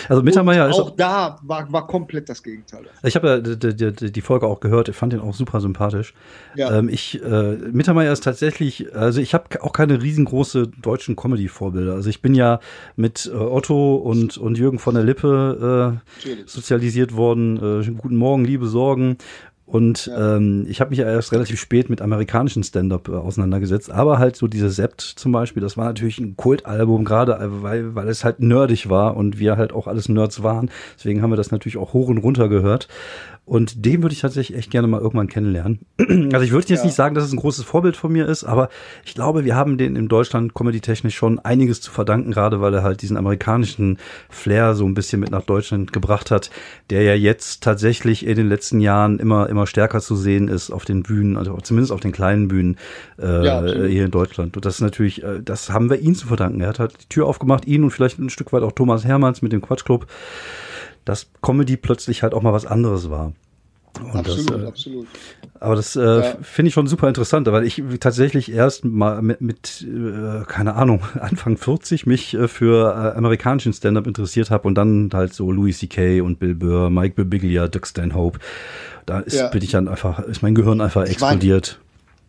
Also 0.10 0.24
Mittermeier 0.24 0.69
ist 0.69 0.80
auch 0.80 0.96
da 0.96 1.38
war, 1.41 1.72
war 1.72 1.88
komplett 1.88 2.30
das 2.30 2.43
Gegenteil. 2.43 2.84
Ich 3.04 3.15
habe 3.15 3.28
ja 3.28 3.39
die, 3.39 3.76
die, 3.76 4.12
die, 4.12 4.22
Folge 4.22 4.48
auch 4.48 4.60
gehört, 4.60 4.89
ich 4.89 4.96
fand 4.96 5.13
den 5.13 5.19
auch 5.19 5.34
super 5.34 5.62
sympathisch. 5.62 6.13
Ja. 6.56 6.78
Ähm, 6.78 6.89
ich 6.89 7.22
äh, 7.24 7.58
Mittermeier 7.72 8.12
ist 8.12 8.24
tatsächlich, 8.24 8.96
also 8.96 9.22
ich 9.22 9.34
habe 9.34 9.62
auch 9.62 9.74
keine 9.74 10.02
riesengroße 10.02 10.67
deutschen 10.82 11.15
Comedy-Vorbilder. 11.15 11.93
Also 11.93 12.10
ich 12.10 12.22
bin 12.22 12.36
ja 12.36 12.60
mit 12.96 13.30
äh, 13.32 13.36
Otto 13.36 13.96
und 13.96 14.38
und 14.38 14.58
Jürgen 14.58 14.80
von 14.80 14.96
der 14.96 15.04
Lippe 15.04 16.02
äh, 16.24 16.30
sozialisiert 16.46 17.15
worden. 17.15 17.82
Äh, 17.82 17.91
guten 17.91 18.15
Morgen, 18.15 18.46
liebe 18.46 18.67
Sorgen. 18.67 19.17
Und 19.65 20.08
ja. 20.08 20.36
ähm, 20.36 20.65
ich 20.67 20.82
habe 20.82 20.89
mich 20.89 20.99
ja 20.99 21.06
erst 21.06 21.32
relativ 21.32 21.60
spät 21.60 21.89
mit 21.89 22.02
amerikanischen 22.02 22.63
Stand-up 22.63 23.08
äh, 23.08 23.13
auseinandergesetzt, 23.13 23.91
aber 23.91 24.19
halt 24.19 24.36
so 24.36 24.47
diese 24.47 24.69
Sept 24.69 25.02
zum 25.02 25.32
Beispiel, 25.32 25.62
das 25.62 25.78
war 25.78 25.86
natürlich 25.86 26.19
ein 26.19 26.36
Kultalbum, 26.36 27.06
gerade 27.06 27.34
äh, 27.34 27.63
weil, 27.63 27.95
weil 27.95 28.10
es 28.10 28.26
halt 28.26 28.41
nerdig 28.41 28.89
war 28.89 29.15
und 29.15 29.39
wir 29.39 29.56
halt 29.56 29.71
auch 29.71 29.88
alles 29.88 30.10
Nerds 30.10 30.43
waren. 30.43 30.69
Deswegen 30.97 31.21
haben 31.21 31.32
wir 31.32 31.38
das 31.38 31.52
natürlich 31.52 31.78
auch 31.78 31.93
hoch 31.93 32.10
und 32.10 32.17
runter 32.17 32.49
gehört. 32.49 32.89
Und 33.45 33.86
den 33.86 34.02
würde 34.02 34.13
ich 34.13 34.21
tatsächlich 34.21 34.58
echt 34.58 34.71
gerne 34.71 34.88
mal 34.88 35.02
irgendwann 35.02 35.28
kennenlernen. 35.28 35.80
Also 36.34 36.45
ich 36.45 36.52
würde 36.52 36.67
jetzt 36.69 36.80
ja. 36.80 36.86
nicht 36.86 36.95
sagen, 36.95 37.15
dass 37.15 37.26
es 37.26 37.34
ein 37.34 37.38
großes 37.38 37.65
Vorbild 37.65 37.95
von 37.95 38.12
mir 38.12 38.28
ist, 38.28 38.43
aber 38.43 38.69
ich 39.06 39.13
glaube, 39.13 39.45
wir 39.45 39.56
haben 39.56 39.78
den 39.78 39.95
in 39.95 40.08
Deutschland 40.08 40.54
comedy-technisch 40.54 41.15
schon 41.15 41.39
einiges 41.39 41.82
zu 41.82 41.91
verdanken, 41.91 42.32
gerade 42.32 42.62
weil 42.62 42.73
er 42.73 42.84
halt 42.84 43.02
diesen 43.02 43.17
amerikanischen 43.17 43.97
Flair 44.30 44.73
so 44.73 44.86
ein 44.86 44.93
bisschen 44.93 45.19
mit 45.19 45.32
nach 45.32 45.43
Deutschland 45.43 45.93
gebracht 45.93 46.32
hat, 46.32 46.49
der 46.89 47.04
ja 47.04 47.13
jetzt 47.13 47.62
tatsächlich 47.62 48.26
in 48.26 48.36
den 48.36 48.47
letzten 48.47 48.80
Jahren 48.80 49.19
immer, 49.19 49.49
immer 49.54 49.68
stärker 49.68 50.02
zu 50.02 50.16
sehen 50.16 50.48
ist 50.50 50.72
auf 50.72 50.84
den 50.84 51.04
Bühnen, 51.04 51.38
also 51.38 51.58
zumindest 51.63 51.92
auf 51.92 52.02
den 52.02 52.12
kleinen 52.12 52.48
Bühnen 52.50 52.78
äh, 53.22 53.46
ja, 53.46 53.62
hier 53.63 54.06
in 54.06 54.12
Deutschland. 54.12 54.58
Und 54.58 54.66
das 54.66 54.76
ist 54.76 54.82
natürlich, 54.82 55.24
äh, 55.24 55.42
das 55.42 55.70
haben 55.70 55.89
wir 55.89 56.00
ihm 56.00 56.16
zu 56.16 56.28
verdanken. 56.28 56.60
Er 56.62 56.68
hat 56.68 56.80
halt 56.80 56.94
die 57.04 57.10
Tür 57.10 57.28
aufgemacht, 57.28 57.66
ihn 57.66 57.84
und 57.84 57.92
vielleicht 57.92 58.20
ein 58.20 58.30
Stück 58.30 58.52
weit 58.52 58.63
auch 58.63 58.74
Thomas 58.74 59.06
Hermanns 59.06 59.42
mit 59.42 59.54
dem 59.54 59.62
Quatschclub 59.62 60.08
dass 61.06 61.28
Comedy 61.42 61.78
plötzlich 61.78 62.24
halt 62.24 62.34
auch 62.34 62.42
mal 62.42 62.54
was 62.54 62.66
anderes 62.66 63.10
war. 63.10 63.34
Und 64.02 64.16
absolut, 64.16 64.50
das, 64.50 64.62
äh, 64.62 64.66
absolut. 64.66 65.08
Aber 65.60 65.76
das 65.76 65.96
äh, 65.96 66.02
ja. 66.02 66.36
finde 66.42 66.70
ich 66.70 66.74
schon 66.74 66.88
super 66.88 67.08
interessant, 67.08 67.46
weil 67.52 67.63
ich 67.63 67.84
tatsächlich 68.00 68.52
erst 68.52 68.86
mal 68.86 69.22
mit, 69.22 69.39
mit 69.39 69.86
äh, 69.88 70.44
keine 70.46 70.74
Ahnung, 70.74 71.02
Anfang 71.20 71.58
40 71.58 72.08
mich 72.08 72.34
äh, 72.34 72.48
für 72.48 72.92
äh, 72.92 73.16
amerikanischen 73.16 73.72
Stand-up 73.72 74.08
interessiert 74.08 74.50
habe 74.50 74.68
und 74.68 74.76
dann 74.76 75.12
halt 75.13 75.34
so 75.34 75.52
Louis 75.52 75.78
C.K. 75.78 76.22
und 76.22 76.39
Bill 76.39 76.56
Burr, 76.56 76.89
Mike 76.89 77.13
Birbiglia, 77.16 77.68
Doug 77.68 77.86
Stanhope. 77.86 78.39
Da 79.06 79.20
ist, 79.20 79.36
ja. 79.36 79.48
bin 79.48 79.62
ich 79.62 79.72
dann 79.72 79.88
einfach, 79.88 80.20
ist 80.20 80.42
mein 80.42 80.56
Gehirn 80.56 80.82
einfach 80.82 81.06
explodiert. 81.06 81.80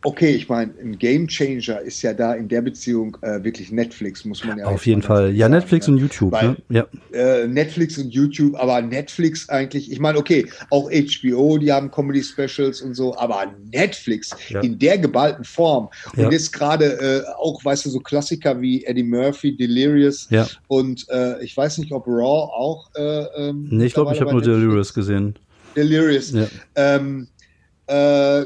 Okay, 0.07 0.33
ich 0.33 0.51
meine, 0.51 0.71
ein 0.83 0.99
Game 0.99 1.27
Changer 1.29 1.81
ist 1.81 2.03
ja 2.03 2.13
da 2.13 2.35
in 2.35 2.47
der 2.47 2.61
Beziehung 2.61 3.17
äh, 3.23 3.43
wirklich 3.43 3.73
Netflix, 3.73 4.27
muss 4.27 4.45
man 4.45 4.59
ja 4.59 4.67
Auf 4.67 4.85
jeden 4.85 5.01
Fall. 5.01 5.31
Ja, 5.31 5.47
sagen, 5.47 5.55
Netflix 5.55 5.89
ne? 5.89 5.95
und 5.95 5.99
YouTube. 5.99 6.33
Weil, 6.33 6.57
ne? 6.69 6.87
ja. 7.13 7.19
Äh, 7.19 7.49
Netflix 7.49 7.97
und 7.97 8.11
YouTube, 8.11 8.55
aber 8.55 8.83
Netflix 8.83 9.49
eigentlich, 9.49 9.91
ich 9.91 9.99
meine, 9.99 10.19
okay, 10.19 10.47
auch 10.69 10.91
HBO, 10.91 11.57
die 11.57 11.73
haben 11.73 11.91
Comedy 11.91 12.23
Specials 12.23 12.83
und 12.83 12.93
so, 12.93 13.17
aber 13.17 13.47
Netflix 13.73 14.37
ja. 14.51 14.61
in 14.61 14.79
der 14.79 14.99
geballten 14.99 15.45
Form. 15.45 15.89
Und 16.15 16.25
ja. 16.25 16.31
jetzt 16.31 16.53
gerade 16.53 16.85
äh, 16.85 17.23
auch, 17.39 17.65
weißt 17.65 17.87
du, 17.87 17.89
so 17.89 18.01
Klassiker 18.01 18.61
wie 18.61 18.85
Eddie 18.85 19.05
Murphy, 19.05 19.57
Delirious 19.57 20.29
ja. 20.29 20.47
und 20.69 21.09
äh, 21.09 21.43
ich 21.43 21.57
weiß 21.57 21.79
nicht, 21.79 21.93
ob 21.93 22.07
Raw 22.07 22.53
auch. 22.53 22.91
Äh, 22.95 23.25
ähm, 23.49 23.69
nee, 23.71 23.87
ich 23.87 23.95
glaube, 23.95 24.13
ich 24.13 24.21
habe 24.21 24.33
nur 24.33 24.43
Delirious 24.43 24.93
gesehen. 24.93 25.35
Delirious. 25.75 26.33
Ja. 26.33 26.47
Ähm, 26.75 27.29
äh, 27.87 28.45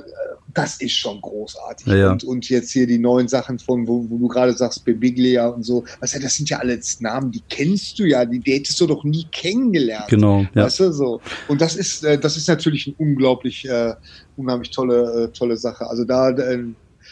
das 0.54 0.80
ist 0.80 0.94
schon 0.94 1.20
großartig. 1.20 1.86
Ja, 1.86 1.96
ja. 1.96 2.10
Und, 2.10 2.24
und 2.24 2.48
jetzt 2.48 2.72
hier 2.72 2.86
die 2.86 2.98
neuen 2.98 3.28
Sachen 3.28 3.58
von, 3.58 3.86
wo, 3.86 4.04
wo 4.08 4.18
du 4.18 4.26
gerade 4.26 4.52
sagst, 4.52 4.84
Bebiglia 4.84 5.46
und 5.46 5.62
so, 5.62 5.84
was 6.00 6.12
ja, 6.12 6.18
das 6.18 6.34
sind 6.34 6.50
ja 6.50 6.58
alles 6.58 7.00
Namen, 7.00 7.30
die 7.30 7.42
kennst 7.48 7.98
du 7.98 8.04
ja, 8.04 8.24
die, 8.24 8.40
die 8.40 8.54
hättest 8.54 8.80
du 8.80 8.86
doch 8.86 9.04
nie 9.04 9.26
kennengelernt. 9.30 10.08
Genau. 10.08 10.46
Ja. 10.54 10.64
Weißt 10.64 10.80
du, 10.80 10.92
so. 10.92 11.20
Und 11.46 11.60
das 11.60 11.76
ist, 11.76 12.02
äh, 12.04 12.18
das 12.18 12.36
ist 12.36 12.48
natürlich 12.48 12.88
ein 12.88 12.94
unglaublich, 12.98 13.68
äh, 13.68 13.94
unheimlich 14.36 14.70
tolle, 14.70 15.24
äh, 15.24 15.28
tolle 15.28 15.56
Sache. 15.56 15.86
Also 15.86 16.04
da, 16.04 16.30
äh, 16.30 16.64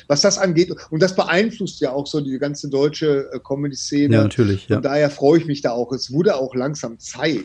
was 0.09 0.21
das 0.21 0.39
angeht. 0.39 0.75
Und 0.91 1.03
das 1.03 1.15
beeinflusst 1.15 1.81
ja 1.81 1.93
auch 1.93 2.07
so 2.07 2.21
die 2.21 2.39
ganze 2.39 2.69
deutsche 2.69 3.31
äh, 3.33 3.39
Comedy-Szene. 3.39 4.15
Ja, 4.15 4.23
natürlich. 4.23 4.69
Ja. 4.69 4.77
Und 4.77 4.85
daher 4.85 5.11
freue 5.11 5.39
ich 5.39 5.47
mich 5.47 5.63
da 5.63 5.73
auch. 5.73 5.93
Es 5.93 6.13
wurde 6.13 6.37
auch 6.37 6.55
langsam 6.55 6.99
Zeit. 6.99 7.45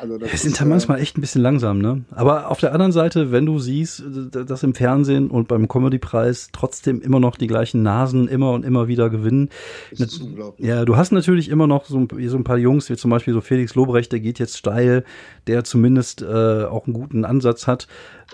Also 0.00 0.18
das 0.18 0.42
sind 0.42 0.58
ja 0.58 0.64
manchmal 0.64 1.00
echt 1.00 1.18
ein 1.18 1.20
bisschen 1.20 1.42
langsam, 1.42 1.80
ne? 1.80 2.04
Aber 2.10 2.50
auf 2.50 2.60
der 2.60 2.72
anderen 2.72 2.92
Seite, 2.92 3.32
wenn 3.32 3.46
du 3.46 3.58
siehst, 3.58 4.02
dass 4.32 4.62
im 4.62 4.74
Fernsehen 4.74 5.30
und 5.30 5.48
beim 5.48 5.68
Comedy-Preis 5.68 6.48
trotzdem 6.52 7.00
immer 7.00 7.20
noch 7.20 7.36
die 7.36 7.46
gleichen 7.46 7.82
Nasen 7.82 8.28
immer 8.28 8.52
und 8.52 8.64
immer 8.64 8.88
wieder 8.88 9.10
gewinnen. 9.10 9.50
Das 9.90 10.12
ist 10.12 10.22
unglaublich. 10.22 10.66
Ja, 10.66 10.84
du 10.84 10.96
hast 10.96 11.12
natürlich 11.12 11.48
immer 11.48 11.66
noch 11.66 11.86
so 11.86 11.98
ein, 11.98 12.08
so 12.28 12.36
ein 12.36 12.44
paar 12.44 12.58
Jungs, 12.58 12.88
wie 12.90 12.96
zum 12.96 13.10
Beispiel 13.10 13.34
so 13.34 13.40
Felix 13.40 13.74
Lobrecht, 13.74 14.12
der 14.12 14.20
geht 14.20 14.38
jetzt 14.38 14.56
steil, 14.56 15.04
der 15.46 15.64
zumindest 15.64 16.22
äh, 16.22 16.64
auch 16.64 16.86
einen 16.86 16.94
guten 16.94 17.24
Ansatz 17.24 17.66
hat. 17.66 17.88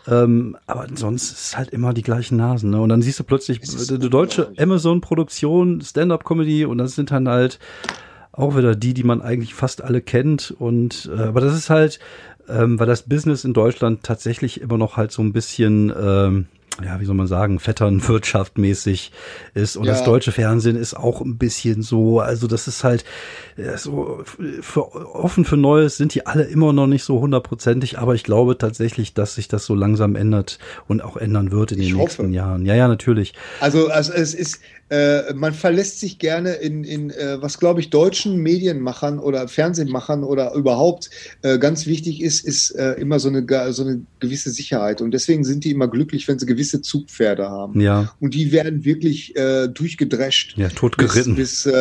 Ähm, 0.06 0.56
aber 0.66 0.86
sonst 0.94 1.32
ist 1.32 1.46
es 1.46 1.56
halt 1.56 1.70
immer 1.70 1.94
die 1.94 2.02
gleichen 2.02 2.36
Nasen. 2.36 2.70
Ne? 2.70 2.80
Und 2.80 2.88
dann 2.88 3.02
siehst 3.02 3.18
du 3.20 3.24
plötzlich 3.24 3.60
die 3.60 4.10
deutsche 4.10 4.52
Amazon-Produktion, 4.58 5.80
Stand-up-Comedy 5.80 6.64
und 6.64 6.78
das 6.78 6.94
sind 6.94 7.10
dann 7.10 7.28
halt 7.28 7.58
auch 8.32 8.56
wieder 8.56 8.74
die, 8.74 8.94
die 8.94 9.04
man 9.04 9.22
eigentlich 9.22 9.54
fast 9.54 9.82
alle 9.82 10.00
kennt. 10.00 10.54
Und 10.58 11.10
äh, 11.16 11.22
aber 11.22 11.40
das 11.40 11.56
ist 11.56 11.70
halt, 11.70 12.00
ähm, 12.48 12.78
weil 12.78 12.86
das 12.86 13.02
Business 13.02 13.44
in 13.44 13.54
Deutschland 13.54 14.02
tatsächlich 14.02 14.60
immer 14.60 14.76
noch 14.76 14.96
halt 14.96 15.12
so 15.12 15.22
ein 15.22 15.32
bisschen 15.32 15.92
ähm, 15.98 16.46
ja, 16.82 17.00
wie 17.00 17.04
soll 17.04 17.14
man 17.14 17.26
sagen, 17.26 17.60
vetternwirtschaftmäßig 17.60 19.12
ist. 19.54 19.76
Und 19.76 19.84
ja. 19.84 19.92
das 19.92 20.04
deutsche 20.04 20.32
Fernsehen 20.32 20.76
ist 20.76 20.94
auch 20.94 21.20
ein 21.20 21.38
bisschen 21.38 21.82
so, 21.82 22.20
also 22.20 22.46
das 22.46 22.66
ist 22.66 22.82
halt 22.82 23.04
so 23.76 24.22
für, 24.60 24.94
offen 25.14 25.44
für 25.44 25.56
Neues 25.56 25.96
sind 25.96 26.14
die 26.14 26.26
alle 26.26 26.42
immer 26.42 26.72
noch 26.72 26.86
nicht 26.86 27.04
so 27.04 27.20
hundertprozentig, 27.20 27.98
aber 27.98 28.14
ich 28.14 28.24
glaube 28.24 28.58
tatsächlich, 28.58 29.14
dass 29.14 29.36
sich 29.36 29.46
das 29.46 29.64
so 29.66 29.74
langsam 29.74 30.16
ändert 30.16 30.58
und 30.88 31.02
auch 31.02 31.16
ändern 31.16 31.52
wird 31.52 31.72
in 31.72 31.78
den 31.78 31.86
ich 31.86 31.94
nächsten 31.94 32.24
hoffe. 32.24 32.34
Jahren. 32.34 32.66
Ja, 32.66 32.74
ja, 32.74 32.88
natürlich. 32.88 33.34
Also, 33.60 33.88
also 33.88 34.12
es 34.12 34.34
ist, 34.34 34.60
äh, 34.90 35.32
man 35.34 35.54
verlässt 35.54 36.00
sich 36.00 36.18
gerne 36.18 36.54
in, 36.54 36.84
in 36.84 37.10
äh, 37.10 37.40
was 37.40 37.58
glaube 37.58 37.80
ich 37.80 37.90
deutschen 37.90 38.36
Medienmachern 38.36 39.18
oder 39.18 39.48
Fernsehmachern 39.48 40.24
oder 40.24 40.54
überhaupt 40.54 41.10
äh, 41.42 41.58
ganz 41.58 41.86
wichtig 41.86 42.20
ist, 42.20 42.44
ist 42.44 42.70
äh, 42.72 42.92
immer 42.92 43.18
so 43.18 43.28
eine, 43.28 43.72
so 43.72 43.82
eine 43.82 44.02
gewisse 44.20 44.50
Sicherheit. 44.50 45.00
Und 45.00 45.12
deswegen 45.12 45.44
sind 45.44 45.64
die 45.64 45.70
immer 45.70 45.88
glücklich, 45.88 46.28
wenn 46.28 46.38
sie 46.38 46.46
gewisse 46.46 46.82
Zugpferde 46.82 47.48
haben. 47.48 47.80
Ja. 47.80 48.14
Und 48.20 48.34
die 48.34 48.52
werden 48.52 48.84
wirklich 48.84 49.34
äh, 49.36 49.68
durchgedrescht. 49.68 50.56
Ja, 50.58 50.68
totgeritten. 50.68 51.34
Bis, 51.34 51.64
bis 51.64 51.74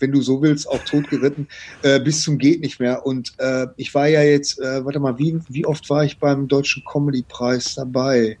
wenn 0.00 0.12
du 0.12 0.20
so 0.20 0.42
willst, 0.42 0.68
auch 0.68 0.84
totgeritten, 0.84 1.48
äh, 1.82 2.00
bis 2.00 2.22
zum 2.22 2.36
geht 2.36 2.60
nicht 2.60 2.80
mehr. 2.80 3.06
Und 3.06 3.32
ich 3.76 3.94
war 3.94 4.08
ja 4.08 4.22
jetzt, 4.22 4.58
warte 4.58 5.00
mal, 5.00 5.18
wie, 5.18 5.38
wie 5.48 5.64
oft 5.64 5.88
war 5.88 6.04
ich 6.04 6.18
beim 6.18 6.48
Deutschen 6.48 6.82
Comedy-Preis 6.84 7.74
dabei? 7.76 8.38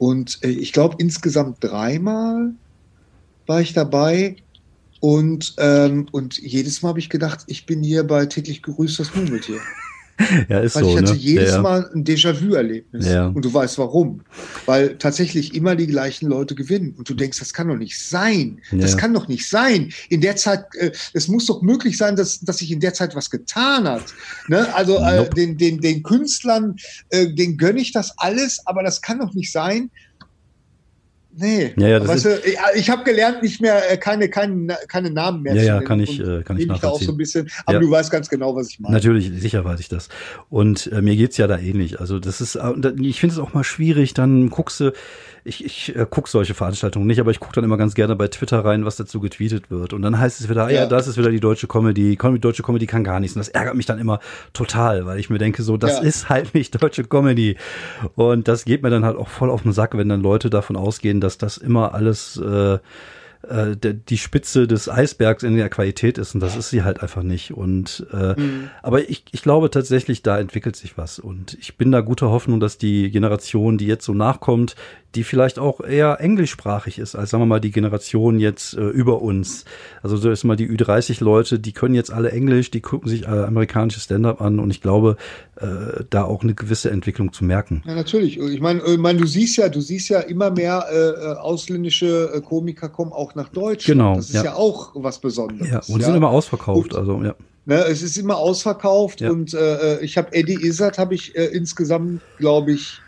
Und 0.00 0.38
äh, 0.42 0.48
ich 0.48 0.72
glaube, 0.72 0.96
insgesamt 0.98 1.58
dreimal 1.60 2.54
war 3.46 3.60
ich 3.60 3.74
dabei. 3.74 4.36
Und, 4.98 5.56
ähm, 5.58 6.06
und 6.10 6.38
jedes 6.38 6.80
Mal 6.80 6.90
habe 6.90 6.98
ich 6.98 7.10
gedacht, 7.10 7.44
ich 7.48 7.66
bin 7.66 7.82
hier 7.82 8.04
bei 8.04 8.24
täglich 8.24 8.62
grüßt 8.62 8.98
das 8.98 9.14
Murmeltier. 9.14 9.60
ja, 10.48 10.60
ist 10.60 10.76
Weil 10.76 10.84
so. 10.84 10.90
Ich 10.90 10.96
hatte 10.96 11.12
ne? 11.12 11.18
jedes 11.18 11.52
ja, 11.52 11.62
Mal 11.62 11.90
ein 11.94 12.04
Déjà-vu-Erlebnis. 12.04 13.06
Ja. 13.06 13.26
Und 13.26 13.44
du 13.44 13.52
weißt 13.52 13.78
warum. 13.78 14.22
Weil 14.66 14.96
tatsächlich 14.98 15.54
immer 15.54 15.76
die 15.76 15.86
gleichen 15.86 16.28
Leute 16.28 16.54
gewinnen. 16.54 16.94
Und 16.96 17.08
du 17.08 17.14
denkst, 17.14 17.38
das 17.38 17.52
kann 17.52 17.68
doch 17.68 17.76
nicht 17.76 17.98
sein. 17.98 18.60
Das 18.72 18.96
kann 18.96 19.14
doch 19.14 19.28
nicht 19.28 19.48
sein. 19.48 19.92
In 20.08 20.20
der 20.20 20.36
Zeit, 20.36 20.64
äh, 20.76 20.92
es 21.14 21.28
muss 21.28 21.46
doch 21.46 21.62
möglich 21.62 21.96
sein, 21.96 22.16
dass, 22.16 22.40
dass 22.40 22.58
sich 22.58 22.70
in 22.70 22.80
der 22.80 22.94
Zeit 22.94 23.14
was 23.14 23.30
getan 23.30 23.88
hat. 23.88 24.04
Ne? 24.48 24.72
Also 24.74 24.96
äh, 24.96 25.18
nope. 25.18 25.34
den, 25.34 25.56
den, 25.56 25.80
den 25.80 26.02
Künstlern, 26.02 26.76
äh, 27.10 27.32
den 27.32 27.56
gönne 27.56 27.80
ich 27.80 27.92
das 27.92 28.12
alles, 28.18 28.60
aber 28.66 28.82
das 28.82 29.00
kann 29.00 29.18
doch 29.18 29.34
nicht 29.34 29.52
sein, 29.52 29.90
Nee. 31.32 31.72
Ja, 31.76 31.88
ja, 31.88 32.06
weißt 32.06 32.24
du, 32.24 32.40
ich, 32.44 32.56
ich 32.74 32.90
habe 32.90 33.04
gelernt, 33.04 33.42
nicht 33.42 33.60
mehr 33.60 33.90
äh, 33.90 33.96
keine, 33.96 34.28
keine, 34.28 34.76
keine 34.88 35.10
Namen 35.10 35.42
mehr 35.42 35.54
ja, 35.54 35.60
zu 35.60 35.66
nennen. 35.66 35.80
Ja, 35.82 35.86
kann 35.86 36.00
ich, 36.00 36.20
äh, 36.20 36.42
kann 36.42 36.58
ich 36.58 36.66
nachvollziehen. 36.66 36.80
Da 36.80 36.88
auch 36.88 37.00
so 37.00 37.12
ein 37.12 37.16
bisschen, 37.16 37.50
aber 37.66 37.74
ja. 37.74 37.80
du 37.80 37.90
weißt 37.90 38.10
ganz 38.10 38.28
genau, 38.28 38.56
was 38.56 38.68
ich 38.70 38.80
meine. 38.80 38.94
Natürlich, 38.94 39.30
sicher 39.40 39.64
weiß 39.64 39.80
ich 39.80 39.88
das. 39.88 40.08
Und 40.48 40.90
äh, 40.92 41.02
mir 41.02 41.16
geht's 41.16 41.36
ja 41.36 41.46
da 41.46 41.58
ähnlich. 41.58 42.00
Also 42.00 42.18
das 42.18 42.40
ist, 42.40 42.56
äh, 42.56 42.72
ich 43.00 43.20
finde 43.20 43.34
es 43.34 43.38
auch 43.38 43.54
mal 43.54 43.64
schwierig, 43.64 44.14
dann 44.14 44.50
guckst 44.50 44.80
du, 44.80 44.92
ich, 45.44 45.64
ich 45.64 45.96
äh, 45.96 46.06
gucke 46.08 46.28
solche 46.28 46.54
Veranstaltungen 46.54 47.06
nicht, 47.06 47.20
aber 47.20 47.30
ich 47.30 47.40
gucke 47.40 47.54
dann 47.54 47.64
immer 47.64 47.76
ganz 47.76 47.94
gerne 47.94 48.16
bei 48.16 48.28
Twitter 48.28 48.64
rein, 48.64 48.84
was 48.84 48.96
dazu 48.96 49.20
getweetet 49.20 49.70
wird. 49.70 49.92
Und 49.92 50.02
dann 50.02 50.18
heißt 50.18 50.40
es 50.40 50.48
wieder, 50.48 50.66
ah, 50.66 50.70
ja, 50.70 50.86
das 50.86 51.08
ist 51.08 51.16
wieder 51.16 51.30
die 51.30 51.40
deutsche 51.40 51.66
Comedy. 51.66 52.16
Die 52.16 52.38
deutsche 52.40 52.62
Comedy 52.62 52.86
kann 52.86 53.04
gar 53.04 53.20
nichts. 53.20 53.36
Und 53.36 53.40
das 53.40 53.48
ärgert 53.48 53.74
mich 53.74 53.86
dann 53.86 53.98
immer 53.98 54.20
total, 54.52 55.06
weil 55.06 55.18
ich 55.18 55.30
mir 55.30 55.38
denke, 55.38 55.62
so, 55.62 55.76
das 55.76 55.98
ja. 55.98 56.02
ist 56.02 56.28
halt 56.28 56.54
nicht 56.54 56.82
deutsche 56.82 57.04
Comedy. 57.04 57.56
Und 58.14 58.48
das 58.48 58.64
geht 58.64 58.82
mir 58.82 58.90
dann 58.90 59.04
halt 59.04 59.16
auch 59.16 59.28
voll 59.28 59.50
auf 59.50 59.62
den 59.62 59.72
Sack, 59.72 59.96
wenn 59.96 60.08
dann 60.08 60.22
Leute 60.22 60.50
davon 60.50 60.76
ausgehen, 60.76 61.20
dass 61.20 61.38
das 61.38 61.56
immer 61.56 61.94
alles 61.94 62.36
äh, 62.36 62.78
äh, 63.42 63.74
die 63.74 64.18
Spitze 64.18 64.66
des 64.66 64.88
Eisbergs 64.90 65.42
in 65.42 65.56
der 65.56 65.70
Qualität 65.70 66.18
ist 66.18 66.34
und 66.34 66.40
das 66.40 66.56
ist 66.56 66.68
sie 66.68 66.82
halt 66.82 67.02
einfach 67.02 67.22
nicht. 67.22 67.52
Und 67.52 68.06
äh, 68.12 68.38
mhm. 68.38 68.68
aber 68.82 69.08
ich, 69.08 69.24
ich 69.32 69.40
glaube 69.40 69.70
tatsächlich, 69.70 70.22
da 70.22 70.38
entwickelt 70.38 70.76
sich 70.76 70.98
was 70.98 71.18
und 71.18 71.56
ich 71.58 71.78
bin 71.78 71.90
da 71.90 72.02
guter 72.02 72.30
Hoffnung, 72.30 72.60
dass 72.60 72.76
die 72.76 73.10
Generation, 73.10 73.78
die 73.78 73.86
jetzt 73.86 74.04
so 74.04 74.12
nachkommt, 74.12 74.76
die 75.14 75.24
vielleicht 75.24 75.58
auch 75.58 75.80
eher 75.80 76.20
englischsprachig 76.20 76.98
ist, 76.98 77.16
als 77.16 77.30
sagen 77.30 77.42
wir 77.42 77.46
mal 77.46 77.60
die 77.60 77.72
Generation 77.72 78.38
jetzt 78.38 78.74
äh, 78.74 78.80
über 78.80 79.22
uns. 79.22 79.64
Also 80.02 80.16
so 80.16 80.30
ist 80.30 80.44
mal 80.44 80.56
die 80.56 80.68
Ü30-Leute, 80.68 81.58
die 81.58 81.72
können 81.72 81.94
jetzt 81.94 82.12
alle 82.12 82.30
Englisch, 82.30 82.70
die 82.70 82.80
gucken 82.80 83.08
sich 83.08 83.22
äh, 83.22 83.26
amerikanische 83.26 84.00
Stand-up 84.00 84.40
an 84.40 84.60
und 84.60 84.70
ich 84.70 84.80
glaube, 84.80 85.16
äh, 85.56 86.04
da 86.10 86.24
auch 86.24 86.42
eine 86.42 86.54
gewisse 86.54 86.90
Entwicklung 86.90 87.32
zu 87.32 87.44
merken. 87.44 87.82
Ja, 87.86 87.94
natürlich. 87.94 88.38
Ich 88.38 88.60
meine, 88.60 88.82
ich 88.84 88.98
mein, 88.98 89.18
du 89.18 89.26
siehst 89.26 89.56
ja, 89.56 89.68
du 89.68 89.80
siehst 89.80 90.08
ja 90.08 90.20
immer 90.20 90.50
mehr 90.50 90.86
äh, 90.90 90.96
äh 90.96 91.36
ausländische 91.36 92.30
äh, 92.34 92.40
Komiker 92.40 92.88
kommen 92.88 93.12
auch 93.12 93.34
nach 93.34 93.48
Deutschland. 93.48 93.98
Genau. 93.98 94.14
Das 94.16 94.26
ist 94.26 94.34
ja, 94.34 94.44
ja 94.44 94.54
auch 94.54 94.92
was 94.94 95.20
Besonderes. 95.20 95.70
Ja, 95.70 95.80
und 95.92 96.00
ja. 96.00 96.06
sind 96.06 96.16
immer 96.16 96.30
ausverkauft. 96.30 96.94
Und, 96.94 96.98
also 96.98 97.22
ja. 97.22 97.34
Ne, 97.66 97.84
es 97.84 98.02
ist 98.02 98.16
immer 98.16 98.36
ausverkauft 98.36 99.20
ja. 99.20 99.30
und 99.30 99.54
äh, 99.54 100.00
ich 100.00 100.16
habe 100.16 100.32
Eddie 100.32 100.66
Izzard 100.66 100.98
habe 100.98 101.14
ich 101.14 101.36
äh, 101.36 101.44
insgesamt, 101.44 102.22
glaube 102.38 102.72
ich, 102.72 103.00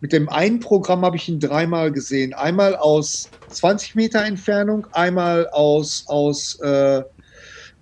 mit 0.00 0.12
dem 0.12 0.28
einen 0.28 0.60
Programm 0.60 1.02
habe 1.04 1.16
ich 1.16 1.28
ihn 1.28 1.40
dreimal 1.40 1.92
gesehen. 1.92 2.32
Einmal 2.32 2.74
aus 2.76 3.28
20 3.48 3.94
Meter 3.94 4.24
Entfernung, 4.24 4.86
einmal 4.92 5.48
aus, 5.48 6.04
aus 6.06 6.58
äh, 6.60 7.02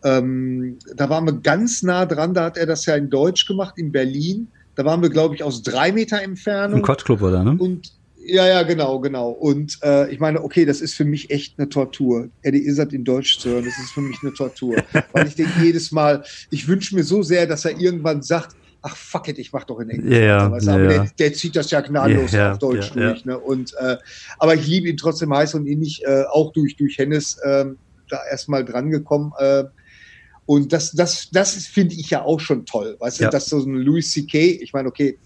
ähm, 0.05 0.79
da 0.95 1.09
waren 1.09 1.25
wir 1.25 1.35
ganz 1.35 1.83
nah 1.83 2.07
dran, 2.07 2.35
da 2.35 2.45
hat 2.45 2.57
er 2.57 2.67
das 2.67 2.87
ja 2.87 2.95
in 2.97 3.11
Deutsch 3.11 3.47
gemacht, 3.47 3.75
in 3.77 3.91
Berlin. 3.91 4.49
Da 4.75 4.85
waren 4.85 5.03
wir, 5.03 5.11
glaube 5.11 5.35
ich, 5.35 5.43
aus 5.43 5.63
drei 5.63 5.91
Meter 5.91 6.23
Entfernung. 6.23 6.81
Im 6.81 6.85
Quatschclub, 6.85 7.21
oder? 7.23 7.43
Ne? 7.43 7.57
Und 7.59 7.93
ja, 8.29 8.47
ja, 8.47 8.63
genau, 8.63 9.01
genau. 9.01 9.31
Und 9.31 9.79
äh, 9.83 10.11
ich 10.13 10.21
meine, 10.21 10.43
okay, 10.45 10.65
das 10.65 10.81
ist 10.81 10.95
für 10.95 11.05
mich 11.05 11.31
echt 11.31 11.59
eine 11.59 11.69
Tortur. 11.69 12.29
Eddie 12.43 12.67
Izzard 12.67 12.93
in 12.93 13.03
Deutsch 13.03 13.39
zu 13.39 13.49
hören, 13.49 13.65
das 13.65 13.79
ist 13.79 13.91
für 13.91 14.03
mich 14.03 14.19
eine 14.23 14.35
Tortur. 14.35 14.77
Weil 15.13 15.27
ich 15.27 15.35
denke 15.35 15.53
jedes 15.63 15.91
Mal, 15.93 16.23
ich 16.51 16.69
wünsche 16.69 16.95
mir 16.95 17.05
so 17.05 17.23
sehr, 17.23 17.47
dass 17.47 17.65
er 17.65 17.81
irgendwann 17.81 18.23
sagt, 18.23 18.55
ach 18.83 18.97
fuck 18.97 19.29
it, 19.29 19.39
ich 19.39 19.53
mach 19.53 19.65
doch 19.65 19.81
in 19.81 19.91
Englisch. 19.91 20.19
Ja, 20.19 20.39
aber 20.39 20.61
ja. 20.61 20.79
der, 20.79 21.07
der, 21.19 21.33
zieht 21.35 21.57
das 21.57 21.71
ja 21.71 21.81
gnadenlos 21.81 22.33
ja, 22.33 22.53
auf 22.53 22.59
Deutsch 22.59 22.91
durch. 22.93 23.25
Ne? 23.25 23.39
Und, 23.39 23.75
äh, 23.79 23.97
aber 24.39 24.55
ich 24.55 24.67
liebe 24.67 24.89
ihn 24.89 24.97
trotzdem 24.97 25.35
heiß 25.35 25.55
und 25.55 25.67
innig, 25.67 26.05
äh, 26.05 26.25
auch 26.31 26.53
durch, 26.53 26.77
durch 26.77 26.99
Hennes 26.99 27.39
äh, 27.39 27.67
da 28.09 28.21
erstmal 28.31 28.65
dran 28.65 28.91
gekommen. 28.91 29.33
Äh, 29.39 29.65
und 30.47 30.73
das, 30.73 30.93
das, 30.93 31.29
das 31.31 31.55
finde 31.67 31.95
ich 31.95 32.11
ja 32.11 32.23
auch 32.23 32.41
schon 32.41 32.65
toll. 32.65 32.97
Weißt 33.01 33.21
du, 33.21 33.29
dass 33.29 33.47
so 33.47 33.59
ein 33.59 33.75
Louis 33.75 34.11
C.K., 34.11 34.59
ich 34.63 34.73
meine, 34.73 34.89
okay, 34.89 35.19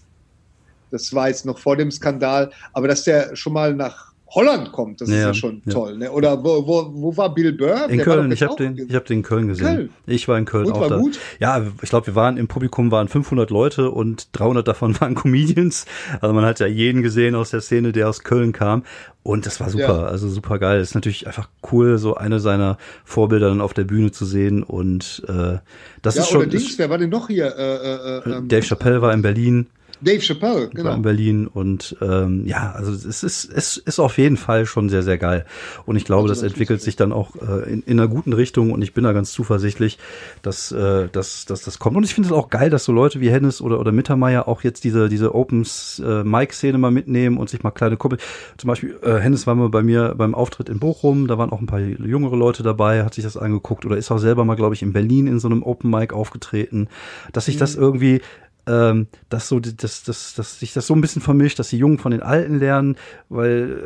das 0.91 1.13
war 1.13 1.29
jetzt 1.29 1.45
noch 1.45 1.59
vor 1.59 1.77
dem 1.77 1.91
Skandal, 1.91 2.51
aber 2.73 2.87
dass 2.87 3.03
der 3.03 3.35
schon 3.35 3.53
mal 3.53 3.73
nach 3.73 4.12
Holland 4.35 4.71
kommt, 4.71 4.99
das 4.99 5.09
ja, 5.09 5.15
ist 5.15 5.23
ja 5.23 5.33
schon 5.33 5.61
ja. 5.65 5.73
toll. 5.73 5.97
Ne? 5.97 6.11
Oder 6.11 6.43
wo, 6.43 6.65
wo, 6.65 6.89
wo 6.91 7.17
war 7.17 7.33
Bill 7.33 7.53
Burr? 7.53 7.87
In 7.87 7.97
Der 7.97 8.05
Köln, 8.05 8.31
ich 8.31 8.41
habe 8.41 8.55
den, 8.55 8.87
ich 8.89 8.95
hab 8.95 9.05
den 9.05 9.17
in 9.17 9.23
Köln 9.23 9.47
gesehen. 9.47 9.65
Köln. 9.65 9.89
Ich 10.07 10.27
war 10.27 10.37
in 10.37 10.45
Köln 10.45 10.65
und 10.65 10.73
auch 10.73 10.81
war 10.81 10.89
da. 10.89 10.97
Gut? 10.97 11.19
Ja, 11.39 11.63
ich 11.81 11.89
glaube, 11.89 12.07
wir 12.07 12.15
waren 12.15 12.37
im 12.37 12.47
Publikum 12.47 12.89
waren 12.89 13.07
500 13.07 13.51
Leute 13.51 13.91
und 13.91 14.29
300 14.31 14.67
davon 14.67 14.99
waren 14.99 15.13
Comedians. 15.13 15.85
Also 16.19 16.33
man 16.33 16.45
hat 16.45 16.59
ja 16.59 16.67
jeden 16.67 17.03
gesehen 17.03 17.35
aus 17.35 17.51
der 17.51 17.61
Szene, 17.61 17.91
der 17.91 18.09
aus 18.09 18.23
Köln 18.23 18.53
kam. 18.53 18.83
Und 19.21 19.45
das 19.45 19.59
war 19.59 19.69
super, 19.69 19.83
ja. 19.83 20.05
also 20.05 20.27
super 20.27 20.57
geil. 20.59 20.79
Das 20.79 20.89
ist 20.89 20.95
natürlich 20.95 21.27
einfach 21.27 21.47
cool, 21.71 21.97
so 21.97 22.15
eine 22.15 22.39
seiner 22.39 22.77
Vorbilder 23.05 23.49
dann 23.49 23.61
auf 23.61 23.73
der 23.73 23.85
Bühne 23.85 24.11
zu 24.11 24.25
sehen. 24.25 24.63
Und 24.63 25.23
äh, 25.27 25.59
das 26.01 26.15
ja, 26.15 26.23
ist 26.23 26.29
schon. 26.29 26.41
Oder 26.41 26.47
Dings, 26.47 26.77
wer 26.77 26.89
war 26.89 26.97
denn 26.97 27.09
noch 27.09 27.27
hier? 27.27 27.55
Äh, 27.55 27.75
äh, 27.75 28.31
äh 28.31 28.37
ähm, 28.37 28.47
Dave 28.47 28.63
Chappelle 28.63 29.01
war 29.01 29.13
in 29.13 29.21
Berlin. 29.21 29.67
Dave 30.03 30.21
Chappelle, 30.21 30.69
genau. 30.69 30.93
In 30.93 31.01
Berlin 31.01 31.47
und 31.47 31.95
ähm, 32.01 32.45
ja, 32.45 32.71
also 32.71 32.91
es 32.91 33.23
ist, 33.23 33.45
es 33.45 33.77
ist 33.77 33.99
auf 33.99 34.17
jeden 34.17 34.37
Fall 34.37 34.65
schon 34.65 34.89
sehr, 34.89 35.03
sehr 35.03 35.17
geil. 35.17 35.45
Und 35.85 35.95
ich 35.95 36.05
glaube, 36.05 36.29
also, 36.29 36.33
das 36.33 36.43
entwickelt 36.43 36.81
sich 36.81 36.95
dann 36.95 37.11
auch 37.11 37.35
äh, 37.35 37.71
in, 37.71 37.83
in 37.83 37.99
einer 37.99 38.07
guten 38.07 38.33
Richtung 38.33 38.71
und 38.71 38.81
ich 38.81 38.93
bin 38.93 39.03
da 39.03 39.13
ganz 39.13 39.31
zuversichtlich, 39.31 39.97
dass, 40.41 40.71
äh, 40.71 41.07
dass, 41.11 41.45
dass 41.45 41.61
das 41.61 41.79
kommt. 41.79 41.97
Und 41.97 42.03
ich 42.03 42.13
finde 42.13 42.27
es 42.27 42.33
auch 42.33 42.49
geil, 42.49 42.69
dass 42.69 42.85
so 42.85 42.91
Leute 42.91 43.21
wie 43.21 43.29
Hennes 43.29 43.61
oder, 43.61 43.79
oder 43.79 43.91
Mittermeier 43.91 44.47
auch 44.47 44.63
jetzt 44.63 44.83
diese, 44.83 45.09
diese 45.09 45.33
Opens-Mic-Szene 45.33 46.77
äh, 46.77 46.79
mal 46.79 46.91
mitnehmen 46.91 47.37
und 47.37 47.49
sich 47.49 47.63
mal 47.63 47.71
kleine 47.71 47.97
Kuppel. 47.97 48.19
Zum 48.57 48.67
Beispiel, 48.67 48.97
äh, 49.01 49.17
Hennes 49.17 49.47
war 49.47 49.55
mal 49.55 49.69
bei 49.69 49.83
mir 49.83 50.15
beim 50.17 50.35
Auftritt 50.35 50.69
in 50.69 50.79
Bochum, 50.79 51.27
da 51.27 51.37
waren 51.37 51.51
auch 51.51 51.61
ein 51.61 51.67
paar 51.67 51.79
jüngere 51.79 52.35
Leute 52.35 52.63
dabei, 52.63 53.03
hat 53.03 53.13
sich 53.13 53.23
das 53.23 53.37
angeguckt 53.37 53.85
oder 53.85 53.97
ist 53.97 54.11
auch 54.11 54.17
selber 54.17 54.45
mal, 54.45 54.55
glaube 54.55 54.75
ich, 54.75 54.81
in 54.81 54.93
Berlin 54.93 55.27
in 55.27 55.39
so 55.39 55.47
einem 55.47 55.63
Open 55.63 55.89
Mic 55.89 56.13
aufgetreten, 56.13 56.87
dass 57.31 57.45
sich 57.45 57.55
mhm. 57.55 57.59
das 57.59 57.75
irgendwie 57.75 58.21
ähm, 58.67 59.07
dass 59.29 59.49
so 59.49 59.59
dass, 59.59 60.03
dass, 60.03 60.33
dass 60.35 60.59
sich 60.59 60.73
das 60.73 60.87
so 60.87 60.93
ein 60.93 61.01
bisschen 61.01 61.21
vermischt, 61.21 61.59
dass 61.59 61.69
die 61.69 61.77
Jungen 61.77 61.97
von 61.97 62.11
den 62.11 62.23
Alten 62.23 62.59
lernen, 62.59 62.95
weil 63.29 63.77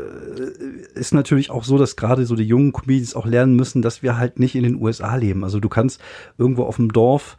äh, 0.95 0.99
ist 0.99 1.13
natürlich 1.13 1.49
auch 1.49 1.63
so, 1.63 1.77
dass 1.77 1.95
gerade 1.95 2.25
so 2.25 2.35
die 2.35 2.43
jungen 2.43 2.73
Comedians 2.73 3.15
auch 3.15 3.25
lernen 3.25 3.55
müssen, 3.55 3.81
dass 3.81 4.03
wir 4.03 4.17
halt 4.17 4.39
nicht 4.39 4.55
in 4.55 4.63
den 4.63 4.81
USA 4.81 5.15
leben. 5.15 5.43
Also 5.43 5.59
du 5.59 5.69
kannst 5.69 6.01
irgendwo 6.37 6.63
auf 6.63 6.75
dem 6.75 6.91
Dorf 6.91 7.37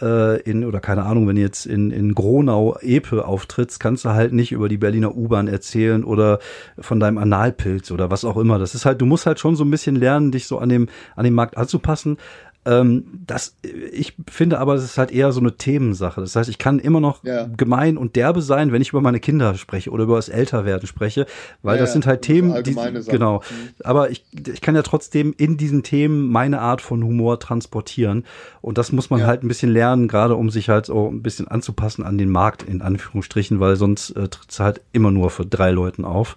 äh, 0.00 0.40
in, 0.42 0.64
oder 0.64 0.80
keine 0.80 1.04
Ahnung, 1.04 1.28
wenn 1.28 1.36
jetzt 1.36 1.66
in, 1.66 1.90
in 1.90 2.14
Gronau 2.14 2.76
Epe 2.80 3.26
auftrittst, 3.26 3.78
kannst 3.78 4.04
du 4.04 4.10
halt 4.10 4.32
nicht 4.32 4.52
über 4.52 4.68
die 4.68 4.78
Berliner 4.78 5.14
U-Bahn 5.16 5.48
erzählen 5.48 6.04
oder 6.04 6.38
von 6.78 7.00
deinem 7.00 7.18
Analpilz 7.18 7.90
oder 7.90 8.10
was 8.10 8.24
auch 8.24 8.36
immer. 8.36 8.58
Das 8.58 8.74
ist 8.74 8.86
halt, 8.86 9.00
du 9.00 9.06
musst 9.06 9.26
halt 9.26 9.38
schon 9.38 9.56
so 9.56 9.64
ein 9.64 9.70
bisschen 9.70 9.96
lernen, 9.96 10.32
dich 10.32 10.46
so 10.46 10.58
an 10.58 10.68
dem, 10.68 10.88
an 11.16 11.24
dem 11.24 11.34
Markt 11.34 11.56
anzupassen. 11.56 12.16
Ähm, 12.64 13.04
das, 13.26 13.56
ich 13.62 14.14
finde 14.30 14.60
aber, 14.60 14.74
es 14.74 14.84
ist 14.84 14.96
halt 14.96 15.10
eher 15.10 15.32
so 15.32 15.40
eine 15.40 15.56
Themensache. 15.56 16.20
Das 16.20 16.36
heißt, 16.36 16.48
ich 16.48 16.58
kann 16.58 16.78
immer 16.78 17.00
noch 17.00 17.24
ja. 17.24 17.48
gemein 17.56 17.96
und 17.96 18.14
derbe 18.14 18.40
sein, 18.40 18.70
wenn 18.70 18.80
ich 18.80 18.90
über 18.90 19.00
meine 19.00 19.18
Kinder 19.18 19.54
spreche 19.54 19.90
oder 19.90 20.04
über 20.04 20.14
das 20.14 20.28
Älterwerden 20.28 20.86
spreche, 20.86 21.26
weil 21.62 21.76
ja, 21.76 21.82
das 21.82 21.92
sind 21.92 22.06
halt 22.06 22.22
Themen, 22.22 22.62
die, 22.62 22.76
genau. 23.08 23.38
Mhm. 23.38 23.84
Aber 23.84 24.10
ich, 24.10 24.24
ich 24.32 24.60
kann 24.60 24.76
ja 24.76 24.82
trotzdem 24.82 25.34
in 25.36 25.56
diesen 25.56 25.82
Themen 25.82 26.30
meine 26.30 26.60
Art 26.60 26.82
von 26.82 27.02
Humor 27.02 27.40
transportieren 27.40 28.24
und 28.60 28.78
das 28.78 28.92
muss 28.92 29.10
man 29.10 29.20
ja. 29.20 29.26
halt 29.26 29.42
ein 29.42 29.48
bisschen 29.48 29.72
lernen, 29.72 30.06
gerade 30.06 30.36
um 30.36 30.48
sich 30.48 30.68
halt 30.68 30.86
so 30.86 31.08
ein 31.08 31.22
bisschen 31.22 31.48
anzupassen 31.48 32.04
an 32.04 32.16
den 32.16 32.30
Markt 32.30 32.62
in 32.62 32.80
Anführungsstrichen, 32.80 33.58
weil 33.58 33.74
sonst 33.74 34.10
äh, 34.10 34.28
tritt 34.28 34.50
es 34.50 34.60
halt 34.60 34.80
immer 34.92 35.10
nur 35.10 35.30
für 35.30 35.44
drei 35.44 35.72
Leuten 35.72 36.04
auf. 36.04 36.36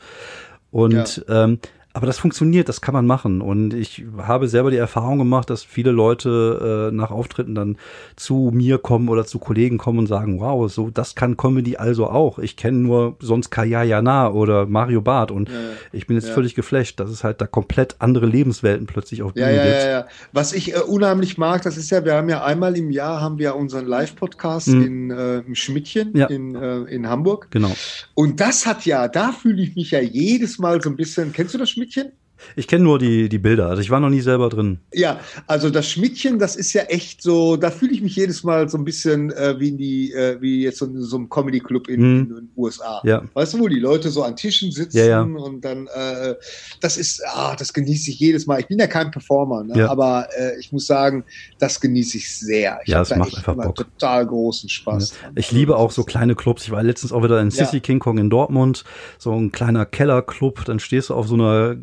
Und 0.72 1.24
ähm, 1.30 1.60
aber 1.96 2.08
das 2.08 2.20
funktioniert, 2.20 2.68
das 2.68 2.82
kann 2.82 2.94
man 2.94 3.08
machen. 3.08 3.40
Und 3.40 3.74
ich 3.74 4.04
habe 4.18 4.50
selber 4.50 4.70
die 4.70 4.76
Erfahrung 4.76 5.18
gemacht, 5.18 5.50
dass 5.50 5.64
viele 5.64 5.92
Leute 5.92 6.90
äh, 6.92 6.94
nach 6.94 7.10
Auftritten 7.10 7.56
dann 7.56 7.78
zu 8.18 8.52
mir 8.54 8.80
kommen 8.80 9.08
oder 9.08 9.26
zu 9.26 9.40
Kollegen 9.40 9.78
kommen 9.78 10.00
und 10.00 10.08
sagen, 10.08 10.42
wow, 10.42 10.70
so 10.70 10.90
das 10.90 11.16
kann 11.16 11.38
Comedy 11.38 11.78
also 11.78 12.08
auch. 12.08 12.38
Ich 12.38 12.58
kenne 12.58 12.80
nur 12.80 13.16
sonst 13.22 13.50
Kaya 13.50 13.84
Jana 13.84 14.30
oder 14.30 14.66
Mario 14.66 15.00
Barth 15.00 15.32
und 15.32 15.48
ja, 15.48 15.56
ich 15.94 16.06
bin 16.06 16.18
jetzt 16.18 16.28
ja. 16.28 16.34
völlig 16.34 16.54
geflasht, 16.54 17.00
dass 17.00 17.10
es 17.10 17.24
halt 17.24 17.40
da 17.40 17.48
komplett 17.48 17.96
andere 18.00 18.26
Lebenswelten 18.26 18.88
plötzlich 18.88 19.24
auf 19.24 19.34
Bühne 19.34 19.56
ja, 19.56 19.64
ja. 19.64 19.80
Ja, 19.80 19.90
ja. 19.90 20.08
Was 20.34 20.52
ich 20.52 20.76
äh, 20.76 20.80
unheimlich 20.80 21.38
mag, 21.38 21.62
das 21.62 21.78
ist 21.78 21.92
ja, 21.92 22.04
wir 22.04 22.16
haben 22.16 22.28
ja 22.28 22.44
einmal 22.44 22.76
im 22.76 22.92
Jahr 22.92 23.22
haben 23.22 23.40
wir 23.40 23.56
unseren 23.56 23.86
Live-Podcast 23.86 24.68
mhm. 24.68 24.86
in 24.86 25.12
äh, 25.12 25.38
im 25.38 25.56
Schmidtchen 25.56 26.12
ja. 26.14 26.26
in, 26.26 26.56
äh, 26.56 26.80
in 26.94 27.08
Hamburg. 27.08 27.48
Genau. 27.52 27.72
Und 28.16 28.42
das 28.42 28.66
hat 28.66 28.86
ja, 28.86 29.08
da 29.08 29.32
fühle 29.32 29.62
ich 29.62 29.78
mich 29.78 29.92
ja 29.92 30.02
jedes 30.02 30.60
Mal 30.60 30.82
so 30.82 30.90
ein 30.90 30.98
bisschen, 30.98 31.32
kennst 31.32 31.54
du 31.54 31.58
das 31.58 31.70
Schmidtchen? 31.70 31.85
Schmidtchen? 31.86 32.25
Ich 32.56 32.68
kenne 32.68 32.84
nur 32.84 33.00
die, 33.00 33.30
die 33.30 33.38
Bilder, 33.38 33.68
also 33.68 33.82
ich 33.82 33.90
war 33.90 34.00
noch 34.00 34.10
nie 34.10 34.22
selber 34.22 34.50
drin. 34.50 34.80
Ja, 34.94 35.20
also 35.48 35.70
das 35.70 35.90
Schmidtchen, 35.90 36.40
das 36.40 36.56
ist 36.56 36.74
ja 36.74 36.84
echt 36.84 37.22
so, 37.22 37.56
da 37.56 37.72
fühle 37.72 37.94
ich 37.94 38.02
mich 38.02 38.16
jedes 38.16 38.44
Mal 38.44 38.70
so 38.70 38.78
ein 38.78 38.86
bisschen 38.86 39.32
äh, 39.32 39.60
wie 39.60 39.70
in 39.70 39.78
die, 39.78 40.14
äh, 40.14 40.40
wie 40.42 40.64
jetzt 40.64 40.80
so, 40.80 40.88
so 41.02 41.18
einem 41.18 41.30
Comedy-Club 41.30 41.88
in, 41.88 42.02
hm. 42.02 42.20
in, 42.20 42.36
den 42.36 42.50
USA. 42.56 43.02
Ja. 43.04 43.24
Weißt 43.34 43.54
du, 43.54 43.60
wo 43.60 43.68
die 43.68 43.80
Leute 43.80 44.10
so 44.10 44.24
an 44.24 44.36
Tischen 44.36 44.72
sitzen 44.72 44.98
ja, 44.98 45.06
ja. 45.06 45.22
und 45.22 45.64
dann, 45.64 45.88
äh, 45.88 46.36
das 46.82 46.98
ist, 46.98 47.22
ah, 47.26 47.56
das 47.56 47.74
genieße 47.74 48.12
ich 48.12 48.20
jedes 48.20 48.46
Mal. 48.46 48.60
Ich 48.60 48.68
bin 48.68 48.80
ja 48.80 48.88
kein 48.88 49.12
Performer, 49.12 49.64
ne? 49.64 49.90
aber 49.90 50.28
äh, 50.38 50.60
ich 50.60 50.72
muss 50.72 50.86
sagen, 50.86 51.24
das 51.60 51.80
genieße 51.80 52.18
ich 52.18 52.38
sehr. 52.38 52.80
Ich 52.84 52.90
ja, 52.90 53.02
es 53.02 53.16
macht 53.16 53.36
einfach 53.36 53.56
Bock. 53.56 53.76
total 53.76 54.26
großen 54.26 54.70
Spaß. 54.70 55.14
Ich 55.36 55.52
liebe 55.52 55.78
auch 55.78 55.92
so 55.92 56.04
kleine 56.04 56.36
Clubs. 56.36 56.64
Ich 56.64 56.72
war 56.72 56.84
letztens 56.84 57.12
auch 57.12 57.24
wieder 57.24 57.40
in 57.42 57.52
Sissy 57.52 57.80
King 57.80 58.00
Kong 58.00 58.18
in 58.18 58.30
Dortmund, 58.30 58.84
so 59.18 59.34
ein 59.34 59.52
kleiner 59.52 59.86
Kellerclub, 59.86 60.66
dann 60.66 60.80
stehst 60.80 61.10
du 61.10 61.14
auf 61.14 61.28
so 61.28 61.36
einer, 61.36 61.76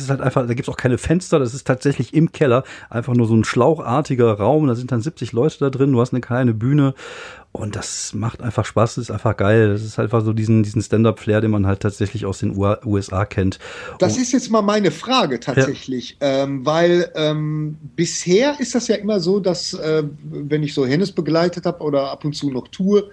es 0.00 0.06
ist 0.06 0.10
halt 0.10 0.20
einfach, 0.20 0.46
da 0.46 0.54
gibt's 0.54 0.68
auch 0.68 0.76
keine 0.76 0.98
Fenster, 0.98 1.38
das 1.38 1.54
ist 1.54 1.66
tatsächlich 1.66 2.14
im 2.14 2.32
Keller 2.32 2.64
einfach 2.88 3.14
nur 3.14 3.26
so 3.26 3.34
ein 3.34 3.44
schlauchartiger 3.44 4.32
Raum, 4.32 4.66
da 4.66 4.74
sind 4.74 4.92
dann 4.92 5.00
70 5.00 5.32
Leute 5.32 5.58
da 5.60 5.70
drin, 5.70 5.92
du 5.92 6.00
hast 6.00 6.12
eine 6.12 6.20
kleine 6.20 6.54
Bühne 6.54 6.94
und 7.52 7.74
das 7.74 8.14
macht 8.14 8.42
einfach 8.42 8.64
Spaß, 8.64 8.94
das 8.94 9.04
ist 9.06 9.10
einfach 9.10 9.36
geil. 9.36 9.72
Das 9.72 9.82
ist 9.82 9.98
einfach 9.98 10.24
so 10.24 10.32
diesen, 10.32 10.62
diesen 10.62 10.82
Stand-up-Flair, 10.82 11.40
den 11.40 11.50
man 11.50 11.66
halt 11.66 11.80
tatsächlich 11.80 12.24
aus 12.24 12.38
den 12.38 12.56
USA 12.56 13.24
kennt. 13.24 13.58
Das 13.98 14.14
und 14.14 14.22
ist 14.22 14.32
jetzt 14.32 14.50
mal 14.50 14.62
meine 14.62 14.92
Frage 14.92 15.40
tatsächlich, 15.40 16.16
ja. 16.22 16.44
ähm, 16.44 16.64
weil 16.64 17.10
ähm, 17.16 17.76
bisher 17.96 18.60
ist 18.60 18.76
das 18.76 18.86
ja 18.86 18.94
immer 18.96 19.18
so, 19.18 19.40
dass 19.40 19.74
äh, 19.74 20.04
wenn 20.22 20.62
ich 20.62 20.74
so 20.74 20.86
Hennes 20.86 21.10
begleitet 21.10 21.66
habe 21.66 21.82
oder 21.82 22.12
ab 22.12 22.24
und 22.24 22.34
zu 22.34 22.50
noch 22.50 22.68
tue, 22.68 23.10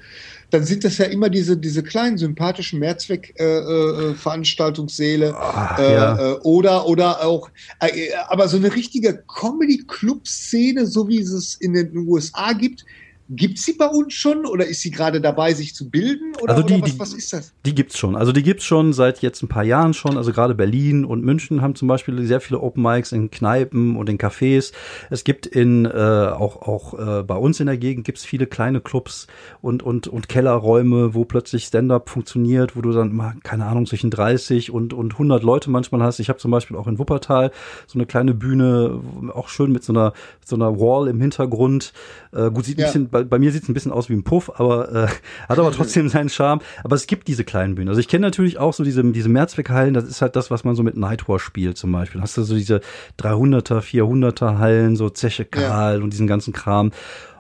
dann 0.50 0.64
sind 0.64 0.84
das 0.84 0.98
ja 0.98 1.06
immer 1.06 1.30
diese, 1.30 1.56
diese 1.58 1.84
kleinen 1.84 2.18
sympathischen 2.18 2.80
Mehrzweck-Veranstaltungssäle 2.80 5.28
äh, 5.28 5.82
äh, 5.82 5.84
äh, 5.86 5.94
ja. 5.94 6.18
äh, 6.18 6.40
oder, 6.44 6.88
oder 6.88 7.24
auch, 7.26 7.50
äh, 7.80 8.14
aber 8.28 8.48
so 8.48 8.58
eine 8.58 8.74
richtige 8.74 9.24
Comedy-Club-Szene, 9.28 10.86
so 10.86 11.10
wie 11.10 11.20
es 11.20 11.32
es 11.32 11.56
in 11.56 11.74
den 11.74 11.98
USA 11.98 12.54
gibt, 12.54 12.86
Gibt 13.30 13.60
es 13.60 13.66
sie 13.66 13.74
bei 13.74 13.88
uns 13.88 14.14
schon 14.14 14.46
oder 14.46 14.66
ist 14.66 14.82
sie 14.82 14.90
gerade 14.90 15.20
dabei, 15.20 15.54
sich 15.54 15.76
zu 15.76 15.90
bilden? 15.90 16.34
Oder, 16.42 16.54
also 16.56 16.64
die, 16.66 16.76
oder 16.76 16.84
was, 16.84 16.92
die, 16.94 17.00
was 17.00 17.14
ist 17.14 17.34
das? 17.34 17.54
Die 17.66 17.76
gibt's 17.76 17.98
schon. 17.98 18.16
Also 18.16 18.32
die 18.32 18.42
gibt's 18.44 18.64
schon 18.64 18.94
seit 18.94 19.22
jetzt 19.22 19.44
ein 19.44 19.50
paar 19.50 19.66
Jahren 19.66 19.94
schon. 19.94 20.16
Also 20.18 20.32
gerade 20.32 20.56
Berlin 20.56 21.04
und 21.04 21.26
München 21.26 21.62
haben 21.62 21.76
zum 21.76 21.90
Beispiel 21.90 22.26
sehr 22.26 22.40
viele 22.40 22.62
Open 22.62 22.82
Mics 22.84 23.12
in 23.12 23.30
Kneipen 23.30 23.98
und 23.98 24.08
in 24.08 24.18
Cafés. 24.18 24.72
Es 25.10 25.26
gibt 25.26 25.46
in 25.46 25.86
äh, 25.86 25.90
auch 25.92 26.62
auch 26.62 26.94
äh, 27.20 27.24
bei 27.24 27.36
uns 27.36 27.60
in 27.60 27.66
der 27.66 27.78
Gegend 27.78 28.06
gibt's 28.06 28.24
viele 28.24 28.48
kleine 28.48 28.80
Clubs 28.80 29.28
und 29.62 29.84
und 29.84 30.08
und 30.08 30.30
Kellerräume, 30.30 31.14
wo 31.14 31.26
plötzlich 31.26 31.66
Stand-up 31.66 32.10
funktioniert, 32.10 32.78
wo 32.78 32.82
du 32.82 32.94
dann 32.94 33.14
mal 33.14 33.34
keine 33.44 33.66
Ahnung 33.66 33.86
zwischen 33.88 34.10
30 34.10 34.72
und 34.72 34.94
und 34.94 35.14
100 35.14 35.44
Leute 35.44 35.70
manchmal 35.70 36.02
hast. 36.02 36.20
Ich 36.20 36.30
habe 36.30 36.40
zum 36.40 36.52
Beispiel 36.52 36.78
auch 36.78 36.88
in 36.88 36.98
Wuppertal 36.98 37.52
so 37.88 38.00
eine 38.00 38.06
kleine 38.06 38.34
Bühne, 38.34 39.02
auch 39.34 39.50
schön 39.50 39.72
mit 39.74 39.84
so 39.84 39.92
einer 39.92 40.14
so 40.46 40.56
einer 40.56 40.80
Wall 40.80 41.10
im 41.10 41.20
Hintergrund. 41.20 41.92
Äh, 42.32 42.52
gut 42.52 42.64
sieht 42.66 42.78
ein 42.78 42.82
Ja. 42.82 42.88
bisschen 42.88 43.10
bei, 43.18 43.24
bei 43.24 43.40
mir 43.40 43.52
sieht's 43.52 43.68
ein 43.70 43.74
bisschen 43.74 43.92
aus 43.92 44.10
wie 44.10 44.14
ein 44.14 44.24
Puff, 44.24 44.52
aber 44.60 44.94
äh, 44.94 45.08
hat 45.50 45.60
aber 45.60 45.72
trotzdem 45.72 46.10
seinen 46.10 46.30
Charme. 46.30 46.62
Aber 46.84 46.96
es 46.96 47.08
gibt 47.08 47.28
diese 47.28 47.44
kleinen 47.44 47.76
Bühnen. 47.76 47.90
Also 47.90 48.00
ich 48.00 48.08
kenne 48.08 48.26
natürlich 48.26 48.58
auch 48.58 48.74
so 48.74 48.84
diese, 48.84 49.04
diese 49.12 49.30
Mehrzweckhallen, 49.30 49.94
das 49.94 50.06
ist 50.06 50.22
halt 50.22 50.36
das, 50.36 50.52
was 50.52 50.64
man 50.64 50.76
so 50.76 50.84
mit 50.84 50.98
Nightwar 50.98 51.40
spielt 51.40 51.78
zum 51.78 51.92
Beispiel. 51.92 52.22
Hast 52.22 52.38
du 52.38 52.44
so 52.44 52.56
diese 52.56 52.82
300er, 53.20 53.82
400er 53.82 54.60
Hallen, 54.60 54.96
so 54.96 55.10
Zeche 55.10 55.46
Karl 55.46 56.04
und 56.04 56.14
diesen 56.14 56.28
ganzen 56.28 56.54
Kram. 56.54 56.92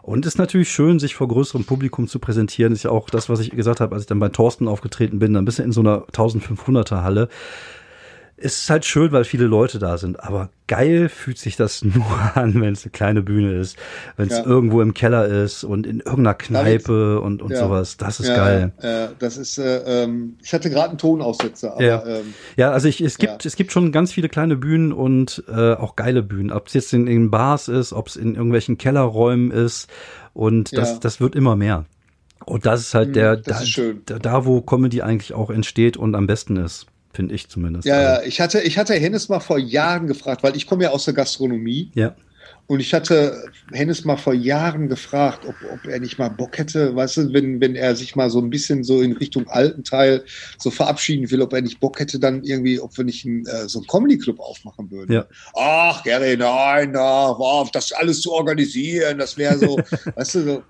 Und 0.01 0.25
ist 0.25 0.37
natürlich 0.37 0.71
schön, 0.71 0.99
sich 0.99 1.15
vor 1.15 1.27
größerem 1.27 1.65
Publikum 1.65 2.07
zu 2.07 2.19
präsentieren. 2.19 2.71
Ist 2.71 2.83
ja 2.83 2.91
auch 2.91 3.09
das, 3.09 3.27
was 3.27 3.41
ich 3.41 3.49
gesagt 3.49 3.81
habe, 3.81 3.93
als 3.93 4.03
ich 4.03 4.07
dann 4.07 4.19
bei 4.19 4.29
Thorsten 4.29 4.69
aufgetreten 4.69 5.19
bin, 5.19 5.33
dann 5.33 5.43
bist 5.43 5.59
du 5.59 5.63
in 5.63 5.73
so 5.73 5.81
einer 5.81 6.05
1500er 6.13 7.03
Halle. 7.03 7.27
Es 8.39 8.61
ist 8.61 8.69
halt 8.69 8.85
schön, 8.85 9.11
weil 9.11 9.23
viele 9.23 9.45
Leute 9.45 9.79
da 9.79 9.97
sind, 9.97 10.23
aber 10.23 10.51
geil 10.67 11.09
fühlt 11.09 11.39
sich 11.39 11.55
das 11.55 11.83
nur 11.83 12.05
an, 12.35 12.61
wenn 12.61 12.73
es 12.73 12.83
eine 12.83 12.91
kleine 12.91 13.23
Bühne 13.23 13.53
ist, 13.53 13.77
wenn 14.15 14.27
es 14.27 14.37
Ja. 14.37 14.45
irgendwo 14.45 14.81
im 14.81 14.93
Keller 14.93 15.25
ist 15.25 15.63
und 15.63 15.87
in 15.87 16.01
irgendeiner 16.01 16.35
Kneipe 16.35 17.19
und, 17.19 17.41
und 17.41 17.51
Ja. 17.51 17.57
sowas. 17.57 17.97
Das 17.97 18.19
ist 18.19 18.27
ja, 18.29 18.35
geil. 18.35 18.73
Äh, 18.77 19.07
das 19.17 19.37
ist, 19.37 19.57
äh, 19.57 20.03
ähm, 20.03 20.37
ich 20.43 20.53
hatte 20.53 20.69
gerade 20.69 20.89
einen 20.89 20.97
Tonaussetzer, 20.99 21.73
aber 21.73 21.83
Ja. 21.83 22.05
ähm, 22.05 22.33
Ja, 22.57 22.71
also 22.71 22.87
ich, 22.87 23.01
es 23.01 23.17
gibt, 23.17 23.45
es 23.45 23.55
gibt 23.55 23.71
schon 23.71 23.91
ganz 23.91 24.11
viele 24.13 24.29
kleine 24.29 24.55
Bühnen 24.55 24.93
und 24.93 25.43
äh, 25.47 25.73
auch 25.73 25.95
geile 25.95 26.21
Bühnen. 26.21 26.51
Ob 26.51 26.67
es 26.67 26.73
jetzt 26.73 26.93
in, 26.93 27.07
in 27.07 27.31
Bars 27.31 27.67
ist, 27.69 27.91
ob 27.91 28.07
es 28.07 28.15
in 28.15 28.35
irgendwelchen 28.35 28.77
Kellerräumen 28.77 29.49
ist 29.49 29.89
und 30.33 30.77
das, 30.77 30.99
das 30.99 31.19
wird 31.19 31.33
immer 31.35 31.55
mehr. 31.55 31.85
Und 32.45 32.65
das 32.67 32.81
ist 32.81 32.93
halt 32.93 33.07
Hm, 33.07 33.13
der, 33.13 33.35
das 33.37 33.73
da, 33.73 33.81
da, 34.05 34.19
da, 34.19 34.45
wo 34.45 34.61
Comedy 34.61 35.01
eigentlich 35.01 35.33
auch 35.33 35.49
entsteht 35.49 35.97
und 35.97 36.13
am 36.15 36.27
besten 36.27 36.57
ist, 36.57 36.85
finde 37.17 37.33
ich 37.33 37.49
zumindest. 37.49 37.87
ja, 37.87 37.95
Also, 37.95 38.21
ja, 38.21 38.27
ich 38.27 38.39
hatte, 38.39 38.61
ich 38.61 38.77
hatte 38.77 38.93
Hennes 38.93 39.27
mal 39.27 39.39
vor 39.39 39.57
Jahren 39.57 40.05
gefragt, 40.05 40.43
weil 40.43 40.55
ich 40.55 40.67
komme 40.67 40.83
ja 40.83 40.91
aus 40.91 41.05
der 41.05 41.15
Gastronomie 41.15 41.89
ja. 41.95 42.15
und 42.67 42.79
ich 42.79 42.93
hatte 42.93 43.43
Hennes 43.71 44.05
mal 44.05 44.17
vor 44.17 44.35
Jahren 44.35 44.87
gefragt, 44.87 45.43
ob, 45.47 45.55
ob 45.73 45.83
er 45.87 45.99
nicht 45.99 46.19
mal 46.19 46.29
Bock 46.29 46.59
hätte, 46.59 46.95
weißt 46.95 47.17
du, 47.17 47.33
wenn, 47.33 47.59
wenn 47.59 47.75
er 47.75 47.95
sich 47.95 48.15
mal 48.15 48.29
so 48.29 48.39
ein 48.39 48.51
bisschen 48.51 48.83
so 48.83 49.01
in 49.01 49.13
Richtung 49.13 49.47
alten 49.47 49.83
Teil 49.83 50.25
so 50.59 50.69
verabschieden 50.69 51.31
will, 51.31 51.41
ob 51.41 51.53
er 51.53 51.61
nicht 51.63 51.79
Bock 51.79 51.99
hätte, 51.99 52.19
dann 52.19 52.43
irgendwie, 52.43 52.79
ob 52.79 52.95
wir 52.95 53.03
nicht 53.03 53.25
einen, 53.25 53.47
äh, 53.47 53.67
so 53.67 53.79
einen 53.79 53.87
Comedy-Club 53.87 54.39
aufmachen 54.39 54.91
würden. 54.91 55.11
Ja. 55.11 55.25
Ach, 55.55 56.03
Gary, 56.03 56.37
nein, 56.37 56.91
na, 56.93 57.29
wow, 57.35 57.67
das 57.71 57.91
alles 57.93 58.21
zu 58.21 58.31
organisieren, 58.31 59.17
das 59.17 59.35
wäre 59.37 59.57
so, 59.57 59.75
weißt 60.15 60.35
du, 60.35 60.43
so. 60.43 60.63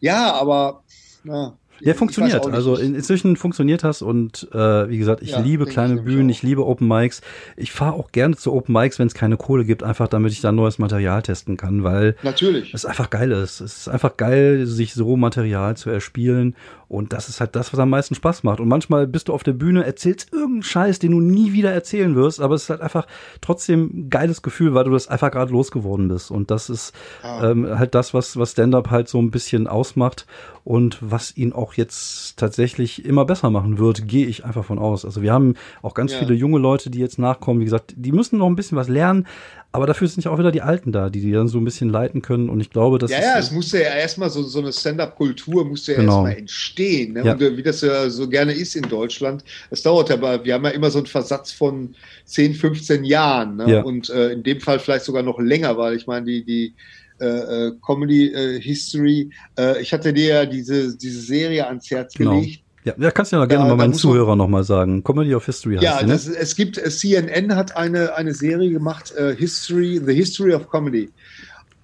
Ja, 0.00 0.32
aber, 0.32 0.82
na, 1.24 1.58
Ja, 1.80 1.92
ich 1.92 1.98
funktioniert. 1.98 2.46
Also 2.46 2.76
in, 2.76 2.94
inzwischen 2.94 3.36
funktioniert 3.36 3.84
das 3.84 4.02
und 4.02 4.48
äh, 4.52 4.88
wie 4.88 4.98
gesagt, 4.98 5.22
ich 5.22 5.30
Ja, 5.30 5.40
liebe 5.40 5.64
ich 5.64 5.70
kleine 5.70 5.96
nämlich 5.96 6.14
Bühnen, 6.14 6.28
ich 6.28 6.42
liebe 6.42 6.66
Open 6.66 6.88
Mics. 6.88 7.20
Ich 7.56 7.72
fahre 7.72 7.94
auch 7.94 8.12
gerne 8.12 8.36
zu 8.36 8.52
Open 8.52 8.72
Mics, 8.72 8.98
wenn 8.98 9.06
es 9.06 9.14
keine 9.14 9.36
Kohle 9.36 9.64
gibt, 9.64 9.82
einfach 9.82 10.08
damit 10.08 10.32
ich 10.32 10.40
da 10.40 10.52
neues 10.52 10.78
Material 10.78 11.22
testen 11.22 11.56
kann, 11.56 11.84
weil 11.84 12.16
Natürlich. 12.22 12.74
es 12.74 12.84
einfach 12.84 13.10
geil 13.10 13.32
ist. 13.32 13.60
Es 13.60 13.78
ist 13.78 13.88
einfach 13.88 14.16
geil, 14.16 14.66
sich 14.66 14.94
so 14.94 15.16
Material 15.16 15.76
zu 15.76 15.90
erspielen 15.90 16.54
und 16.88 17.12
das 17.12 17.28
ist 17.28 17.40
halt 17.40 17.56
das, 17.56 17.72
was 17.72 17.80
am 17.80 17.90
meisten 17.90 18.14
Spaß 18.14 18.42
macht. 18.42 18.60
Und 18.60 18.68
manchmal 18.68 19.06
bist 19.06 19.28
du 19.28 19.32
auf 19.32 19.42
der 19.42 19.52
Bühne, 19.52 19.84
erzählst 19.84 20.32
irgendeinen 20.32 20.62
Scheiß, 20.62 20.98
den 20.98 21.12
du 21.12 21.20
nie 21.20 21.52
wieder 21.52 21.72
erzählen 21.72 22.14
wirst, 22.14 22.40
aber 22.40 22.54
es 22.54 22.64
ist 22.64 22.70
halt 22.70 22.80
einfach 22.80 23.06
trotzdem 23.40 23.90
ein 23.92 24.10
geiles 24.10 24.42
Gefühl, 24.42 24.74
weil 24.74 24.84
du 24.84 24.90
das 24.90 25.08
einfach 25.08 25.30
gerade 25.30 25.52
losgeworden 25.52 26.08
bist. 26.08 26.30
Und 26.30 26.50
das 26.50 26.68
ist 26.70 26.92
Ah. 27.22 27.50
ähm, 27.50 27.78
halt 27.78 27.94
das, 27.94 28.14
was, 28.14 28.36
was 28.36 28.52
Stand-up 28.52 28.90
halt 28.90 29.08
so 29.08 29.18
ein 29.20 29.30
bisschen 29.30 29.66
ausmacht 29.66 30.26
und 30.64 30.98
was 31.00 31.36
ihn 31.36 31.52
auch 31.52 31.74
jetzt 31.74 32.38
tatsächlich 32.38 33.04
immer 33.04 33.24
besser 33.24 33.50
machen 33.50 33.78
wird, 33.78 34.08
gehe 34.08 34.26
ich 34.26 34.44
einfach 34.44 34.64
von 34.64 34.78
aus. 34.78 35.04
Also 35.04 35.22
wir 35.22 35.32
haben 35.32 35.54
auch 35.82 35.94
ganz 35.94 36.12
Ja. 36.12 36.18
viele 36.18 36.34
junge 36.34 36.58
Leute, 36.58 36.90
die 36.90 36.98
jetzt 37.00 37.18
nachkommen. 37.18 37.60
Wie 37.60 37.64
gesagt, 37.64 37.94
die 37.96 38.12
müssen 38.12 38.38
noch 38.38 38.46
ein 38.46 38.56
bisschen 38.56 38.76
was 38.78 38.88
lernen, 38.88 39.26
aber 39.74 39.86
dafür 39.88 40.06
sind 40.06 40.24
ja 40.24 40.30
auch 40.30 40.38
wieder 40.38 40.52
die 40.52 40.62
Alten 40.62 40.92
da, 40.92 41.10
die 41.10 41.20
die 41.20 41.32
dann 41.32 41.48
so 41.48 41.58
ein 41.58 41.64
bisschen 41.64 41.88
leiten 41.90 42.22
können. 42.22 42.48
Und 42.48 42.60
ich 42.60 42.70
glaube, 42.70 42.98
das 42.98 43.10
ja, 43.10 43.20
ja, 43.20 43.38
es 43.38 43.50
musste 43.50 43.82
ja 43.82 43.92
erstmal 43.94 44.30
so, 44.30 44.44
so 44.44 44.60
eine 44.60 44.72
Stand-up-Kultur 44.72 45.64
musste 45.64 45.92
ja 45.92 45.98
Genau. 45.98 46.12
erstmal 46.24 46.36
entstehen. 46.38 47.14
Ne? 47.14 47.24
Ja. 47.24 47.32
Und 47.32 47.42
äh, 47.42 47.56
wie 47.56 47.62
das 47.64 47.80
ja 47.80 48.08
so 48.08 48.28
gerne 48.28 48.52
ist 48.52 48.76
in 48.76 48.88
Deutschland, 48.88 49.42
es 49.70 49.82
dauert 49.82 50.12
aber, 50.12 50.44
wir 50.44 50.54
haben 50.54 50.64
ja 50.64 50.70
immer 50.70 50.90
so 50.90 50.98
einen 50.98 51.08
Versatz 51.08 51.50
von 51.50 51.96
10, 52.26 52.54
15 52.54 53.02
Jahren. 53.02 53.56
Ne? 53.56 53.68
Ja. 53.70 53.82
Und 53.82 54.10
äh, 54.10 54.28
in 54.30 54.44
dem 54.44 54.60
Fall 54.60 54.78
vielleicht 54.78 55.04
sogar 55.06 55.24
noch 55.24 55.40
länger, 55.40 55.76
weil 55.76 55.96
ich 55.96 56.06
meine, 56.06 56.24
die, 56.26 56.44
die 56.44 56.74
äh, 57.20 57.26
äh, 57.68 57.72
Comedy 57.84 58.32
äh, 58.32 58.60
History, 58.60 59.30
äh, 59.58 59.80
ich 59.82 59.92
hatte 59.92 60.12
dir 60.12 60.26
ja 60.28 60.46
diese, 60.46 60.96
diese 60.96 61.20
Serie 61.20 61.66
ans 61.66 61.90
Herz 61.90 62.14
Genau. 62.14 62.40
gelegt. 62.40 62.63
Ja, 62.84 62.94
ja 62.98 63.10
kannst 63.10 63.32
du 63.32 63.36
ja 63.36 63.46
gerne 63.46 63.64
Da- 63.64 63.68
mal 63.70 63.76
meinen 63.76 63.94
Zuhörern 63.94 64.38
nochmal 64.38 64.64
sagen. 64.64 65.02
Comedy 65.02 65.34
of 65.34 65.44
History 65.46 65.76
heißt 65.76 65.84
Ja, 65.84 65.98
die, 66.00 66.06
ne? 66.06 66.12
das, 66.12 66.28
es 66.28 66.54
gibt, 66.54 66.78
äh, 66.78 66.90
CNN 66.90 67.56
hat 67.56 67.76
eine, 67.76 68.14
eine 68.14 68.34
Serie 68.34 68.70
gemacht, 68.70 69.12
äh, 69.16 69.34
History, 69.34 70.00
The 70.04 70.14
History 70.14 70.54
of 70.54 70.68
Comedy. 70.68 71.10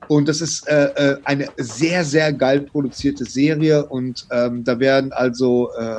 Und 0.09 0.29
das 0.29 0.41
ist 0.41 0.67
äh, 0.69 0.87
äh, 0.97 1.17
eine 1.25 1.49
sehr, 1.57 2.05
sehr 2.05 2.33
geil 2.33 2.63
produzierte 2.63 3.25
Serie 3.25 3.87
und 3.87 4.27
ähm, 4.31 4.65
da 4.65 4.79
werden 4.81 5.13
also, 5.13 5.71
äh, 5.79 5.95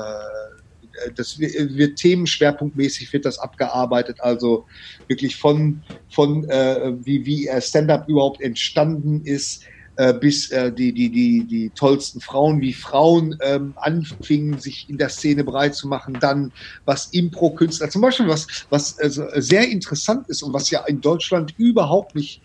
das 1.16 1.40
wird 1.40 1.76
wird 1.78 1.98
themenschwerpunktmäßig 1.98 3.12
wird 3.14 3.26
das 3.26 3.40
abgearbeitet, 3.40 4.18
also 4.20 4.66
wirklich 5.08 5.38
von, 5.38 5.82
von 6.10 6.44
äh, 6.50 6.94
wie, 7.06 7.26
wie 7.26 7.48
äh, 7.48 7.62
Stand-up 7.62 8.08
überhaupt 8.10 8.42
entstanden 8.42 9.22
ist, 9.24 9.64
äh, 10.02 10.16
bis 10.16 10.50
äh, 10.50 10.72
die, 10.72 10.92
die, 10.92 11.12
die, 11.12 11.46
die 11.46 11.70
tollsten 11.76 12.22
Frauen, 12.22 12.60
wie 12.60 12.74
Frauen 12.74 13.38
ähm, 13.42 13.74
anfingen, 13.76 14.58
sich 14.58 14.90
in 14.90 14.98
der 14.98 15.10
Szene 15.10 15.44
breit 15.44 15.76
zu 15.76 15.88
machen, 15.88 16.18
dann 16.20 16.52
was 16.86 17.10
Impro-Künstler, 17.14 17.88
zum 17.92 18.02
Beispiel 18.02 18.28
was, 18.28 18.48
was 18.72 18.98
also 18.98 19.28
sehr 19.36 19.70
interessant 19.70 20.28
ist 20.28 20.42
und 20.42 20.54
was 20.54 20.72
ja 20.72 20.84
in 20.88 21.02
Deutschland 21.02 21.54
überhaupt 21.60 22.16
nicht 22.16 22.42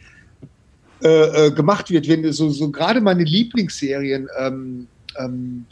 äh, 1.01 1.51
gemacht 1.51 1.89
wird, 1.89 2.07
wenn 2.09 2.31
so, 2.31 2.51
so 2.51 2.71
gerade 2.71 3.01
meine 3.01 3.25
Lieblingsserien, 3.25 4.29
ähm, 4.39 4.87
ähm, 5.19 5.65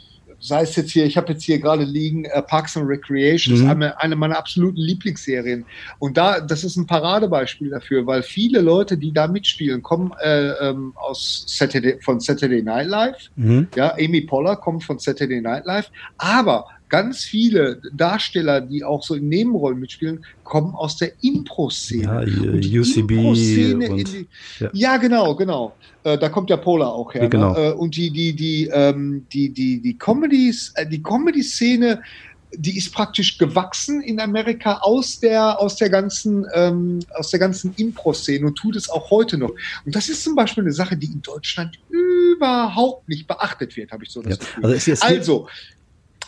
sei 0.45 0.63
es 0.63 0.77
jetzt 0.77 0.91
hier, 0.91 1.07
ich 1.07 1.17
habe 1.17 1.33
jetzt 1.33 1.43
hier 1.43 1.59
gerade 1.59 1.85
liegen, 1.85 2.27
äh, 2.27 2.43
Parks 2.43 2.77
and 2.77 2.87
Recreation, 2.87 3.55
Mhm. 3.55 3.63
ist 3.63 3.69
eine, 3.69 4.01
eine 4.01 4.15
meiner 4.15 4.37
absoluten 4.37 4.77
Lieblingsserien. 4.77 5.65
Und 5.99 6.19
da, 6.19 6.41
das 6.41 6.65
ist 6.65 6.77
ein 6.77 6.87
Paradebeispiel 6.87 7.71
dafür, 7.71 8.07
weil 8.07 8.23
viele 8.23 8.61
Leute, 8.61 8.99
die 8.99 9.13
da 9.13 9.27
mitspielen, 9.27 9.83
kommen 9.83 10.13
äh, 10.23 10.51
ähm, 10.69 10.93
aus 10.97 11.45
Saturday, 11.49 11.99
von 12.03 12.21
Saturday 12.21 12.63
Night 12.63 12.89
Live. 12.89 13.31
Mhm. 13.37 13.69
Ja, 13.75 13.95
Amy 13.95 14.21
Poller 14.21 14.57
kommt 14.57 14.85
von 14.85 14.99
Saturday 14.99 15.41
Night 15.41 15.65
Live, 15.65 15.91
aber 16.19 16.67
ganz 16.95 17.25
viele 17.25 17.81
Darsteller, 17.93 18.61
die 18.61 18.85
auch 18.85 19.03
so 19.03 19.17
in 19.17 19.29
Nebenrollen 19.29 19.81
mitspielen, 19.81 20.25
kommen 20.45 20.77
aus 20.77 20.97
der 20.97 21.11
Impro-Szene. 21.23 22.05
Ja, 22.05 22.81
UCB 22.81 23.11
Impro-Szene 23.11 23.91
und- 23.91 24.13
die, 24.13 24.27
ja. 24.61 24.71
ja. 24.73 24.97
genau, 24.99 25.35
genau. 25.35 25.75
Äh, 26.05 26.17
da 26.19 26.29
kommt 26.29 26.51
ja 26.51 26.57
Pola 26.57 26.87
auch 26.87 27.13
her. 27.13 27.25
Ja, 27.25 27.29
genau. 27.29 27.53
Ne? 27.55 27.59
Äh, 27.59 27.73
und 27.73 27.97
die, 27.97 28.11
die, 28.13 28.33
die, 28.33 28.71
ähm, 28.73 29.27
die, 29.33 29.49
die, 29.49 29.81
die 29.81 29.99
Comedies, 29.99 30.73
äh, 30.77 30.87
die 30.87 31.03
Comedy-Szene, 31.03 32.01
die 32.57 32.79
ist 32.79 32.95
praktisch 32.95 33.39
gewachsen 33.39 34.01
in 34.01 34.21
Amerika 34.21 34.75
aus 34.83 35.19
der, 35.19 35.61
aus 35.61 35.75
der 35.75 35.91
ganzen, 35.91 36.47
ähm, 36.55 37.01
aus 37.17 37.31
der 37.31 37.41
ganzen 37.41 37.75
Impro-Szene 37.77 38.47
und 38.47 38.55
tut 38.55 38.77
es 38.77 38.89
auch 38.89 39.11
heute 39.11 39.37
noch. 39.37 39.51
Und 39.85 39.97
das 39.97 40.09
ist 40.09 40.23
zum 40.23 40.37
Beispiel 40.37 40.63
eine 40.63 40.73
Sache, 40.73 40.97
die 40.97 41.07
in 41.07 41.23
Deutschland 41.23 41.77
überhaupt 41.89 43.09
nicht 43.09 43.27
beachtet 43.27 43.77
wird, 43.77 43.91
habe 43.91 44.05
ich 44.05 44.11
so 44.11 44.23
das 44.23 44.35
Ja. 44.35 44.37
Gefühl. 44.39 44.65
Also 44.65 44.77
es, 44.77 44.87
es 44.87 45.03
Also, 45.03 45.49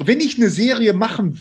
wenn 0.05 0.21
ich 0.21 0.37
eine 0.37 0.51
Serie 0.51 0.93
machen 0.93 1.41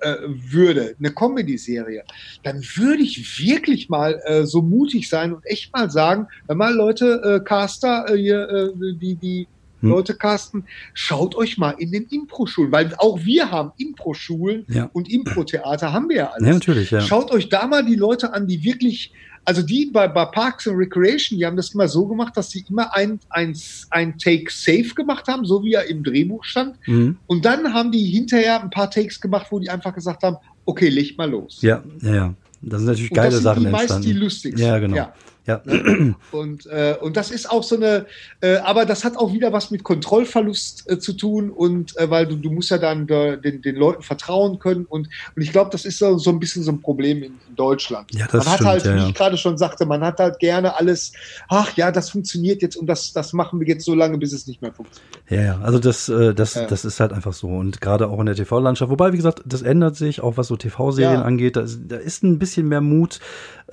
äh, 0.00 0.14
würde, 0.26 0.94
eine 0.98 1.10
Comedy-Serie, 1.12 2.04
dann 2.42 2.62
würde 2.76 3.02
ich 3.02 3.38
wirklich 3.44 3.88
mal 3.88 4.20
äh, 4.24 4.44
so 4.46 4.62
mutig 4.62 5.08
sein 5.08 5.32
und 5.34 5.44
echt 5.46 5.72
mal 5.74 5.90
sagen, 5.90 6.26
hör 6.48 6.56
mal 6.56 6.74
Leute, 6.74 7.20
äh, 7.22 7.44
Caster, 7.44 8.06
äh, 8.08 8.16
hier, 8.16 8.48
äh, 8.48 8.94
die, 8.98 9.16
die 9.16 9.48
Hm. 9.82 9.88
Leute 9.88 10.14
casten, 10.14 10.64
schaut 10.92 11.34
euch 11.34 11.56
mal 11.56 11.70
in 11.70 11.90
den 11.90 12.04
Impro-Schulen, 12.04 12.70
weil 12.70 12.94
auch 12.98 13.24
wir 13.24 13.50
haben 13.50 13.72
Impro-Schulen 13.78 14.66
Ja. 14.68 14.90
und 14.92 15.10
Impro-Theater 15.10 15.92
haben 15.94 16.10
wir 16.10 16.16
ja 16.16 16.30
alles. 16.32 16.46
ja, 16.46 16.52
natürlich, 16.52 16.90
ja. 16.90 17.00
Schaut 17.00 17.30
euch 17.30 17.48
da 17.48 17.66
mal 17.66 17.82
die 17.82 17.94
Leute 17.96 18.34
an, 18.34 18.46
die 18.46 18.62
wirklich, 18.62 19.14
also 19.44 19.62
die 19.62 19.86
bei, 19.86 20.06
bei 20.08 20.24
Parks 20.26 20.68
and 20.68 20.76
Recreation, 20.78 21.38
die 21.38 21.46
haben 21.46 21.56
das 21.56 21.74
immer 21.74 21.88
so 21.88 22.06
gemacht, 22.06 22.36
dass 22.36 22.50
sie 22.50 22.64
immer 22.68 22.94
ein, 22.94 23.18
ein, 23.30 23.56
ein 23.90 24.18
Take 24.18 24.50
safe 24.50 24.94
gemacht 24.94 25.26
haben, 25.28 25.44
so 25.44 25.64
wie 25.64 25.72
er 25.74 25.86
im 25.86 26.04
Drehbuch 26.04 26.44
stand. 26.44 26.76
Mhm. 26.86 27.16
Und 27.26 27.44
dann 27.44 27.72
haben 27.72 27.90
die 27.90 28.04
hinterher 28.04 28.62
ein 28.62 28.70
paar 28.70 28.90
Takes 28.90 29.20
gemacht, 29.20 29.46
wo 29.50 29.58
die 29.58 29.70
einfach 29.70 29.94
gesagt 29.94 30.22
haben, 30.22 30.36
okay, 30.66 30.88
leg 30.88 31.16
mal 31.18 31.28
los. 31.30 31.58
Ja, 31.62 31.82
ja, 32.02 32.14
ja. 32.14 32.34
Da 32.62 32.76
sind 32.76 32.86
natürlich 32.86 33.10
Und 33.10 33.16
geile 33.16 33.28
das 33.30 33.36
sind 33.36 33.44
Sachen 33.44 33.64
die 33.64 33.70
meist 33.70 33.82
entstanden. 33.84 34.06
die 34.06 34.12
lustigsten. 34.12 34.62
Ja, 34.62 34.78
genau. 34.78 34.96
Ja. 34.96 35.14
Ja. 35.46 35.60
Ne? 35.64 36.14
Und, 36.32 36.66
äh, 36.66 36.96
und 37.00 37.16
das 37.16 37.30
ist 37.30 37.50
auch 37.50 37.62
so 37.62 37.76
eine, 37.76 38.06
äh, 38.40 38.56
aber 38.58 38.84
das 38.84 39.04
hat 39.04 39.16
auch 39.16 39.32
wieder 39.32 39.52
was 39.52 39.70
mit 39.70 39.82
Kontrollverlust 39.84 40.88
äh, 40.90 40.98
zu 40.98 41.12
tun 41.14 41.50
und 41.50 41.96
äh, 41.98 42.10
weil 42.10 42.26
du, 42.26 42.36
du 42.36 42.50
musst 42.50 42.70
ja 42.70 42.78
dann 42.78 43.06
den, 43.06 43.62
den 43.62 43.76
Leuten 43.76 44.02
vertrauen 44.02 44.58
können 44.58 44.84
und, 44.84 45.08
und 45.34 45.42
ich 45.42 45.50
glaube, 45.52 45.70
das 45.70 45.84
ist 45.84 45.98
so, 45.98 46.18
so 46.18 46.30
ein 46.30 46.38
bisschen 46.40 46.62
so 46.62 46.70
ein 46.72 46.80
Problem 46.80 47.18
in, 47.22 47.32
in 47.48 47.56
Deutschland. 47.56 48.12
Ja, 48.14 48.26
das 48.26 48.44
man 48.44 48.46
hat 48.46 48.54
stimmt, 48.56 48.68
halt, 48.70 48.84
ja, 48.84 48.96
wie 48.96 49.08
ich 49.08 49.14
gerade 49.14 49.36
schon 49.36 49.56
sagte, 49.58 49.86
man 49.86 50.02
hat 50.04 50.18
halt 50.18 50.38
gerne 50.38 50.76
alles, 50.76 51.12
ach 51.48 51.76
ja, 51.76 51.90
das 51.90 52.10
funktioniert 52.10 52.62
jetzt 52.62 52.76
und 52.76 52.86
das, 52.86 53.12
das 53.12 53.32
machen 53.32 53.60
wir 53.60 53.66
jetzt 53.66 53.84
so 53.84 53.94
lange, 53.94 54.18
bis 54.18 54.32
es 54.32 54.46
nicht 54.46 54.60
mehr 54.62 54.72
funktioniert. 54.72 55.16
Ja, 55.28 55.42
ja, 55.42 55.60
also 55.62 55.78
das, 55.78 56.08
äh, 56.08 56.34
das, 56.34 56.54
das 56.54 56.84
ist 56.84 57.00
halt 57.00 57.12
einfach 57.12 57.32
so. 57.32 57.48
Und 57.48 57.80
gerade 57.80 58.08
auch 58.08 58.20
in 58.20 58.26
der 58.26 58.34
TV-Landschaft. 58.34 58.90
Wobei, 58.90 59.12
wie 59.12 59.16
gesagt, 59.16 59.42
das 59.46 59.62
ändert 59.62 59.96
sich, 59.96 60.20
auch 60.20 60.36
was 60.36 60.48
so 60.48 60.56
TV-Serien 60.56 61.22
angeht. 61.22 61.56
Da, 61.56 61.62
ist- 61.62 61.80
da 61.88 61.96
ist 61.96 62.22
ein 62.22 62.38
bisschen 62.38 62.68
mehr 62.68 62.80
Mut, 62.80 63.20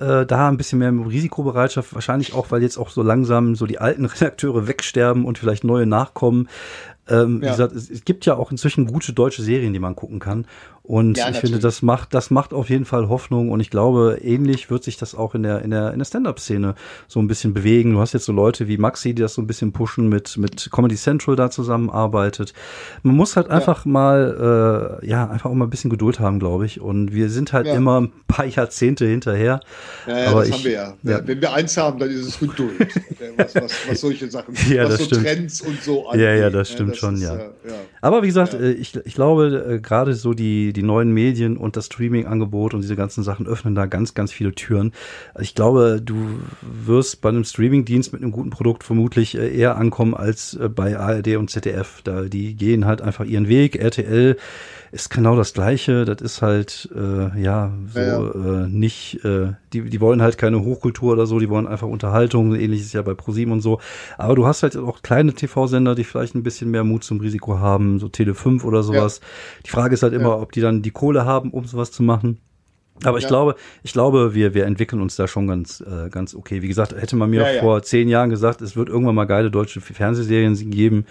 äh, 0.00 0.26
da 0.26 0.48
ein 0.48 0.56
bisschen 0.56 0.78
mehr 0.78 0.92
Risikobereitschaft. 0.92 1.94
Wahrscheinlich 1.94 2.34
auch, 2.34 2.50
weil 2.50 2.62
jetzt 2.62 2.78
auch 2.78 2.90
so 2.90 3.02
langsam 3.02 3.54
so 3.54 3.66
die 3.66 3.78
alten 3.78 4.04
Redakteure 4.06 4.66
wegsterben 4.66 5.24
und 5.24 5.38
vielleicht 5.38 5.64
neue 5.64 5.86
nachkommen. 5.86 6.48
Ähm, 7.10 7.40
Wie 7.40 7.46
Ja. 7.46 7.52
gesagt, 7.52 7.74
es, 7.74 7.90
es 7.90 8.04
gibt 8.04 8.26
ja 8.26 8.36
auch 8.36 8.50
inzwischen 8.50 8.86
gute 8.86 9.12
deutsche 9.12 9.42
Serien, 9.42 9.72
die 9.72 9.78
man 9.78 9.96
gucken 9.96 10.18
kann. 10.18 10.46
Und 10.82 11.18
Ja, 11.18 11.28
ich 11.28 11.36
finde, 11.36 11.58
das 11.58 11.82
macht, 11.82 12.14
das 12.14 12.30
macht 12.30 12.54
auf 12.54 12.70
jeden 12.70 12.86
Fall 12.86 13.10
Hoffnung. 13.10 13.50
Und 13.50 13.60
ich 13.60 13.68
glaube, 13.68 14.20
ähnlich 14.22 14.70
wird 14.70 14.82
sich 14.84 14.96
das 14.96 15.14
auch 15.14 15.34
in 15.34 15.42
der, 15.42 15.60
in 15.60 15.70
der, 15.70 15.92
in 15.92 15.98
der 15.98 16.06
Stand-Up-Szene 16.06 16.74
so 17.08 17.20
ein 17.20 17.26
bisschen 17.28 17.52
bewegen. 17.52 17.92
Du 17.92 18.00
hast 18.00 18.14
jetzt 18.14 18.24
so 18.24 18.32
Leute 18.32 18.68
wie 18.68 18.78
Maxi, 18.78 19.12
die 19.12 19.20
das 19.20 19.34
so 19.34 19.42
ein 19.42 19.46
bisschen 19.46 19.72
pushen, 19.72 20.08
mit, 20.08 20.38
mit 20.38 20.70
Comedy 20.72 20.96
Central 20.96 21.36
da 21.36 21.50
zusammenarbeitet. 21.50 22.54
Man 23.02 23.16
muss 23.16 23.36
halt 23.36 23.50
einfach 23.50 23.84
mal, 23.84 24.98
äh, 25.02 25.06
ja, 25.06 25.28
einfach 25.28 25.50
auch 25.50 25.54
mal 25.54 25.66
ein 25.66 25.70
bisschen 25.70 25.90
Geduld 25.90 26.20
haben, 26.20 26.38
glaube 26.38 26.64
ich. 26.64 26.80
Und 26.80 27.12
wir 27.12 27.28
sind 27.28 27.52
halt 27.52 27.66
Ja. 27.66 27.74
immer 27.74 28.00
ein 28.00 28.12
paar 28.26 28.46
Jahrzehnte 28.46 29.06
hinterher. 29.06 29.60
Ja, 30.06 30.18
ja 30.18 30.30
Aber 30.30 30.40
das 30.40 30.48
ich- 30.48 30.54
haben 30.54 30.64
wir 30.64 30.72
ja. 30.72 30.94
ja. 31.02 31.20
Wenn 31.26 31.40
wir 31.42 31.52
eins 31.52 31.76
haben, 31.76 31.98
dann 31.98 32.08
ist 32.10 32.26
es 32.26 32.38
Geduld. 32.38 32.72
was, 33.36 33.54
was, 33.54 33.72
was 33.90 34.00
solche 34.00 34.30
Sachen, 34.30 34.54
Ja, 34.70 34.84
was 34.88 34.96
so 34.98 35.04
stimmt. 35.04 35.22
Trends 35.24 35.60
und 35.60 35.82
so 35.82 36.06
Ja, 36.14 36.32
ja, 36.32 36.46
angeht, 36.46 36.54
das 36.54 36.70
stimmt 36.72 36.96
schon, 36.98 37.16
ja. 37.16 37.34
ja. 37.34 37.50
Aber 38.00 38.22
wie 38.22 38.26
gesagt, 38.28 38.52
Ja. 38.54 38.60
äh, 38.60 38.72
ich, 38.72 38.94
ich 39.04 39.14
glaube, 39.14 39.64
äh, 39.68 39.80
gerade 39.80 40.14
so 40.14 40.32
die, 40.34 40.72
die 40.72 40.82
neuen 40.82 41.12
Medien 41.12 41.56
und 41.56 41.76
das 41.76 41.86
Streaming-Angebot 41.86 42.74
und 42.74 42.80
diese 42.82 42.96
ganzen 42.96 43.22
Sachen 43.22 43.46
öffnen 43.46 43.74
da 43.74 43.86
ganz, 43.86 44.14
ganz 44.14 44.32
viele 44.32 44.52
Türen. 44.54 44.92
Ich 45.40 45.54
glaube, 45.54 46.00
du 46.04 46.16
wirst 46.62 47.20
bei 47.20 47.28
einem 47.28 47.44
Streaming-Dienst 47.44 48.12
mit 48.12 48.22
einem 48.22 48.32
guten 48.32 48.50
Produkt 48.50 48.84
vermutlich 48.84 49.36
äh, 49.36 49.54
eher 49.56 49.76
ankommen 49.76 50.14
als 50.14 50.58
bei 50.74 50.98
ARD 50.98 51.36
und 51.36 51.50
ZDF. 51.50 52.02
Da, 52.04 52.22
die 52.22 52.54
gehen 52.54 52.84
halt 52.86 53.02
einfach 53.02 53.24
ihren 53.24 53.48
Weg. 53.48 53.76
RTL 53.76 54.36
ist 54.90 55.10
genau 55.10 55.36
das 55.36 55.52
Gleiche. 55.52 56.04
Das 56.04 56.20
ist 56.22 56.40
halt, 56.42 56.88
äh, 56.94 57.40
ja, 57.42 57.72
so 57.92 58.00
Ja, 58.00 58.18
Äh, 58.64 58.68
nicht, 58.68 59.22
äh, 59.24 59.52
die, 59.72 59.82
die 59.90 60.00
wollen 60.00 60.22
halt 60.22 60.38
keine 60.38 60.62
Hochkultur 60.64 61.12
oder 61.12 61.26
so, 61.26 61.38
die 61.38 61.50
wollen 61.50 61.66
einfach 61.66 61.88
Unterhaltung. 61.88 62.54
Ähnlich 62.54 62.80
ist 62.80 62.94
ja 62.94 63.02
bei 63.02 63.14
ProSieben 63.14 63.52
und 63.52 63.60
so. 63.60 63.80
Aber 64.16 64.34
du 64.34 64.46
hast 64.46 64.62
halt 64.62 64.76
auch 64.76 65.02
kleine 65.02 65.34
TV-Sender, 65.34 65.94
die 65.94 66.04
vielleicht 66.04 66.34
ein 66.34 66.42
bisschen 66.42 66.70
mehr 66.70 66.84
Mut 66.84 67.04
zum 67.04 67.20
Risiko 67.20 67.58
haben, 67.58 67.87
so 67.98 68.08
Tele5 68.08 68.64
oder 68.64 68.82
sowas. 68.82 69.20
Die 69.64 69.70
Frage 69.70 69.94
ist 69.94 70.02
halt 70.02 70.12
immer, 70.12 70.30
Ja. 70.30 70.40
ob 70.40 70.52
die 70.52 70.60
dann 70.60 70.82
die 70.82 70.90
Kohle 70.90 71.24
haben, 71.24 71.50
um 71.50 71.64
sowas 71.64 71.90
zu 71.92 72.02
machen. 72.02 72.38
Aber 73.04 73.18
ich 73.18 73.24
Ja. 73.24 73.28
glaube, 73.28 73.54
ich 73.84 73.92
glaube, 73.92 74.34
wir, 74.34 74.54
wir 74.54 74.66
entwickeln 74.66 75.00
uns 75.00 75.14
da 75.16 75.28
schon 75.28 75.46
ganz, 75.46 75.80
äh, 75.80 76.08
ganz 76.10 76.34
okay. 76.34 76.62
Wie 76.62 76.68
gesagt, 76.68 76.92
hätte 77.00 77.14
man 77.16 77.30
mir 77.30 77.42
Ja, 77.42 77.52
ja. 77.52 77.60
vor 77.60 77.80
zehn 77.82 78.08
Jahren 78.08 78.28
gesagt, 78.28 78.60
es 78.60 78.76
wird 78.76 78.88
irgendwann 78.88 79.14
mal 79.14 79.24
geile 79.26 79.50
deutsche 79.52 79.80
Fernsehserien 79.80 80.54
geben, 80.70 81.06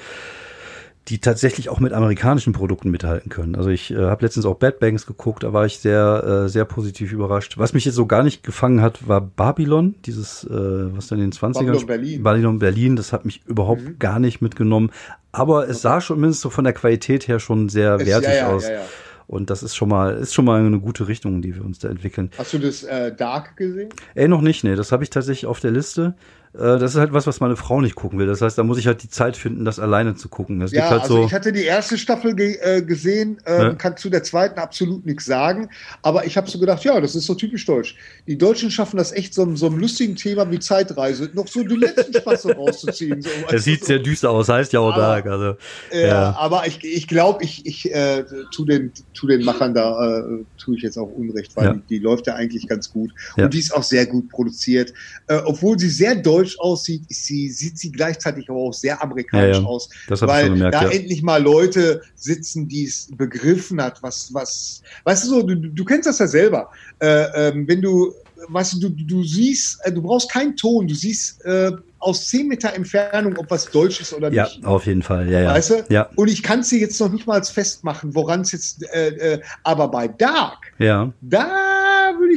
die 1.07 1.19
tatsächlich 1.19 1.69
auch 1.69 1.79
mit 1.79 1.93
amerikanischen 1.93 2.51
Produkten 2.53 2.91
mithalten 2.91 3.29
können. 3.29 3.55
Also 3.55 3.69
ich 3.69 3.91
äh, 3.91 3.95
habe 3.97 4.25
letztens 4.25 4.45
auch 4.45 4.55
Bad 4.55 4.79
Banks 4.79 5.05
geguckt, 5.05 5.43
da 5.43 5.53
war 5.53 5.65
ich 5.65 5.79
sehr, 5.79 6.43
äh, 6.45 6.49
sehr 6.49 6.65
positiv 6.65 7.13
überrascht. 7.13 7.57
Was 7.57 7.73
mich 7.73 7.85
jetzt 7.85 7.95
so 7.95 8.05
gar 8.05 8.23
nicht 8.23 8.43
gefangen 8.43 8.81
hat, 8.81 9.07
war 9.07 9.21
Babylon, 9.21 9.95
dieses, 10.05 10.43
äh, 10.43 10.49
was 10.51 11.07
dann 11.07 11.19
in 11.19 11.29
den 11.29 11.31
20ern 11.31 11.53
Babylon 11.65 11.85
Berlin. 11.85 12.23
Babylon 12.23 12.59
Berlin, 12.59 12.95
das 12.97 13.13
hat 13.13 13.25
mich 13.25 13.41
überhaupt 13.45 13.83
Mhm. 13.83 13.99
gar 13.99 14.19
nicht 14.19 14.41
mitgenommen. 14.41 14.91
Aber 15.31 15.69
es 15.69 15.81
sah 15.81 16.01
schon 16.01 16.19
mindestens 16.19 16.41
so 16.41 16.49
von 16.49 16.63
der 16.65 16.73
Qualität 16.73 17.27
her 17.27 17.39
schon 17.39 17.69
sehr 17.69 17.95
Es- 17.95 18.05
wertig 18.05 18.29
ja, 18.29 18.35
ja, 18.35 18.47
aus. 18.47 18.63
Ja, 18.67 18.73
ja. 18.73 18.81
Und 19.27 19.49
das 19.49 19.61
ist 19.61 19.75
schon 19.75 19.89
mal, 19.89 20.13
ist 20.15 20.33
schon 20.33 20.45
mal 20.45 20.61
eine 20.65 20.79
gute 20.79 21.09
Richtung, 21.09 21.41
die 21.41 21.53
wir 21.53 21.63
uns 21.65 21.79
da 21.79 21.89
entwickeln. 21.89 22.31
Hast 22.37 22.53
du 22.53 22.59
das 22.59 22.83
äh, 22.83 23.13
Dark 23.13 23.57
gesehen? 23.57 23.89
Ey, 24.15 24.29
noch 24.29 24.39
nicht, 24.41 24.63
nee, 24.63 24.75
das 24.75 24.93
habe 24.93 25.03
ich 25.03 25.09
tatsächlich 25.09 25.45
auf 25.47 25.59
der 25.59 25.71
Liste. 25.71 26.15
Äh, 26.53 26.79
das 26.79 26.93
ist 26.93 26.97
halt 26.97 27.13
was, 27.13 27.27
was 27.27 27.39
meine 27.39 27.55
Frau 27.55 27.81
nicht 27.81 27.95
gucken 27.95 28.17
will. 28.19 28.27
Das 28.27 28.41
heißt, 28.41 28.57
da 28.57 28.63
muss 28.63 28.77
ich 28.77 28.87
halt 28.87 29.03
die 29.03 29.09
Zeit 29.09 29.35
finden, 29.37 29.65
das 29.65 29.79
alleine 29.79 30.15
zu 30.15 30.29
gucken. 30.29 30.61
Es 30.61 30.71
Ja, 30.71 30.89
halt 30.89 31.01
also 31.03 31.17
so. 31.17 31.25
ich 31.25 31.33
hatte 31.33 31.51
die 31.51 31.63
erste 31.63 31.97
Staffel 31.97 32.35
ge 32.35 32.57
äh, 32.61 32.81
gesehen, 32.81 33.41
ähm, 33.45 33.61
Ja. 33.61 33.73
kann 33.75 33.97
zu 33.97 34.09
der 34.09 34.23
zweiten 34.23 34.59
absolut 34.59 35.05
nichts 35.05 35.25
sagen, 35.25 35.69
aber 36.01 36.25
ich 36.25 36.37
habe 36.37 36.49
so 36.49 36.57
gedacht, 36.59 36.83
ja, 36.83 36.99
das 37.01 37.15
ist 37.15 37.25
so 37.25 37.35
typisch 37.35 37.65
deutsch. 37.65 37.95
Die 38.27 38.37
Deutschen 38.37 38.71
schaffen 38.71 38.97
das 38.97 39.11
echt 39.11 39.33
so, 39.33 39.55
so 39.55 39.67
einem 39.67 39.77
lustigen 39.77 40.15
Thema 40.15 40.49
wie 40.49 40.59
Zeitreise, 40.59 41.29
noch 41.33 41.47
so 41.47 41.63
den 41.63 41.79
letzten 41.81 42.13
Spaß 42.13 42.41
so 42.43 42.49
rauszuziehen. 42.51 43.21
So, 43.21 43.29
Es 43.51 43.63
sieht 43.65 43.83
sehr 43.85 43.99
düster 43.99 44.29
aus, 44.29 44.47
heißt 44.49 44.73
ja 44.73 44.79
auch 44.79 44.95
Dark. 44.95 45.25
Also, 45.27 45.55
Ja, 45.91 46.07
Ja. 46.07 46.35
aber 46.37 46.65
ich, 46.67 46.83
ich 46.83 47.07
glaube, 47.07 47.43
ich, 47.43 47.65
ich 47.65 47.93
äh, 47.93 48.23
tu, 48.53 48.65
den, 48.65 48.93
tu 49.13 49.27
den 49.27 49.43
Machern 49.43 49.73
da, 49.73 50.19
äh, 50.19 50.45
tue 50.57 50.75
ich 50.77 50.81
jetzt 50.83 50.97
auch 50.97 51.09
Unrecht, 51.09 51.55
weil 51.55 51.65
Ja. 51.65 51.73
die, 51.73 51.81
die 51.87 51.99
läuft 51.99 52.27
ja 52.27 52.35
eigentlich 52.35 52.67
ganz 52.67 52.89
gut. 52.89 53.11
Ja. 53.35 53.45
Und 53.45 53.53
die 53.53 53.59
ist 53.59 53.73
auch 53.75 53.83
sehr 53.83 54.05
gut 54.05 54.29
produziert. 54.29 54.93
Äh, 55.27 55.39
obwohl 55.45 55.77
sie 55.77 55.89
sehr 55.89 56.15
deutsch 56.15 56.36
aussieht, 56.59 57.03
ist 57.09 57.25
sie, 57.25 57.49
sieht 57.49 57.77
sie 57.77 57.91
gleichzeitig 57.91 58.49
aber 58.49 58.59
auch 58.59 58.73
sehr 58.73 59.01
amerikanisch 59.01 59.57
Ja, 59.57 59.61
ja. 59.63 59.67
aus. 59.67 59.89
das 60.07 60.21
habe 60.21 60.31
ich 60.31 60.37
weil 60.37 60.45
schon 60.47 60.55
gemerkt. 60.55 60.75
da 60.75 60.83
Ja. 60.83 60.89
endlich 60.89 61.21
mal 61.23 61.41
Leute 61.41 62.01
sitzen, 62.15 62.67
die 62.67 62.85
es 62.85 63.07
begriffen 63.15 63.81
hat, 63.81 64.01
was, 64.03 64.33
was, 64.33 64.81
weißt 65.03 65.25
du 65.25 65.27
so, 65.29 65.41
du, 65.43 65.55
du 65.55 65.85
kennst 65.85 66.07
das 66.07 66.19
ja 66.19 66.27
selber. 66.27 66.69
Äh, 66.99 67.49
ähm, 67.49 67.67
wenn 67.67 67.81
du, 67.81 68.13
weißt 68.49 68.73
du, 68.81 68.89
du, 68.89 69.05
du 69.05 69.23
siehst, 69.23 69.79
äh, 69.83 69.91
du 69.91 70.01
brauchst 70.01 70.31
keinen 70.31 70.55
Ton, 70.55 70.87
du 70.87 70.93
siehst 70.95 71.43
äh, 71.45 71.71
aus 71.99 72.27
10 72.27 72.47
Meter 72.47 72.73
Entfernung, 72.73 73.35
ob 73.37 73.49
was 73.49 73.65
deutsch 73.71 73.99
ist 74.01 74.13
oder 74.13 74.31
ja, 74.31 74.43
nicht. 74.43 74.63
auf 74.65 74.85
jeden 74.85 75.01
Fall. 75.01 75.29
Ja, 75.31 75.41
ja. 75.41 75.53
Weißt 75.53 75.71
du? 75.71 75.83
Ja, 75.89 76.09
Und 76.15 76.27
ich 76.29 76.43
kann 76.43 76.59
es 76.59 76.69
dir 76.69 76.77
jetzt 76.79 76.99
noch 76.99 77.11
nicht 77.11 77.25
mal 77.25 77.43
festmachen, 77.43 78.13
woran 78.13 78.41
es 78.41 78.51
jetzt, 78.51 78.83
äh, 78.93 79.07
äh, 79.35 79.41
aber 79.63 79.87
bei 79.87 80.07
Dark, 80.07 80.73
ja. 80.77 81.11
da 81.21 81.45
würde 81.45 81.76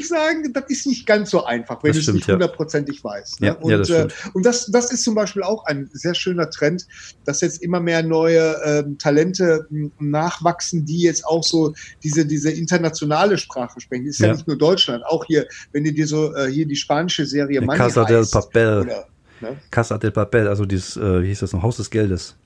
ich 0.01 0.09
sagen, 0.09 0.53
das 0.53 0.65
ist 0.69 0.87
nicht 0.87 1.07
ganz 1.07 1.31
so 1.31 1.45
einfach, 1.45 1.83
wenn 1.83 1.93
du 1.93 1.99
es 1.99 2.13
nicht 2.13 2.27
ja. 2.27 2.35
hundertprozentig 2.35 3.03
weißt. 3.05 3.41
Ne? 3.41 3.47
Ja, 3.49 3.53
und 3.55 3.71
ja, 3.71 3.79
das 3.79 3.91
äh, 3.91 4.09
und 4.33 4.45
das, 4.45 4.67
das 4.67 4.93
ist 4.93 5.05
zum 5.05 5.15
Beispiel 5.15 5.43
auch 5.43 5.65
ein 5.67 5.89
sehr 5.93 6.15
schöner 6.15 6.51
Trend, 6.51 6.87
dass 7.25 7.41
jetzt 7.41 7.63
immer 7.63 7.81
mehr 7.81 8.03
neue 8.03 8.57
ähm, 8.65 8.99
Talente 8.99 9.67
nachwachsen, 9.99 10.85
die 10.85 11.03
jetzt 11.03 11.25
auch 11.25 11.45
so 11.45 11.75
diese, 12.03 12.27
diese 12.27 12.51
internationale 12.51 13.39
Sprache 13.39 13.81
sprechen. 13.81 14.07
Das 14.07 14.17
ist 14.17 14.21
ja. 14.21 14.29
Ja. 14.29 14.35
nicht 14.35 14.47
nur 14.47 14.59
Deutschland, 14.59 15.05
auch 15.05 15.25
hier, 15.25 15.47
wenn 15.73 15.85
du 15.85 15.93
dir 15.93 16.07
so 16.07 16.35
äh, 16.35 16.51
hier 16.51 16.67
die 16.67 16.77
spanische 16.77 17.27
Serie 17.27 17.61
Money 17.61 17.79
Casa 17.79 18.05
del 18.05 18.27
Papel. 18.27 18.81
oder, 18.81 19.07
ne? 19.41 19.57
Casa 19.71 19.99
del 19.99 20.11
Papel, 20.11 20.49
also 20.49 20.65
dieses, 20.65 20.97
äh, 20.97 21.23
wie 21.23 21.29
hieß 21.29 21.41
das 21.41 21.53
noch, 21.53 21.63
Haus 21.63 21.77
des 21.77 21.91
Geldes. 21.91 22.37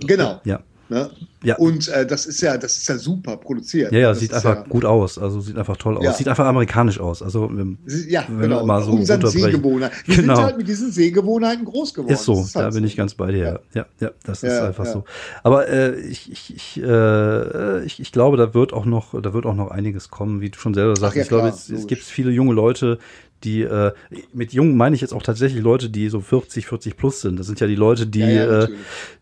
Genau. 0.00 0.40
Ja. 0.44 0.60
Ne? 0.88 1.10
Ja. 1.44 1.56
Und 1.56 1.88
äh, 1.88 2.06
das 2.06 2.26
ist 2.26 2.40
ja, 2.40 2.56
das 2.58 2.76
ist 2.78 2.88
ja 2.88 2.96
super 2.98 3.36
produziert. 3.36 3.92
Ja, 3.92 3.98
ja, 3.98 4.08
das 4.10 4.20
sieht 4.20 4.30
ist 4.30 4.36
einfach 4.36 4.64
ja, 4.64 4.68
gut 4.68 4.84
aus. 4.84 5.18
Also 5.18 5.40
sieht 5.40 5.56
einfach 5.58 5.76
toll 5.76 5.96
aus. 5.98 6.04
Ja. 6.04 6.12
Sieht 6.12 6.28
einfach 6.28 6.46
amerikanisch 6.46 6.98
aus. 6.98 7.22
Also 7.22 7.44
ähm, 7.44 7.78
Ja, 8.08 8.24
wenn 8.28 8.40
genau. 8.50 8.60
wir 8.62 8.66
mal 8.66 8.82
so 8.82 8.92
Unseren. 8.92 9.24
Sehgewohnheiten. 9.26 9.96
Wir 10.06 10.16
Genau. 10.16 10.34
sind 10.36 10.44
halt 10.44 10.56
mit 10.58 10.68
diesen 10.68 10.90
Sehgewohnheiten 10.90 11.64
groß 11.64 11.94
geworden. 11.94 12.12
ist 12.12 12.24
so, 12.24 12.34
Das 12.34 12.54
halt 12.54 12.66
da 12.66 12.70
bin 12.70 12.80
so. 12.80 12.86
ich 12.86 12.96
ganz 12.96 13.14
bei 13.14 13.30
dir. 13.32 13.60
Ja, 13.74 13.86
ja, 14.00 14.10
das 14.24 14.42
ist 14.42 14.52
Ja, 14.52 14.66
einfach 14.66 14.84
ja. 14.86 14.92
so. 14.92 15.04
Aber 15.42 15.68
äh, 15.68 15.98
ich, 16.00 16.30
ich, 16.32 16.54
ich, 16.54 16.82
äh, 16.82 17.84
ich, 17.84 18.00
ich 18.00 18.12
glaube, 18.12 18.36
da 18.36 18.54
wird 18.54 18.72
auch 18.72 18.84
noch, 18.84 19.20
da 19.20 19.32
wird 19.34 19.46
auch 19.46 19.54
noch 19.54 19.70
einiges 19.70 20.08
kommen, 20.10 20.40
wie 20.40 20.50
du 20.50 20.58
schon 20.58 20.74
selber 20.74 20.96
sagst. 20.96 21.16
ja, 21.16 21.22
ich 21.22 21.28
glaube, 21.28 21.48
es, 21.48 21.86
gibt 21.86 22.02
viele 22.02 22.30
junge 22.30 22.54
Leute, 22.54 22.98
die 23.42 23.60
äh, 23.62 23.92
mit 24.32 24.54
jung 24.54 24.76
meine 24.76 24.94
ich 24.96 25.02
jetzt 25.02 25.12
auch 25.12 25.22
tatsächlich 25.22 25.62
Leute, 25.62 25.90
die 25.90 26.08
so 26.08 26.20
40, 26.20 26.66
40 26.66 26.96
plus 26.96 27.20
sind. 27.20 27.38
Das 27.38 27.46
sind 27.46 27.60
ja 27.60 27.66
die 27.66 27.74
Leute, 27.74 28.06
die 28.06 28.20
Ja, 28.20 28.28
ja, 28.28 28.62
äh, 28.62 28.68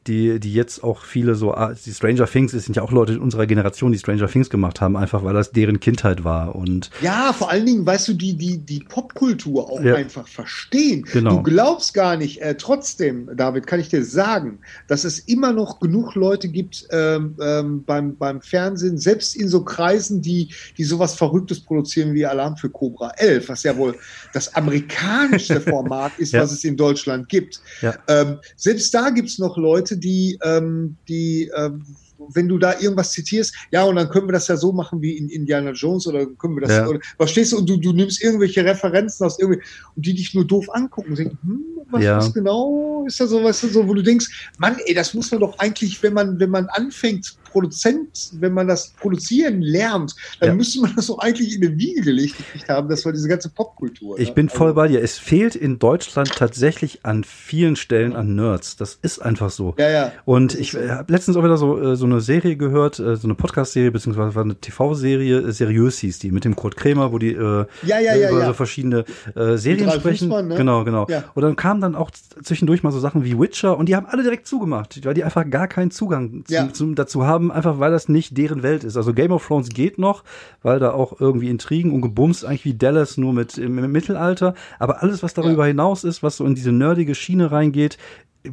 die 0.07 0.39
die 0.39 0.53
jetzt 0.55 0.85
auch 0.85 1.03
viele 1.03 1.35
so 1.35 1.55
ah, 1.55 1.75
die 1.75 1.91
Stranger 1.93 2.12
Things, 2.17 2.53
es 2.53 2.65
sind 2.65 2.77
ja 2.77 2.83
auch 2.83 2.93
Leute 2.93 3.13
in 3.15 3.21
unserer 3.21 3.47
Generation, 3.47 3.93
die 3.93 3.99
Stranger 3.99 4.29
Things 4.29 4.51
gemacht 4.51 4.81
haben, 4.81 4.97
einfach 4.97 5.25
weil 5.25 5.35
das 5.35 5.51
deren 5.53 5.81
Kindheit 5.81 6.25
war 6.25 6.55
und 6.55 6.91
Ja, 7.01 7.33
vor 7.33 7.51
allen 7.51 7.67
Dingen, 7.67 7.85
weißt 7.87 8.09
du, 8.09 8.15
die, 8.15 8.37
die, 8.37 8.59
die 8.59 8.81
Popkultur 8.81 9.71
auch 9.71 9.81
Ja. 9.83 9.95
einfach 9.95 10.29
verstehen. 10.29 11.05
Genau. 11.13 11.37
Du 11.37 11.43
glaubst 11.43 11.95
gar 11.95 12.17
nicht, 12.17 12.41
äh, 12.41 12.55
trotzdem, 12.57 13.29
David, 13.37 13.67
kann 13.67 13.81
ich 13.81 13.89
dir 13.89 14.05
sagen, 14.05 14.61
dass 14.89 15.05
es 15.05 15.19
immer 15.21 15.53
noch 15.53 15.81
genug 15.81 16.15
Leute 16.15 16.49
gibt 16.49 16.87
ähm, 16.91 17.37
ähm, 17.41 17.85
beim, 17.85 18.17
beim 18.17 18.41
Fernsehen, 18.41 18.99
selbst 18.99 19.35
in 19.37 19.49
so 19.49 19.65
Kreisen, 19.65 20.23
die, 20.23 20.53
die 20.79 20.85
sowas 20.85 21.15
Verrücktes 21.15 21.61
produzieren 21.61 22.15
wie 22.15 22.27
Alarm 22.27 22.57
für 22.57 22.71
Cobra 22.71 23.11
11, 23.17 23.49
was 23.49 23.63
ja 23.63 23.77
wohl 23.77 23.95
das 24.33 24.55
amerikanischste 24.55 25.61
Format 25.73 26.13
ist, 26.19 26.33
Ja. 26.33 26.43
was 26.43 26.53
es 26.53 26.65
in 26.65 26.77
Deutschland 26.77 27.29
gibt. 27.29 27.61
Ja. 27.81 27.95
Ähm, 28.09 28.39
selbst 28.57 28.93
da 28.95 29.11
gibt's 29.11 29.39
noch 29.39 29.57
Leute, 29.57 29.97
die, 29.97 30.39
ähm, 30.43 30.97
die 31.09 31.51
ähm, 31.57 31.85
wenn 32.33 32.49
du 32.49 32.59
da 32.59 32.79
irgendwas 32.79 33.13
zitierst, 33.13 33.55
ja, 33.71 33.85
und 33.85 33.97
dann 33.97 34.09
können 34.09 34.29
wir 34.29 34.33
das 34.33 34.49
ja 34.49 34.57
so 34.57 34.73
machen 34.73 35.01
wie 35.03 35.17
in 35.17 35.29
Indiana 35.29 35.73
Jones 35.73 36.07
oder 36.07 36.27
können 36.27 36.55
wir 36.57 36.63
das, 36.63 36.71
Ja. 36.71 36.87
oder, 36.89 37.01
verstehst 37.17 37.53
du, 37.53 37.59
und 37.59 37.69
du, 37.69 37.77
du 37.77 37.93
nimmst 37.93 38.23
irgendwelche 38.23 38.65
Referenzen 38.65 39.25
aus 39.27 39.39
irgendwie, 39.39 39.61
und 39.95 40.07
die 40.07 40.15
dich 40.15 40.35
nur 40.35 40.47
doof 40.47 40.67
angucken 40.73 41.11
und 41.11 41.19
denken, 41.19 41.39
hm, 41.43 41.65
was, 41.91 42.03
Ja. 42.03 42.17
was 42.19 42.33
genau 42.33 43.05
ist 43.07 43.21
da 43.21 43.27
so, 43.27 43.43
weißt 43.43 43.65
du, 43.65 43.69
so, 43.69 43.89
wo 43.89 43.95
du 43.95 44.03
denkst, 44.03 44.51
Mann, 44.59 44.77
ey, 44.87 44.95
das 44.95 45.15
muss 45.15 45.31
man 45.31 45.41
doch 45.41 45.59
eigentlich, 45.59 46.03
wenn 46.03 46.15
man, 46.15 46.39
wenn 46.39 46.51
man 46.51 46.67
anfängt, 46.67 47.35
Produzent, 47.53 48.31
wenn 48.41 48.53
man 48.53 48.67
das 48.67 48.89
produzieren 48.99 49.61
lernt, 49.63 50.15
dann 50.41 50.49
Ja. 50.51 50.55
müsste 50.55 50.81
man 50.81 50.93
das 50.97 51.07
doch 51.07 51.19
eigentlich 51.19 51.55
in 51.55 51.65
eine 51.65 51.77
Wiege 51.79 52.01
gelegt 52.03 52.35
haben. 52.69 52.89
Das 52.89 53.05
war 53.05 53.13
diese 53.13 53.29
ganze 53.29 53.51
Popkultur. 53.51 54.19
Ich 54.19 54.29
ne? 54.29 54.35
bin 54.35 54.49
voll 54.49 54.69
Also, 54.69 54.77
bei 54.77 54.89
dir. 54.89 55.03
Es 55.03 55.19
fehlt 55.19 55.55
in 55.55 55.79
Deutschland 55.79 56.33
tatsächlich 56.35 57.01
an 57.05 57.25
vielen 57.25 57.77
Stellen 57.77 58.15
an 58.15 58.35
Nerds. 58.35 58.77
Das 58.77 58.99
ist 59.03 59.21
einfach 59.21 59.51
so. 59.51 59.75
Ja, 59.79 59.91
ja. 59.91 60.13
Und 60.25 60.55
ich 60.55 60.73
so. 60.73 60.81
habe 60.81 61.13
letztens 61.13 61.37
auch 61.37 61.45
wieder 61.45 61.57
so, 61.57 61.81
äh, 61.81 61.97
so 61.97 62.07
eine 62.07 62.21
Serie 62.21 62.57
gehört, 62.57 62.99
äh, 62.99 63.17
so 63.17 63.27
eine 63.27 63.35
Podcast-Serie, 63.35 63.91
beziehungsweise 63.91 64.41
eine 64.41 64.57
TV-Serie, 64.57 65.39
äh, 65.41 65.53
seriös 65.53 65.99
hieß 65.99 66.19
die, 66.19 66.31
mit 66.31 66.45
dem 66.45 66.57
Kurt 66.57 66.77
Krämer, 66.77 67.13
wo 67.13 67.19
die 67.19 67.33
äh, 67.33 67.67
Ja, 67.85 67.99
ja, 68.01 68.15
ja, 68.15 68.31
über 68.31 68.47
so 68.47 68.53
verschiedene 68.55 69.05
äh, 69.35 69.57
Serien 69.57 69.91
sprechen. 69.91 70.29
Fußmann, 70.29 70.49
ne? 70.49 70.55
Genau, 70.57 70.85
genau. 70.85 71.07
Und 71.35 71.43
dann 71.43 71.57
kamen 71.57 71.81
dann 71.81 71.95
auch 71.95 72.11
zwischendurch 72.43 72.83
mal 72.83 72.91
so 72.93 73.01
Sachen 73.01 73.25
wie 73.25 73.39
Witcher 73.39 73.77
und 73.77 73.89
die 73.89 73.97
haben 73.97 74.07
alle 74.07 74.23
direkt 74.23 74.47
zugemacht, 74.47 75.05
weil 75.05 75.15
die 75.15 75.25
einfach 75.25 75.49
gar 75.49 75.69
keinen 75.69 75.91
Zugang 75.91 76.45
zu, 76.47 76.73
zum, 76.73 76.95
dazu 76.95 77.27
haben, 77.27 77.42
einfach 77.51 77.79
weil 77.79 77.91
das 77.91 78.09
nicht 78.09 78.37
deren 78.37 78.63
Welt 78.63 78.85
ist. 78.85 78.97
Also 78.97 79.13
Game 79.13 79.33
of 79.33 79.47
Thrones 79.47 79.69
geht 79.69 79.99
noch, 79.99 80.25
weil 80.63 80.79
da 80.79 80.93
auch 80.93 81.21
irgendwie 81.21 81.51
Intrigen 81.51 81.93
und 81.93 82.03
Gebums 82.03 82.45
eigentlich 82.45 82.65
wie 82.65 82.75
Dallas 82.75 83.17
nur 83.17 83.33
mit 83.33 83.59
im, 83.59 83.79
im 83.79 83.91
Mittelalter. 83.93 84.55
Aber 84.79 85.03
alles, 85.03 85.23
was 85.23 85.35
darüber 85.35 85.67
hinaus 85.67 86.05
ist, 86.05 86.23
was 86.23 86.37
so 86.37 86.45
in 86.47 86.55
diese 86.55 86.73
nerdige 86.73 87.15
Schiene 87.15 87.51
reingeht, 87.51 87.99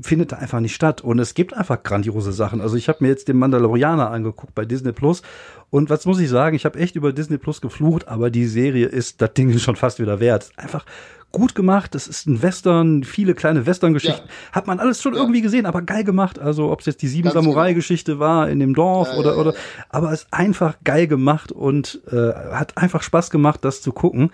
findet 0.02 0.32
da 0.32 0.38
einfach 0.38 0.60
nicht 0.60 0.76
statt. 0.76 1.02
Und 1.02 1.20
es 1.20 1.34
gibt 1.34 1.54
einfach 1.56 1.82
grandiose 1.84 2.32
Sachen. 2.32 2.62
Also 2.62 2.76
ich 2.76 2.90
habe 2.90 3.00
mir 3.02 3.10
jetzt 3.10 3.28
den 3.28 3.38
Mandalorianer 3.38 4.12
angeguckt 4.12 4.56
bei 4.56 4.66
Disney 4.66 4.92
Plus. 4.92 5.22
Und 5.70 5.90
was 5.90 6.06
muss 6.06 6.20
ich 6.20 6.30
sagen? 6.30 6.56
Ich 6.56 6.66
habe 6.66 6.80
echt 6.80 6.96
über 6.96 7.14
Disney 7.14 7.38
Plus 7.38 7.62
geflucht, 7.62 8.08
aber 8.08 8.30
die 8.30 8.46
Serie 8.46 8.88
ist 8.88 9.22
das 9.22 9.34
Ding 9.34 9.58
schon 9.60 9.76
fast 9.76 10.00
wieder 10.00 10.20
wert. 10.20 10.50
Einfach 10.58 10.86
gut 11.32 11.54
gemacht. 11.54 11.94
Das 11.94 12.08
ist 12.08 12.26
ein 12.28 12.42
Western, 12.42 13.04
viele 13.04 13.36
kleine 13.36 13.66
Western-Geschichten. 13.68 14.28
Hat 14.52 14.66
man 14.66 14.80
alles 14.80 15.00
schon 15.02 15.14
Ja. 15.14 15.20
irgendwie 15.20 15.42
gesehen, 15.42 15.68
aber 15.68 15.84
geil 15.84 16.04
gemacht. 16.04 16.40
Also 16.40 16.72
ob 16.72 16.80
es 16.80 16.88
jetzt 16.88 17.02
die 17.04 17.08
sieben 17.08 17.30
genau. 17.30 17.42
Samurai-Geschichte 17.42 18.18
war 18.20 18.50
in 18.50 18.60
dem 18.60 18.74
Dorf 18.74 19.10
Ja, 19.12 19.18
oder 19.20 19.34
ja, 19.36 19.38
oder, 19.42 19.52
ja. 19.54 19.58
aber 19.90 20.12
es 20.12 20.22
ist 20.24 20.28
einfach 20.34 20.76
geil 20.84 21.06
gemacht 21.08 21.52
und 21.52 22.02
äh, 22.12 22.34
hat 22.54 22.78
einfach 22.78 23.04
Spaß 23.04 23.30
gemacht, 23.30 23.60
das 23.64 23.82
zu 23.84 23.92
gucken. 23.92 24.32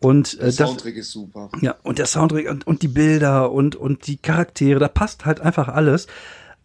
Und 0.00 0.34
äh, 0.34 0.36
Der 0.38 0.46
das, 0.46 0.56
Soundtrack 0.56 0.94
ist 0.96 1.10
super. 1.10 1.50
ja, 1.60 1.74
und 1.82 1.98
der 1.98 2.06
Soundtrack 2.06 2.48
und, 2.50 2.66
und 2.66 2.82
die 2.82 2.88
Bilder 2.88 3.50
und, 3.50 3.74
und 3.76 4.06
die 4.06 4.16
Charaktere, 4.16 4.78
da 4.78 4.88
passt 4.88 5.26
halt 5.26 5.40
einfach 5.40 5.68
alles. 5.68 6.06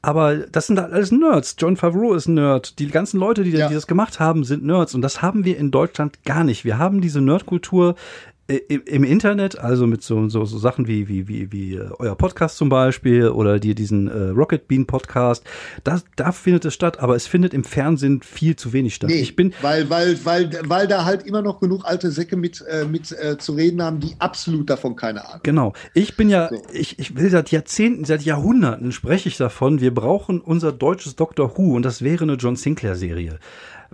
Aber 0.06 0.36
das 0.36 0.68
sind 0.68 0.80
halt 0.80 0.92
alles 0.92 1.12
Nerds. 1.14 1.56
John 1.58 1.78
Favreau 1.78 2.14
ist 2.14 2.28
ein 2.28 2.34
Nerd. 2.34 2.78
Die 2.80 2.88
ganzen 2.90 3.20
Leute, 3.22 3.44
die, 3.46 3.52
Ja. 3.52 3.70
die 3.70 3.74
das 3.74 3.88
gemacht 3.88 4.20
haben, 4.20 4.44
sind 4.44 4.64
Nerds. 4.66 4.94
Und 4.94 5.02
das 5.02 5.22
haben 5.22 5.46
wir 5.46 5.58
in 5.58 5.72
Deutschland 5.72 6.24
gar 6.26 6.44
nicht. 6.44 6.66
Wir 6.66 6.78
haben 6.78 7.00
diese 7.00 7.22
Nerdkultur 7.22 7.96
im, 8.48 9.04
Internet, 9.06 9.58
also 9.58 9.88
mit 9.88 10.04
so, 10.04 10.28
so, 10.28 10.44
so 10.44 10.58
Sachen 10.58 10.88
wie, 10.88 11.08
wie, 11.08 11.28
wie, 11.30 11.52
wie 11.52 11.76
äh, 11.76 11.90
euer 12.00 12.16
Podcast 12.16 12.58
zum 12.58 12.68
Beispiel 12.68 13.30
oder 13.30 13.58
die, 13.58 13.74
diesen 13.74 14.10
äh, 14.10 14.30
Rocket 14.30 14.68
Bean 14.68 14.86
Podcast. 14.86 15.46
Da, 15.86 16.02
da 16.18 16.34
findet 16.34 16.66
es 16.66 16.74
statt, 16.74 17.00
aber 17.00 17.16
es 17.16 17.26
findet 17.26 17.54
im 17.54 17.64
Fernsehen 17.64 18.22
viel 18.22 18.58
zu 18.58 18.74
wenig 18.74 18.96
statt. 18.96 19.10
Nee, 19.10 19.22
Ich 19.22 19.38
bin, 19.38 19.54
weil, 19.62 19.90
weil, 19.90 20.18
weil, 20.26 20.50
weil 20.66 20.88
da 20.88 21.06
halt 21.06 21.26
immer 21.26 21.42
noch 21.42 21.62
genug 21.62 21.86
alte 21.86 22.12
Säcke 22.12 22.36
mit, 22.36 22.62
äh, 22.68 22.84
mit 22.86 23.14
äh, 23.14 23.38
zu 23.38 23.54
reden 23.54 23.82
haben, 23.82 24.02
die 24.02 24.16
absolut 24.20 24.70
davon 24.70 24.96
keine 24.98 25.26
Ahnung 25.26 25.42
Genau. 25.44 25.74
Ich 25.94 26.18
bin 26.18 26.30
ja, 26.30 26.50
So. 26.50 26.62
ich, 26.74 27.00
ich 27.00 27.16
will 27.16 27.30
seit 27.30 27.52
Jahrzehnten, 27.52 28.04
seit 28.04 28.24
Jahrhunderten 28.24 28.92
spreche 28.92 29.30
ich 29.30 29.38
davon, 29.38 29.80
wir 29.80 29.94
brauchen 29.94 30.42
unser 30.42 30.74
deutsches 30.74 31.16
Doctor 31.16 31.58
Who 31.58 31.76
und 31.76 31.84
das 31.84 32.02
wäre 32.02 32.24
eine 32.24 32.34
John 32.34 32.58
Sinclair 32.58 32.96
Serie. 32.96 33.40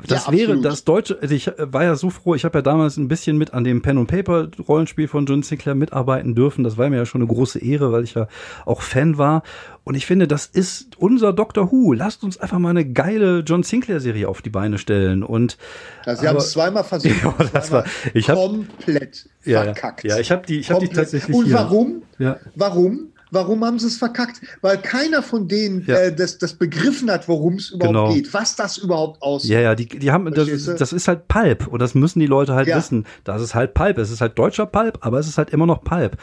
Das 0.08 0.28
Ja, 0.28 0.32
wäre 0.32 0.62
das 0.62 0.84
deutsche, 0.86 1.18
also 1.22 1.34
ich 1.36 1.48
äh, 1.48 1.54
war 1.74 1.84
ja 1.84 1.96
so 1.96 2.10
froh, 2.10 2.36
ich 2.36 2.46
habe 2.46 2.58
ja 2.60 2.62
damals 2.62 2.98
ein 2.98 3.08
bisschen 3.08 3.38
mit 3.38 3.54
an 3.54 3.64
dem 3.64 3.82
Pen 3.82 3.98
und 3.98 4.08
Paper 4.08 4.48
Rollenspiel 4.68 5.08
von 5.08 5.26
John 5.26 5.44
Sinclair 5.44 5.76
mitarbeiten 5.76 6.36
dürfen. 6.36 6.64
Das 6.64 6.78
war 6.78 6.90
mir 6.90 6.98
ja 6.98 7.06
schon 7.06 7.22
eine 7.22 7.28
große 7.30 7.60
Ehre, 7.60 7.92
weil 7.92 8.04
ich 8.04 8.14
ja 8.14 8.28
auch 8.66 8.82
Fan 8.82 9.18
war. 9.18 9.44
Und 9.84 9.96
ich 9.96 10.06
finde, 10.06 10.28
das 10.28 10.46
ist 10.46 10.98
unser 11.00 11.34
Doctor 11.34 11.72
Who. 11.72 11.94
Lasst 11.94 12.24
uns 12.24 12.38
einfach 12.40 12.60
mal 12.60 12.70
eine 12.70 12.86
geile 12.86 13.40
John 13.40 13.64
Sinclair 13.64 14.00
Serie 14.00 14.30
auf 14.30 14.42
die 14.42 14.50
Beine 14.50 14.78
stellen 14.78 15.24
und 15.24 15.58
Also, 16.06 16.22
sie 16.22 16.28
haben 16.28 16.38
es 16.38 16.52
zweimal 16.52 16.84
versucht. 16.84 17.16
Ja, 17.24 17.34
das 17.54 17.72
war- 17.72 17.86
ich 18.14 18.30
hab- 18.30 18.38
komplett 18.38 19.28
ja, 19.46 19.52
ja, 19.52 19.64
verkackt. 19.64 20.04
ja, 20.04 20.20
ich 20.20 20.32
habe 20.32 20.46
die, 20.46 20.60
ich 20.60 20.70
habe 20.72 20.86
die 20.88 20.94
tatsächlich 20.94 21.36
Und 21.36 21.52
warum? 21.54 22.04
Ja. 22.20 22.38
Warum? 22.56 23.10
Warum 23.32 23.64
haben 23.64 23.78
sie 23.80 23.88
es 23.88 23.98
verkackt? 23.98 24.42
Weil 24.62 24.78
keiner 24.78 25.22
von 25.22 25.48
denen 25.48 25.86
Ja. 25.86 25.96
äh, 25.98 26.16
das, 26.16 26.38
das 26.38 26.54
begriffen 26.54 27.10
hat, 27.12 27.28
worum 27.28 27.56
es 27.56 27.70
überhaupt 27.72 27.96
Genau. 27.96 28.14
geht, 28.14 28.34
was 28.34 28.56
das 28.56 28.78
überhaupt 28.78 29.22
aussieht. 29.22 29.52
Ja, 29.52 29.60
ja, 29.62 29.76
die, 29.76 29.88
die 29.88 30.12
haben, 30.12 30.32
das, 30.34 30.48
das 30.78 30.94
ist 30.94 31.08
halt 31.08 31.28
Pulp 31.28 31.68
und 31.68 31.80
das 31.80 31.96
müssen 31.96 32.20
die 32.20 32.26
Leute 32.28 32.54
halt 32.54 32.68
Ja. 32.68 32.78
wissen. 32.78 33.06
Das 33.24 33.42
ist 33.42 33.56
halt 33.56 33.74
Pulp. 33.74 33.98
Es 33.98 34.12
ist 34.12 34.22
halt 34.22 34.38
deutscher 34.40 34.66
Pulp, 34.66 34.98
aber 35.02 35.20
es 35.20 35.28
ist 35.28 35.38
halt 35.38 35.52
immer 35.52 35.66
noch 35.66 35.84
Pulp. 35.84 36.18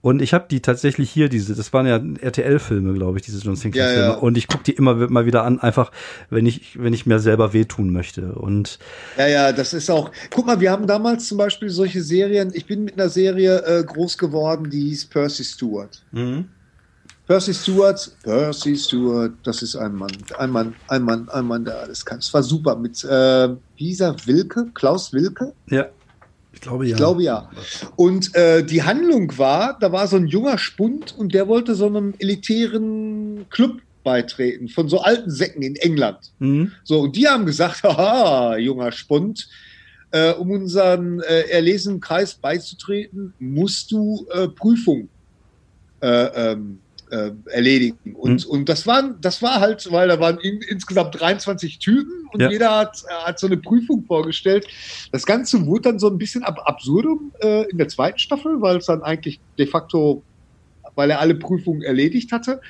Und 0.00 0.20
ich 0.20 0.34
habe 0.34 0.46
die 0.50 0.60
tatsächlich 0.60 1.10
hier, 1.12 1.28
diese, 1.28 1.54
das 1.54 1.72
waren 1.72 1.86
ja 1.86 1.96
RTL-Filme, 2.26 2.92
glaube 2.94 3.18
ich, 3.18 3.24
diese 3.24 3.38
John 3.38 3.54
Sinclair-Filme. 3.54 4.00
Ja, 4.08 4.12
ja. 4.14 4.18
Und 4.18 4.36
ich 4.36 4.48
gucke 4.48 4.64
die 4.64 4.72
immer 4.72 4.94
mal 5.08 5.26
wieder 5.26 5.44
an, 5.44 5.60
einfach, 5.60 5.92
wenn 6.28 6.44
ich, 6.44 6.76
wenn 6.82 6.92
ich 6.92 7.06
mir 7.06 7.20
selber 7.20 7.52
wehtun 7.52 7.92
möchte. 7.92 8.32
Und 8.32 8.80
Ja, 9.16 9.28
ja, 9.28 9.52
das 9.52 9.72
ist 9.74 9.88
auch. 9.90 10.10
Guck 10.30 10.46
mal, 10.46 10.58
wir 10.58 10.72
haben 10.72 10.88
damals 10.88 11.28
zum 11.28 11.38
Beispiel 11.38 11.70
solche 11.70 12.02
Serien. 12.02 12.50
Ich 12.52 12.66
bin 12.66 12.82
mit 12.82 12.94
einer 12.98 13.08
Serie 13.10 13.58
äh, 13.64 13.84
groß 13.84 14.18
geworden, 14.18 14.70
die 14.70 14.88
hieß 14.88 15.04
Percy 15.06 15.44
Stewart. 15.44 16.02
Percy 17.26 17.54
Stewart, 17.54 18.10
Percy 18.22 18.76
Stewart, 18.76 19.32
das 19.44 19.62
ist 19.62 19.76
ein 19.76 19.94
Mann, 19.94 20.10
ein 20.38 20.50
Mann, 20.50 20.74
ein 20.88 21.02
Mann, 21.02 21.28
ein 21.28 21.44
Mann, 21.46 21.64
der 21.64 21.78
alles 21.80 22.04
kann. 22.04 22.18
Es 22.18 22.34
war 22.34 22.42
super 22.42 22.76
mit, 22.76 23.04
äh, 23.04 23.48
er, 23.48 24.16
Wilke, 24.26 24.66
Klaus 24.74 25.12
Wilke? 25.12 25.52
ja, 25.68 25.86
ich 26.52 26.60
glaube 26.60 26.86
ja. 26.86 26.90
Ich 26.90 26.96
glaube 26.96 27.22
ja. 27.22 27.50
Und 27.96 28.34
äh, 28.34 28.64
die 28.64 28.82
Handlung 28.82 29.36
war, 29.38 29.78
da 29.78 29.92
war 29.92 30.06
so 30.06 30.16
ein 30.16 30.26
junger 30.26 30.58
Spund 30.58 31.14
und 31.16 31.32
der 31.32 31.48
wollte 31.48 31.74
so 31.74 31.86
einem 31.86 32.14
elitären 32.18 33.46
Club 33.50 33.80
beitreten, 34.04 34.68
von 34.68 34.88
so 34.88 35.00
alten 35.00 35.30
Säcken 35.30 35.62
in 35.62 35.76
England. 35.76 36.32
Mhm. 36.40 36.72
So, 36.84 37.00
und 37.00 37.16
die 37.16 37.28
haben 37.28 37.46
gesagt, 37.46 37.82
haha, 37.84 38.56
junger 38.58 38.92
Spund, 38.92 39.48
äh, 40.10 40.32
um 40.32 40.50
unseren 40.50 41.20
äh, 41.20 41.42
erlesenen 41.48 42.00
Kreis 42.00 42.34
beizutreten, 42.34 43.32
musst 43.38 43.90
du 43.92 44.26
äh, 44.32 44.48
Prüfung 44.48 45.08
äh, 46.00 46.52
ähm, 46.52 46.80
äh, 47.12 47.30
erledigen. 47.50 48.14
Und, 48.14 48.46
und 48.46 48.68
das, 48.70 48.86
waren, 48.86 49.20
das 49.20 49.42
war 49.42 49.60
halt, 49.60 49.86
weil 49.92 50.08
da 50.08 50.18
waren 50.18 50.38
in, 50.38 50.62
insgesamt 50.62 51.20
23 51.20 51.78
Typen 51.78 52.26
und 52.32 52.40
Ja. 52.40 52.50
jeder 52.50 52.74
hat, 52.74 53.02
äh, 53.06 53.12
hat 53.26 53.38
so 53.38 53.46
eine 53.46 53.58
Prüfung 53.58 54.04
vorgestellt. 54.06 54.66
Das 55.12 55.26
Ganze 55.26 55.66
wurde 55.66 55.82
dann 55.82 55.98
so 55.98 56.08
ein 56.08 56.16
bisschen 56.16 56.42
ab 56.42 56.58
absurdum 56.64 57.32
äh, 57.42 57.68
in 57.70 57.76
der 57.76 57.88
zweiten 57.88 58.18
Staffel, 58.18 58.60
weil 58.62 58.78
es 58.78 58.86
dann 58.86 59.02
eigentlich 59.02 59.40
de 59.58 59.66
facto, 59.66 60.24
weil 60.94 61.10
er 61.10 61.20
alle 61.20 61.34
Prüfungen 61.34 61.82
erledigt 61.82 62.32
hatte. 62.32 62.60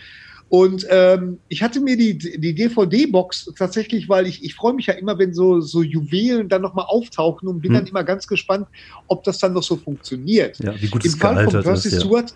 Und 0.49 0.86
ähm, 0.90 1.38
ich 1.49 1.62
hatte 1.62 1.80
mir 1.80 1.97
die, 1.97 2.18
die 2.18 2.55
DVD-Box 2.55 3.53
tatsächlich, 3.57 4.09
weil 4.11 4.26
ich, 4.26 4.45
ich 4.45 4.55
freue 4.55 4.74
mich 4.74 4.86
ja 4.86 4.95
immer, 4.95 5.18
wenn 5.18 5.32
so, 5.32 5.61
so 5.61 5.82
Juwelen 5.82 6.49
dann 6.49 6.61
nochmal 6.62 6.86
auftauchen 6.88 7.49
und 7.49 7.61
bin 7.62 7.70
Hm. 7.70 7.78
dann 7.78 7.86
immer 7.86 8.05
ganz 8.05 8.26
gespannt, 8.26 8.66
ob 9.07 9.22
das 9.24 9.38
dann 9.38 9.55
noch 9.55 9.62
so 9.62 9.76
funktioniert. 9.76 10.59
Ja, 10.59 10.74
wie 10.82 10.88
gut 10.88 11.05
Im 11.05 11.12
es 11.12 11.16
Fall 11.16 11.45
von 11.45 11.62
Percy 11.62 11.88
ist. 11.88 11.95
Ja. 11.95 12.01
Stewart, 12.01 12.34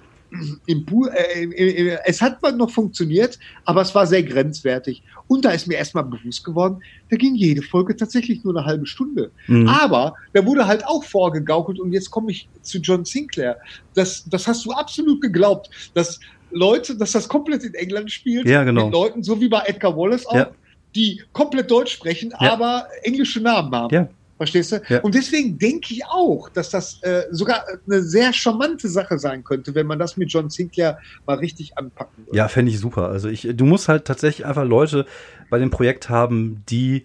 im 0.66 0.86
äh, 1.14 1.42
im- 1.42 1.52
im- 1.52 1.98
es 2.04 2.20
hat 2.20 2.42
mal 2.42 2.52
noch 2.52 2.70
funktioniert, 2.70 3.38
aber 3.64 3.82
es 3.82 3.94
war 3.94 4.06
sehr 4.06 4.22
grenzwertig. 4.22 5.02
Und 5.28 5.44
da 5.44 5.50
ist 5.50 5.66
mir 5.66 5.74
erstmal 5.76 6.04
bewusst 6.04 6.44
geworden, 6.44 6.80
da 7.10 7.16
ging 7.16 7.34
jede 7.34 7.62
Folge 7.62 7.96
tatsächlich 7.96 8.44
nur 8.44 8.56
eine 8.56 8.66
halbe 8.66 8.86
Stunde. 8.86 9.30
Mhm. 9.46 9.68
Aber 9.68 10.14
da 10.32 10.44
wurde 10.44 10.66
halt 10.66 10.86
auch 10.86 11.04
vorgegaukelt 11.04 11.78
und 11.80 11.92
jetzt 11.92 12.10
komme 12.10 12.30
ich 12.30 12.48
zu 12.62 12.78
John 12.78 13.04
Sinclair. 13.04 13.56
Das, 13.94 14.24
das 14.28 14.46
hast 14.46 14.64
du 14.64 14.72
absolut 14.72 15.20
geglaubt, 15.20 15.70
dass 15.94 16.20
Leute, 16.50 16.96
dass 16.96 17.12
das 17.12 17.28
komplett 17.28 17.64
in 17.64 17.74
England 17.74 18.10
spielt, 18.10 18.48
Ja, 18.48 18.62
genau. 18.64 18.84
mit 18.86 18.94
Leuten, 18.94 19.22
so 19.22 19.40
wie 19.40 19.48
bei 19.48 19.62
Edgar 19.66 19.96
Wallace 19.96 20.26
auch, 20.26 20.34
Ja. 20.36 20.50
die 20.94 21.22
komplett 21.32 21.70
Deutsch 21.70 21.92
sprechen, 21.92 22.32
Ja. 22.40 22.52
aber 22.52 22.86
englische 23.02 23.40
Namen 23.40 23.74
haben. 23.74 23.94
Ja. 23.94 24.08
Verstehst 24.36 24.72
du? 24.72 24.82
Ja. 24.88 25.00
Und 25.00 25.14
deswegen 25.14 25.58
denke 25.58 25.94
ich 25.94 26.04
auch, 26.04 26.50
dass 26.50 26.70
das 26.70 27.02
äh, 27.02 27.24
sogar 27.30 27.64
eine 27.86 28.02
sehr 28.02 28.32
charmante 28.32 28.88
Sache 28.88 29.18
sein 29.18 29.44
könnte, 29.44 29.74
wenn 29.74 29.86
man 29.86 29.98
das 29.98 30.16
mit 30.16 30.30
John 30.30 30.50
Sinclair 30.50 30.98
mal 31.26 31.38
richtig 31.38 31.78
anpacken 31.78 32.26
würde. 32.26 32.36
Ja, 32.36 32.48
fände 32.48 32.70
ich 32.70 32.78
super. 32.78 33.08
Also 33.08 33.28
ich, 33.28 33.48
du 33.50 33.64
musst 33.64 33.88
halt 33.88 34.04
tatsächlich 34.04 34.46
einfach 34.46 34.64
Leute 34.64 35.06
bei 35.48 35.58
dem 35.58 35.70
Projekt 35.70 36.10
haben, 36.10 36.62
die 36.68 37.04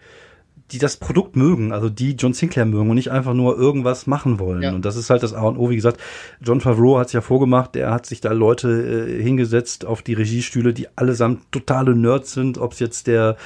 die 0.71 0.79
das 0.79 0.97
Produkt 0.97 1.35
mögen, 1.35 1.71
also 1.71 1.89
die 1.89 2.13
John 2.13 2.33
Sinclair 2.33 2.65
mögen 2.65 2.89
und 2.89 2.95
nicht 2.95 3.11
einfach 3.11 3.33
nur 3.33 3.57
irgendwas 3.57 4.07
machen 4.07 4.39
wollen. 4.39 4.61
Ja. 4.61 4.73
Und 4.73 4.85
das 4.85 4.95
ist 4.95 5.09
halt 5.09 5.23
das 5.23 5.33
A 5.33 5.41
und 5.41 5.57
O. 5.57 5.69
Wie 5.69 5.75
gesagt, 5.75 5.99
John 6.41 6.61
Favreau 6.61 6.97
hat 6.97 7.07
es 7.07 7.13
ja 7.13 7.21
vorgemacht, 7.21 7.75
der 7.75 7.91
hat 7.91 8.05
sich 8.05 8.21
da 8.21 8.31
Leute 8.31 9.07
äh, 9.09 9.21
hingesetzt 9.21 9.85
auf 9.85 10.01
die 10.01 10.13
Regiestühle, 10.13 10.73
die 10.73 10.87
allesamt 10.95 11.51
totale 11.51 11.95
Nerds 11.95 12.33
sind, 12.33 12.57
ob 12.57 12.73
es 12.73 12.79
jetzt 12.79 13.07
der, 13.07 13.37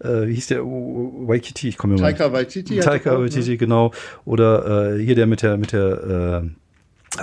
äh, 0.00 0.26
wie 0.26 0.34
hieß 0.34 0.48
der, 0.48 0.64
uh, 0.64 1.28
Waikiki, 1.28 1.68
ich 1.68 1.78
komme 1.78 1.94
mir 1.94 2.00
mal. 2.00 2.12
Taika 2.12 2.32
Waititi. 2.32 2.80
Taika 2.80 3.18
Waititi, 3.18 3.56
genau. 3.56 3.92
Oder 4.24 4.96
äh, 4.96 5.02
hier 5.02 5.14
der 5.14 5.26
mit 5.26 5.42
der, 5.42 5.56
mit 5.56 5.72
der, 5.72 6.42
äh, 6.44 6.61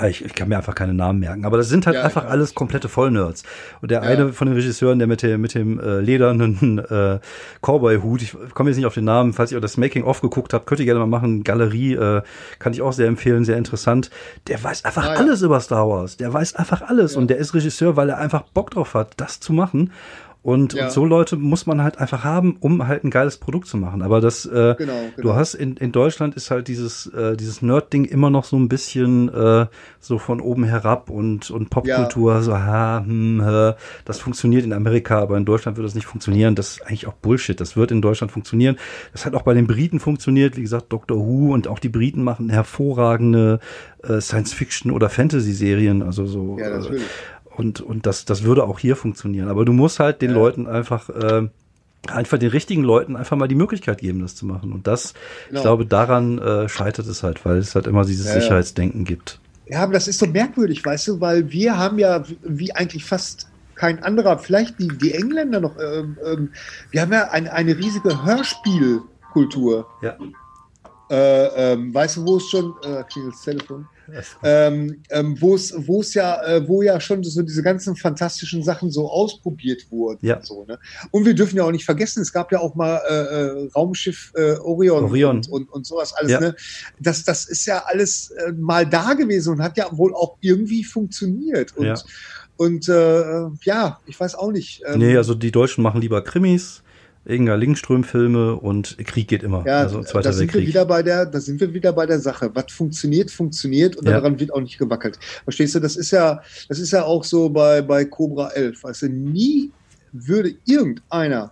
ich, 0.08 0.24
ich 0.24 0.36
kann 0.36 0.50
mir 0.50 0.58
einfach 0.58 0.76
keine 0.76 0.94
Namen 0.94 1.20
merken, 1.20 1.46
aber 1.46 1.58
das 1.58 1.68
sind 1.70 1.88
halt 1.88 1.96
Ja, 1.96 2.04
einfach 2.04 2.24
ja. 2.26 2.30
alles 2.30 2.54
komplette 2.54 2.90
Vollnerds. 2.90 3.44
Und 3.82 3.90
der 3.90 4.04
Ja. 4.04 4.08
eine 4.10 4.34
von 4.34 4.48
den 4.48 4.56
Regisseuren, 4.56 5.00
der 5.00 5.08
mit 5.08 5.24
dem, 5.24 5.42
mit 5.42 5.56
dem 5.56 5.80
äh, 5.80 6.00
ledernen 6.00 6.78
äh, 6.90 7.20
Cowboy-Hut, 7.62 8.22
ich 8.22 8.36
komme 8.54 8.70
jetzt 8.70 8.78
nicht 8.78 8.86
auf 8.86 8.94
den 8.94 9.06
Namen, 9.06 9.34
falls 9.34 9.52
ihr 9.52 9.60
das 9.60 9.78
Making-of 9.78 10.22
geguckt 10.22 10.54
habt, 10.54 10.68
könnt 10.68 10.80
ihr 10.80 10.86
gerne 10.86 11.00
mal 11.00 11.08
machen. 11.08 11.44
Galerie, 11.44 11.94
äh, 11.96 12.22
kann 12.60 12.74
ich 12.74 12.82
auch 12.82 12.94
sehr 12.94 13.08
empfehlen, 13.08 13.46
sehr 13.46 13.58
interessant. 13.58 14.10
Der 14.48 14.64
weiß 14.64 14.86
einfach 14.86 15.06
Ah, 15.08 15.14
ja. 15.14 15.20
alles 15.20 15.42
über 15.42 15.60
Star 15.60 15.90
Wars. 15.90 16.18
Der 16.18 16.32
weiß 16.34 16.56
einfach 16.56 16.82
alles 16.84 17.16
und 17.16 17.30
der 17.30 17.38
ist 17.38 17.54
Regisseur, 17.56 17.96
weil 17.96 18.10
er 18.10 18.18
einfach 18.20 18.44
Bock 18.44 18.72
drauf 18.72 18.94
hat, 18.94 19.14
das 19.18 19.40
zu 19.40 19.54
machen. 19.54 19.92
Und, 20.42 20.74
ja. 20.74 20.86
und, 20.86 20.92
so 20.92 21.06
Leute 21.06 21.36
muss 21.36 21.66
man 21.66 21.84
halt 21.84 22.00
einfach 22.00 22.24
haben, 22.24 22.56
um 22.62 22.88
halt 22.88 23.04
ein 23.04 23.10
geiles 23.10 23.38
Produkt 23.38 23.68
zu 23.68 23.76
machen. 23.76 24.02
Aber 24.02 24.22
das, 24.22 24.46
äh, 24.46 24.76
genau, 24.78 24.78
genau. 24.78 24.94
du 25.18 25.34
hast 25.34 25.54
in, 25.54 25.76
in 25.76 25.92
Deutschland 25.92 26.36
ist 26.36 26.50
halt 26.50 26.70
dieses, 26.70 27.08
äh, 27.08 27.36
dieses 27.36 27.62
Nerd-Ding 27.62 28.06
immer 28.06 28.30
noch 28.30 28.46
so 28.46 28.56
ein 28.56 28.70
bisschen 28.70 29.28
äh, 29.34 29.66
so 30.00 30.18
von 30.18 30.40
oben 30.40 30.64
herab 30.64 31.10
und, 31.10 31.52
und 31.52 31.70
Popkultur, 31.70 32.36
ja. 32.36 32.42
so, 32.42 32.58
ha, 32.58 33.04
hm, 33.06 33.44
hä. 33.44 33.74
das 34.06 34.20
funktioniert 34.20 34.64
in 34.64 34.72
Amerika, 34.72 35.20
aber 35.20 35.36
in 35.36 35.44
Deutschland 35.44 35.78
wird 35.78 35.86
das 35.86 35.96
nicht 35.96 36.08
funktionieren. 36.08 36.56
Das 36.56 36.72
ist 36.72 36.88
eigentlich 36.88 37.08
auch 37.08 37.14
Bullshit. 37.14 37.60
Das 37.60 37.76
wird 37.76 37.92
in 37.92 38.02
Deutschland 38.02 38.32
funktionieren. 38.32 38.78
Das 39.12 39.26
hat 39.26 39.36
auch 39.36 39.42
bei 39.42 39.54
den 39.54 39.68
Briten 39.68 40.00
funktioniert. 40.00 40.56
Wie 40.56 40.62
gesagt, 40.62 40.94
Doctor 40.94 41.18
Who 41.18 41.54
und 41.54 41.68
auch 41.68 41.80
die 41.80 41.90
Briten 41.90 42.24
machen 42.24 42.50
hervorragende 42.50 43.60
äh, 44.04 44.22
Science-Fiction- 44.22 44.92
oder 44.92 45.10
Fantasy-Serien. 45.10 46.02
Also 46.02 46.26
so. 46.26 46.58
Ja, 46.58 46.70
natürlich. 46.70 47.04
Äh, 47.04 47.06
und, 47.60 47.82
und 47.82 48.06
das, 48.06 48.24
das 48.24 48.44
würde 48.44 48.64
auch 48.64 48.80
hier 48.80 48.96
funktionieren. 48.96 49.50
Aber 49.50 49.66
du 49.66 49.74
musst 49.74 50.00
halt 50.00 50.22
den 50.22 50.30
ja. 50.30 50.38
Leuten 50.38 50.66
einfach, 50.66 51.10
äh, 51.10 51.50
einfach 52.08 52.38
den 52.38 52.52
richtigen 52.52 52.84
Leuten 52.84 53.18
einfach 53.18 53.36
mal 53.36 53.50
die 53.50 53.56
Möglichkeit 53.56 53.98
geben, 53.98 54.22
das 54.22 54.34
zu 54.38 54.46
machen. 54.46 54.72
Und 54.72 54.88
das, 54.88 55.14
genau. 55.50 55.60
ich 55.60 55.64
glaube, 55.64 55.86
daran 55.86 56.40
äh, 56.40 56.70
scheitert 56.70 57.06
es 57.08 57.22
halt, 57.22 57.44
weil 57.44 57.58
es 57.58 57.76
halt 57.76 57.86
immer 57.86 58.06
dieses 58.06 58.28
ja, 58.28 58.40
Sicherheitsdenken 58.40 59.04
gibt. 59.04 59.42
Ja, 59.68 59.84
aber 59.84 59.92
das 59.92 60.08
ist 60.08 60.20
so 60.20 60.26
merkwürdig, 60.26 60.86
weißt 60.86 61.10
du, 61.10 61.20
weil 61.20 61.52
wir 61.52 61.78
haben 61.78 62.00
ja 62.00 62.24
wie 62.44 62.74
eigentlich 62.74 63.04
fast 63.04 63.50
kein 63.76 64.02
anderer, 64.04 64.40
vielleicht 64.40 64.80
die, 64.80 64.88
die 64.88 65.14
Engländer 65.14 65.60
noch, 65.60 65.78
ähm, 65.80 66.18
ähm, 66.26 66.54
wir 66.92 67.02
haben 67.02 67.12
ja 67.12 67.30
ein, 67.30 67.50
eine 67.50 67.78
riesige 67.78 68.24
Hörspielkultur. 68.24 69.86
Ja. 70.02 70.16
Äh, 71.12 71.74
ähm, 71.74 71.94
weißt 71.94 72.18
du, 72.18 72.26
wo 72.26 72.38
es 72.38 72.50
schon, 72.50 72.74
äh, 72.84 73.04
klingelt 73.04 73.34
das 73.34 73.42
Telefon, 73.42 73.86
ähm, 74.44 75.02
ähm, 75.10 75.38
wo 75.40 75.56
es, 75.56 75.74
wo 75.88 76.02
es 76.02 76.14
ja, 76.14 76.44
äh, 76.44 76.68
wo 76.68 76.82
ja 76.82 77.00
schon 77.00 77.24
so 77.24 77.42
diese 77.42 77.64
ganzen 77.64 77.96
fantastischen 77.96 78.64
Sachen 78.64 78.92
so 78.92 79.10
ausprobiert 79.10 79.88
wurden. 79.90 80.26
Ja. 80.26 80.38
Und, 80.38 80.46
so, 80.46 80.66
ne? 80.66 80.80
und 81.12 81.26
wir 81.26 81.34
dürfen 81.34 81.58
ja 81.58 81.64
auch 81.64 81.72
nicht 81.72 81.86
vergessen, 81.86 82.22
es 82.22 82.32
gab 82.32 82.52
ja 82.52 82.60
auch 82.60 82.76
mal 82.76 83.02
äh, 83.10 83.14
äh 83.14 83.70
Raumschiff 83.76 84.32
äh, 84.36 84.54
Orion, 84.58 85.06
Orion. 85.06 85.38
Und, 85.38 85.50
und, 85.50 85.70
und 85.70 85.86
sowas 85.86 86.14
alles. 86.14 86.32
Ja. 86.32 86.40
Ne? 86.40 86.56
Das, 87.00 87.24
das 87.24 87.46
ist 87.46 87.66
ja 87.66 87.84
alles 87.86 88.32
äh, 88.32 88.52
mal 88.54 88.86
da 88.86 89.14
gewesen 89.14 89.54
und 89.54 89.62
hat 89.62 89.78
ja 89.78 89.88
wohl 89.92 90.14
auch 90.14 90.38
irgendwie 90.42 90.84
funktioniert. 90.84 91.76
Und, 91.78 91.86
ja. 91.86 91.96
und 92.58 92.88
äh, 92.90 93.48
ja, 93.64 94.00
ich 94.06 94.20
weiß 94.20 94.36
auch 94.36 94.52
nicht. 94.52 94.84
Ähm, 94.86 95.00
nee, 95.00 95.18
also 95.18 95.34
die 95.34 95.52
Deutschen 95.52 95.84
machen 95.84 96.02
lieber 96.02 96.24
Krimis. 96.24 96.84
Inga 97.30 97.56
Lindström-Filme 97.56 98.56
und 98.56 98.98
Krieg 99.06 99.28
geht 99.28 99.44
immer. 99.44 99.64
Ja, 99.66 99.80
also 99.82 100.02
Zweiter 100.02 100.30
da 100.30 100.34
sind 100.34 100.48
Weltkrieg. 100.48 100.62
wir 100.62 100.68
wieder 100.68 100.86
bei 100.86 101.04
der, 101.04 101.26
da 101.26 101.40
sind 101.40 101.60
wir 101.60 101.74
wieder 101.74 101.94
bei 101.94 102.06
der 102.06 102.20
Sache. 102.20 102.50
Was 102.54 102.72
funktioniert, 102.72 103.30
funktioniert 103.30 103.96
und 103.96 104.06
ja. 104.06 104.14
daran 104.14 104.40
wird 104.40 104.54
auch 104.54 104.62
nicht 104.62 104.78
gewackelt. 104.78 105.20
Verstehst 105.44 105.76
du? 105.76 105.80
Das 105.80 105.96
ist 105.96 106.12
ja, 106.12 106.42
das 106.68 106.80
ist 106.80 106.92
ja 106.92 107.04
auch 107.04 107.24
so 107.24 107.50
bei, 107.50 107.82
bei 107.82 108.06
Cobra 108.06 108.50
11. 108.50 108.84
Weißt 108.84 109.04
du, 109.04 109.10
nie 109.10 109.72
würde 110.12 110.56
irgendeiner 110.66 111.52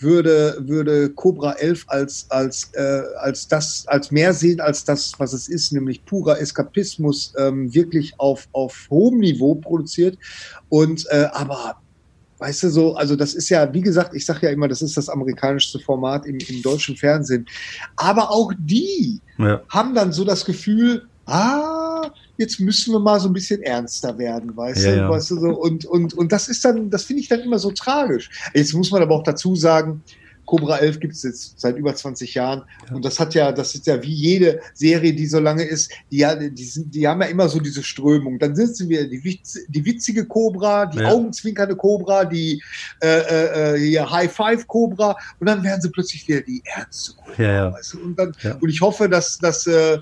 würde, 0.00 0.56
würde 0.60 1.10
Cobra 1.10 1.52
11 1.54 1.84
als, 1.88 2.26
als, 2.30 2.70
äh, 2.74 3.02
als 3.18 3.48
das, 3.48 3.84
als 3.88 4.10
mehr 4.10 4.32
sehen 4.32 4.60
als 4.60 4.84
das, 4.84 5.12
was 5.18 5.32
es 5.32 5.48
ist, 5.48 5.72
nämlich 5.72 6.04
purer 6.04 6.40
Eskapismus, 6.40 7.32
ähm, 7.36 7.72
wirklich 7.74 8.14
auf, 8.18 8.48
auf 8.52 8.86
hohem 8.90 9.18
Niveau 9.18 9.56
produziert. 9.56 10.16
Und, 10.68 11.06
äh, 11.10 11.28
aber 11.32 11.76
Weißt 12.38 12.62
du 12.62 12.70
so, 12.70 12.94
also 12.94 13.16
das 13.16 13.34
ist 13.34 13.48
ja, 13.48 13.72
wie 13.72 13.80
gesagt, 13.80 14.14
ich 14.14 14.24
sage 14.24 14.46
ja 14.46 14.52
immer, 14.52 14.68
das 14.68 14.80
ist 14.80 14.96
das 14.96 15.08
amerikanischste 15.08 15.80
Format 15.80 16.24
im, 16.26 16.38
im 16.38 16.62
deutschen 16.62 16.96
Fernsehen. 16.96 17.46
Aber 17.96 18.30
auch 18.30 18.52
die 18.58 19.20
ja. 19.38 19.60
haben 19.68 19.94
dann 19.94 20.12
so 20.12 20.24
das 20.24 20.44
Gefühl, 20.44 21.08
ah, 21.26 22.10
jetzt 22.36 22.60
müssen 22.60 22.92
wir 22.92 23.00
mal 23.00 23.18
so 23.20 23.28
ein 23.28 23.32
bisschen 23.32 23.62
ernster 23.62 24.16
werden, 24.18 24.56
weißt 24.56 24.84
ja, 24.84 24.92
du, 24.92 24.96
ja. 24.98 25.10
weißt 25.10 25.30
du 25.32 25.40
so. 25.40 25.48
Und, 25.48 25.84
und, 25.84 26.14
und 26.14 26.32
das 26.32 26.48
ist 26.48 26.64
dann, 26.64 26.90
das 26.90 27.04
finde 27.04 27.22
ich 27.22 27.28
dann 27.28 27.40
immer 27.40 27.58
so 27.58 27.70
tragisch. 27.72 28.30
Jetzt 28.54 28.72
muss 28.74 28.90
man 28.90 29.02
aber 29.02 29.16
auch 29.16 29.24
dazu 29.24 29.56
sagen, 29.56 30.02
Cobra 30.48 30.78
11 30.78 31.00
gibt 31.00 31.12
es 31.12 31.22
jetzt 31.24 31.60
seit 31.60 31.76
über 31.76 31.94
20 31.94 32.32
Jahren. 32.34 32.62
Ja. 32.88 32.96
Und 32.96 33.04
das 33.04 33.20
hat 33.20 33.34
ja, 33.34 33.52
das 33.52 33.74
ist 33.74 33.86
ja 33.86 34.02
wie 34.02 34.12
jede 34.12 34.60
Serie, 34.72 35.12
die 35.12 35.26
so 35.26 35.40
lange 35.40 35.62
ist, 35.62 35.92
die, 36.10 36.26
die, 36.52 36.64
sind, 36.64 36.94
die 36.94 37.06
haben 37.06 37.20
ja 37.20 37.28
immer 37.28 37.50
so 37.50 37.60
diese 37.60 37.82
Strömung. 37.82 38.38
Dann 38.38 38.56
sitzen 38.56 38.88
wir 38.88 39.06
die, 39.06 39.22
Witz, 39.22 39.58
die 39.68 39.84
witzige 39.84 40.24
Cobra, 40.24 40.86
die 40.86 41.00
ja. 41.00 41.10
augenzwinkernde 41.10 41.76
Cobra, 41.76 42.24
die 42.24 42.62
äh, 43.00 43.76
äh, 43.76 43.94
äh 43.94 44.00
High 44.00 44.32
Five 44.32 44.66
Cobra 44.66 45.14
und 45.38 45.46
dann 45.46 45.62
werden 45.62 45.82
sie 45.82 45.90
plötzlich 45.90 46.26
wieder 46.26 46.40
die 46.40 46.62
ernste 46.64 47.12
Cobra. 47.12 47.42
Ja, 47.42 47.72
weißt 47.74 47.92
du? 47.92 48.00
und, 48.00 48.18
dann, 48.18 48.32
und 48.58 48.68
ich 48.70 48.80
hoffe, 48.80 49.06
dass, 49.06 49.36
dass 49.36 49.66
äh, 49.66 49.98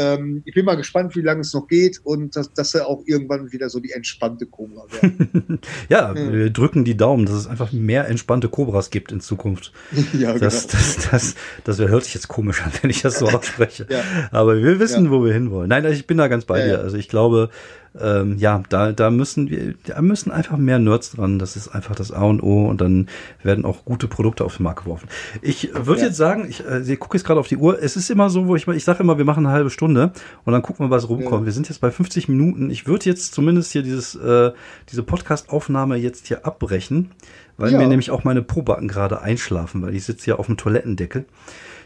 ähm, 0.00 0.42
ich 0.46 0.54
bin 0.54 0.64
mal 0.64 0.76
gespannt, 0.76 1.14
wie 1.14 1.20
lange 1.20 1.42
es 1.42 1.52
noch 1.52 1.68
geht 1.68 2.00
und 2.02 2.34
dass, 2.34 2.54
dass 2.54 2.74
er 2.74 2.86
auch 2.86 3.02
irgendwann 3.04 3.52
wieder 3.52 3.68
so 3.68 3.80
die 3.80 3.92
entspannte 3.92 4.46
Cobra 4.46 4.84
werden. 4.90 5.60
ja, 5.90 6.14
ja, 6.14 6.32
wir 6.32 6.50
drücken 6.50 6.84
die 6.84 6.96
Daumen, 6.96 7.26
dass 7.26 7.34
es 7.34 7.46
einfach 7.46 7.72
mehr 7.72 8.08
entspannte 8.08 8.48
Cobras 8.48 8.90
gibt 8.90 9.12
in 9.12 9.20
Zukunft. 9.20 9.72
ja, 10.18 10.32
das, 10.38 10.68
genau. 10.68 10.72
das, 10.72 10.96
das, 10.96 11.10
das, 11.10 11.34
das 11.64 11.78
hört 11.78 12.04
sich 12.04 12.14
jetzt 12.14 12.28
komisch 12.28 12.62
an, 12.62 12.72
wenn 12.80 12.90
ich 12.90 13.02
das 13.02 13.18
so 13.18 13.26
ausspreche. 13.26 13.86
ja. 13.90 14.02
Aber 14.30 14.56
wir 14.56 14.80
wissen, 14.80 15.06
ja. 15.06 15.10
wo 15.10 15.22
wir 15.22 15.34
hinwollen. 15.34 15.68
Nein, 15.68 15.84
ich 15.84 16.06
bin 16.06 16.16
da 16.16 16.28
ganz 16.28 16.46
bei 16.46 16.64
dir. 16.64 16.80
Also 16.80 16.96
ich 16.96 17.08
glaube, 17.08 17.50
ähm, 17.98 18.36
ja, 18.38 18.62
da, 18.68 18.92
da 18.92 19.10
müssen 19.10 19.50
wir, 19.50 19.74
da 19.84 20.00
müssen 20.00 20.30
einfach 20.30 20.56
mehr 20.56 20.78
Nerds 20.78 21.12
dran. 21.12 21.38
Das 21.40 21.56
ist 21.56 21.68
einfach 21.68 21.96
das 21.96 22.12
A 22.12 22.22
und 22.22 22.40
O 22.40 22.66
und 22.66 22.80
dann 22.80 23.08
werden 23.42 23.64
auch 23.64 23.84
gute 23.84 24.06
Produkte 24.06 24.44
auf 24.44 24.58
den 24.58 24.62
Markt 24.62 24.84
geworfen. 24.84 25.08
Ich 25.42 25.70
würde 25.74 26.02
ja. 26.02 26.06
jetzt 26.06 26.16
sagen, 26.16 26.46
ich, 26.48 26.64
äh, 26.64 26.80
ich 26.80 27.00
gucke 27.00 27.16
jetzt 27.16 27.26
gerade 27.26 27.40
auf 27.40 27.48
die 27.48 27.56
Uhr. 27.56 27.82
Es 27.82 27.96
ist 27.96 28.08
immer 28.08 28.30
so, 28.30 28.46
wo 28.46 28.54
ich, 28.54 28.68
ich 28.68 28.84
sage 28.84 29.02
immer, 29.02 29.18
wir 29.18 29.24
machen 29.24 29.44
eine 29.44 29.54
halbe 29.54 29.70
Stunde 29.70 30.12
und 30.44 30.52
dann 30.52 30.62
gucken 30.62 30.86
wir, 30.86 30.90
was 30.90 31.08
rumkommt. 31.08 31.42
Ja. 31.42 31.46
Wir 31.46 31.52
sind 31.52 31.68
jetzt 31.68 31.80
bei 31.80 31.90
50 31.90 32.28
Minuten. 32.28 32.70
Ich 32.70 32.86
würde 32.86 33.06
jetzt 33.06 33.34
zumindest 33.34 33.72
hier 33.72 33.82
dieses, 33.82 34.14
äh, 34.14 34.52
diese 34.90 35.02
Podcast-Aufnahme 35.02 35.96
jetzt 35.96 36.28
hier 36.28 36.46
abbrechen, 36.46 37.10
weil 37.56 37.72
ja. 37.72 37.78
mir 37.78 37.88
nämlich 37.88 38.12
auch 38.12 38.22
meine 38.22 38.42
Probacken 38.42 38.86
gerade 38.86 39.20
einschlafen, 39.20 39.82
weil 39.82 39.96
ich 39.96 40.04
sitze 40.04 40.26
hier 40.26 40.38
auf 40.38 40.46
dem 40.46 40.56
Toilettendeckel. 40.56 41.24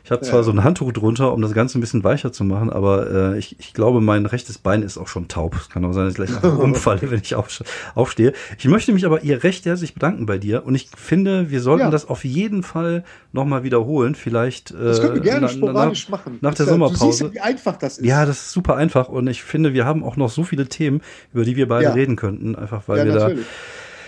Ich 0.05 0.11
habe 0.11 0.20
zwar 0.20 0.40
ja. 0.40 0.42
so 0.42 0.50
ein 0.50 0.62
Handtuch 0.62 0.92
drunter, 0.92 1.32
um 1.32 1.40
das 1.40 1.55
Ganze 1.55 1.78
ein 1.78 1.80
bisschen 1.80 2.05
weicher 2.05 2.30
zu 2.30 2.44
machen, 2.44 2.68
aber 2.68 3.11
äh, 3.11 3.38
ich, 3.38 3.59
ich 3.59 3.72
glaube, 3.72 4.02
mein 4.02 4.26
rechtes 4.26 4.59
Bein 4.59 4.82
ist 4.82 4.98
auch 4.98 5.09
schon 5.09 5.28
taub. 5.28 5.57
Es 5.57 5.70
kann 5.70 5.82
auch 5.86 5.92
sein, 5.92 6.05
dass 6.05 6.18
ich 6.18 6.40
gleich 6.40 6.44
umfalle, 6.44 7.00
wenn 7.11 7.20
ich 7.20 7.34
aufstehe. 7.34 8.34
Ich 8.59 8.66
möchte 8.66 8.92
mich 8.92 9.07
aber 9.07 9.22
ihr 9.22 9.42
recht 9.42 9.64
herzlich 9.64 9.94
bedanken 9.94 10.26
bei 10.26 10.36
dir 10.36 10.66
und 10.66 10.74
ich 10.74 10.90
finde, 10.94 11.50
wir 11.50 11.62
sollten 11.62 11.86
ja. 11.86 11.90
das 11.90 12.07
auf 12.07 12.22
jeden 12.22 12.62
Fall 12.62 13.02
nochmal 13.32 13.62
wiederholen. 13.62 14.14
Vielleicht 14.14 14.72
äh, 14.72 14.84
das 14.84 15.00
können 15.00 15.14
wir 15.14 15.22
gerne 15.22 15.40
na, 15.46 15.48
sporadisch 15.48 16.11
nach, 16.11 16.18
machen. 16.18 16.38
Nach 16.42 16.55
der 16.55 16.66
ja, 16.66 16.72
Sommerpause. 16.72 17.05
Du 17.05 17.12
siehst, 17.12 17.34
wie 17.34 17.40
einfach 17.40 17.76
das 17.76 17.96
ist. 17.96 18.05
Ja, 18.05 18.26
das 18.26 18.42
ist 18.42 18.52
super 18.52 18.76
einfach 18.76 19.09
und 19.09 19.26
ich 19.26 19.42
finde, 19.42 19.72
wir 19.72 19.86
haben 19.86 20.05
auch 20.05 20.18
noch 20.18 20.28
so 20.28 20.44
viele 20.44 20.66
Themen, 20.66 21.00
über 21.32 21.46
die 21.46 21.57
wir 21.57 21.66
beide 21.66 21.94
reden 21.94 22.16
könnten, 22.16 22.57
einfach 22.57 22.82
weil 22.88 23.07
wir 23.07 23.14
natürlich. 23.14 23.38
da 23.38 23.44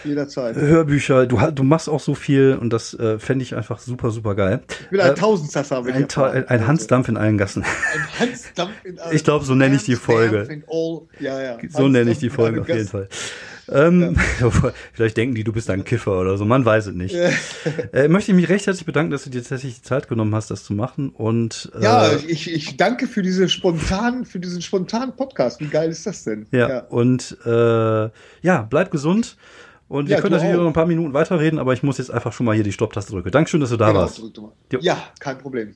Jederzeit. 0.06 0.56
Hörbücher, 0.56 1.26
du, 1.26 1.38
du 1.50 1.62
machst 1.62 1.88
auch 1.88 2.00
so 2.00 2.14
viel 2.14 2.56
und 2.60 2.72
das 2.72 2.94
äh, 2.94 3.18
fände 3.18 3.42
ich 3.42 3.54
einfach 3.54 3.78
super, 3.78 4.10
super 4.10 4.34
geil. 4.34 4.60
Ich 4.68 4.90
bin 4.90 5.00
ein 5.00 5.12
äh, 5.12 5.14
Tausendsasser. 5.14 5.84
Ein, 5.84 6.08
ein, 6.08 6.48
ein 6.48 6.66
Hansdampf 6.66 7.08
in 7.08 7.16
allen 7.16 7.38
Gassen. 7.38 7.64
Ein 7.64 8.20
Hansdampf 8.20 8.72
in 8.84 8.98
allen 8.98 9.14
Ich 9.14 9.24
glaube, 9.24 9.44
so 9.44 9.54
nenne 9.54 9.76
ich 9.76 9.84
die 9.84 9.96
Folge. 9.96 10.62
Ja, 11.20 11.42
ja. 11.42 11.58
So 11.70 11.88
nenne 11.88 12.10
ich 12.10 12.18
die 12.18 12.30
Folge 12.30 12.60
auf 12.60 12.68
jeden 12.68 12.88
Fall. 12.88 13.08
Ähm, 13.68 14.16
ja. 14.40 14.50
vielleicht 14.92 15.16
denken 15.16 15.34
die, 15.34 15.44
du 15.44 15.52
bist 15.52 15.70
ein 15.70 15.84
Kiffer 15.84 16.20
oder 16.20 16.36
so, 16.36 16.44
man 16.44 16.64
weiß 16.64 16.86
es 16.86 16.94
nicht. 16.94 17.14
äh, 17.92 18.08
möchte 18.08 18.32
ich 18.32 18.36
mich 18.36 18.48
recht 18.48 18.66
herzlich 18.66 18.86
bedanken, 18.86 19.10
dass 19.10 19.24
du 19.24 19.30
dir 19.30 19.40
tatsächlich 19.40 19.76
die 19.76 19.82
Zeit 19.82 20.08
genommen 20.08 20.34
hast, 20.34 20.50
das 20.50 20.64
zu 20.64 20.72
machen. 20.72 21.10
Und 21.10 21.70
äh, 21.74 21.82
ja, 21.82 22.10
ich, 22.28 22.52
ich 22.52 22.76
danke 22.76 23.06
für 23.06 23.22
diese 23.22 23.48
spontanen, 23.48 24.24
für 24.24 24.38
diesen 24.38 24.62
spontanen 24.62 25.16
Podcast. 25.16 25.60
Wie 25.60 25.66
geil 25.66 25.90
ist 25.90 26.06
das 26.06 26.24
denn? 26.24 26.46
Ja, 26.52 26.68
ja. 26.68 26.78
und 26.80 27.36
äh, 27.44 28.10
ja, 28.42 28.62
bleib 28.68 28.90
gesund. 28.90 29.36
Und 29.88 30.08
wir 30.08 30.16
können 30.16 30.32
natürlich 30.32 30.54
auch. 30.54 30.60
noch 30.60 30.66
ein 30.66 30.72
paar 30.72 30.86
Minuten 30.86 31.14
weiterreden, 31.14 31.58
aber 31.58 31.72
ich 31.72 31.82
muss 31.82 31.98
jetzt 31.98 32.10
einfach 32.10 32.32
schon 32.32 32.46
mal 32.46 32.54
hier 32.54 32.64
die 32.64 32.72
Stopptaste 32.72 33.12
drücken. 33.12 33.30
Dankeschön, 33.30 33.60
dass 33.60 33.70
du 33.70 33.76
da 33.76 33.88
genau, 33.88 34.00
warst. 34.00 34.20
Ja, 34.80 34.98
kein 35.20 35.38
Problem. 35.38 35.74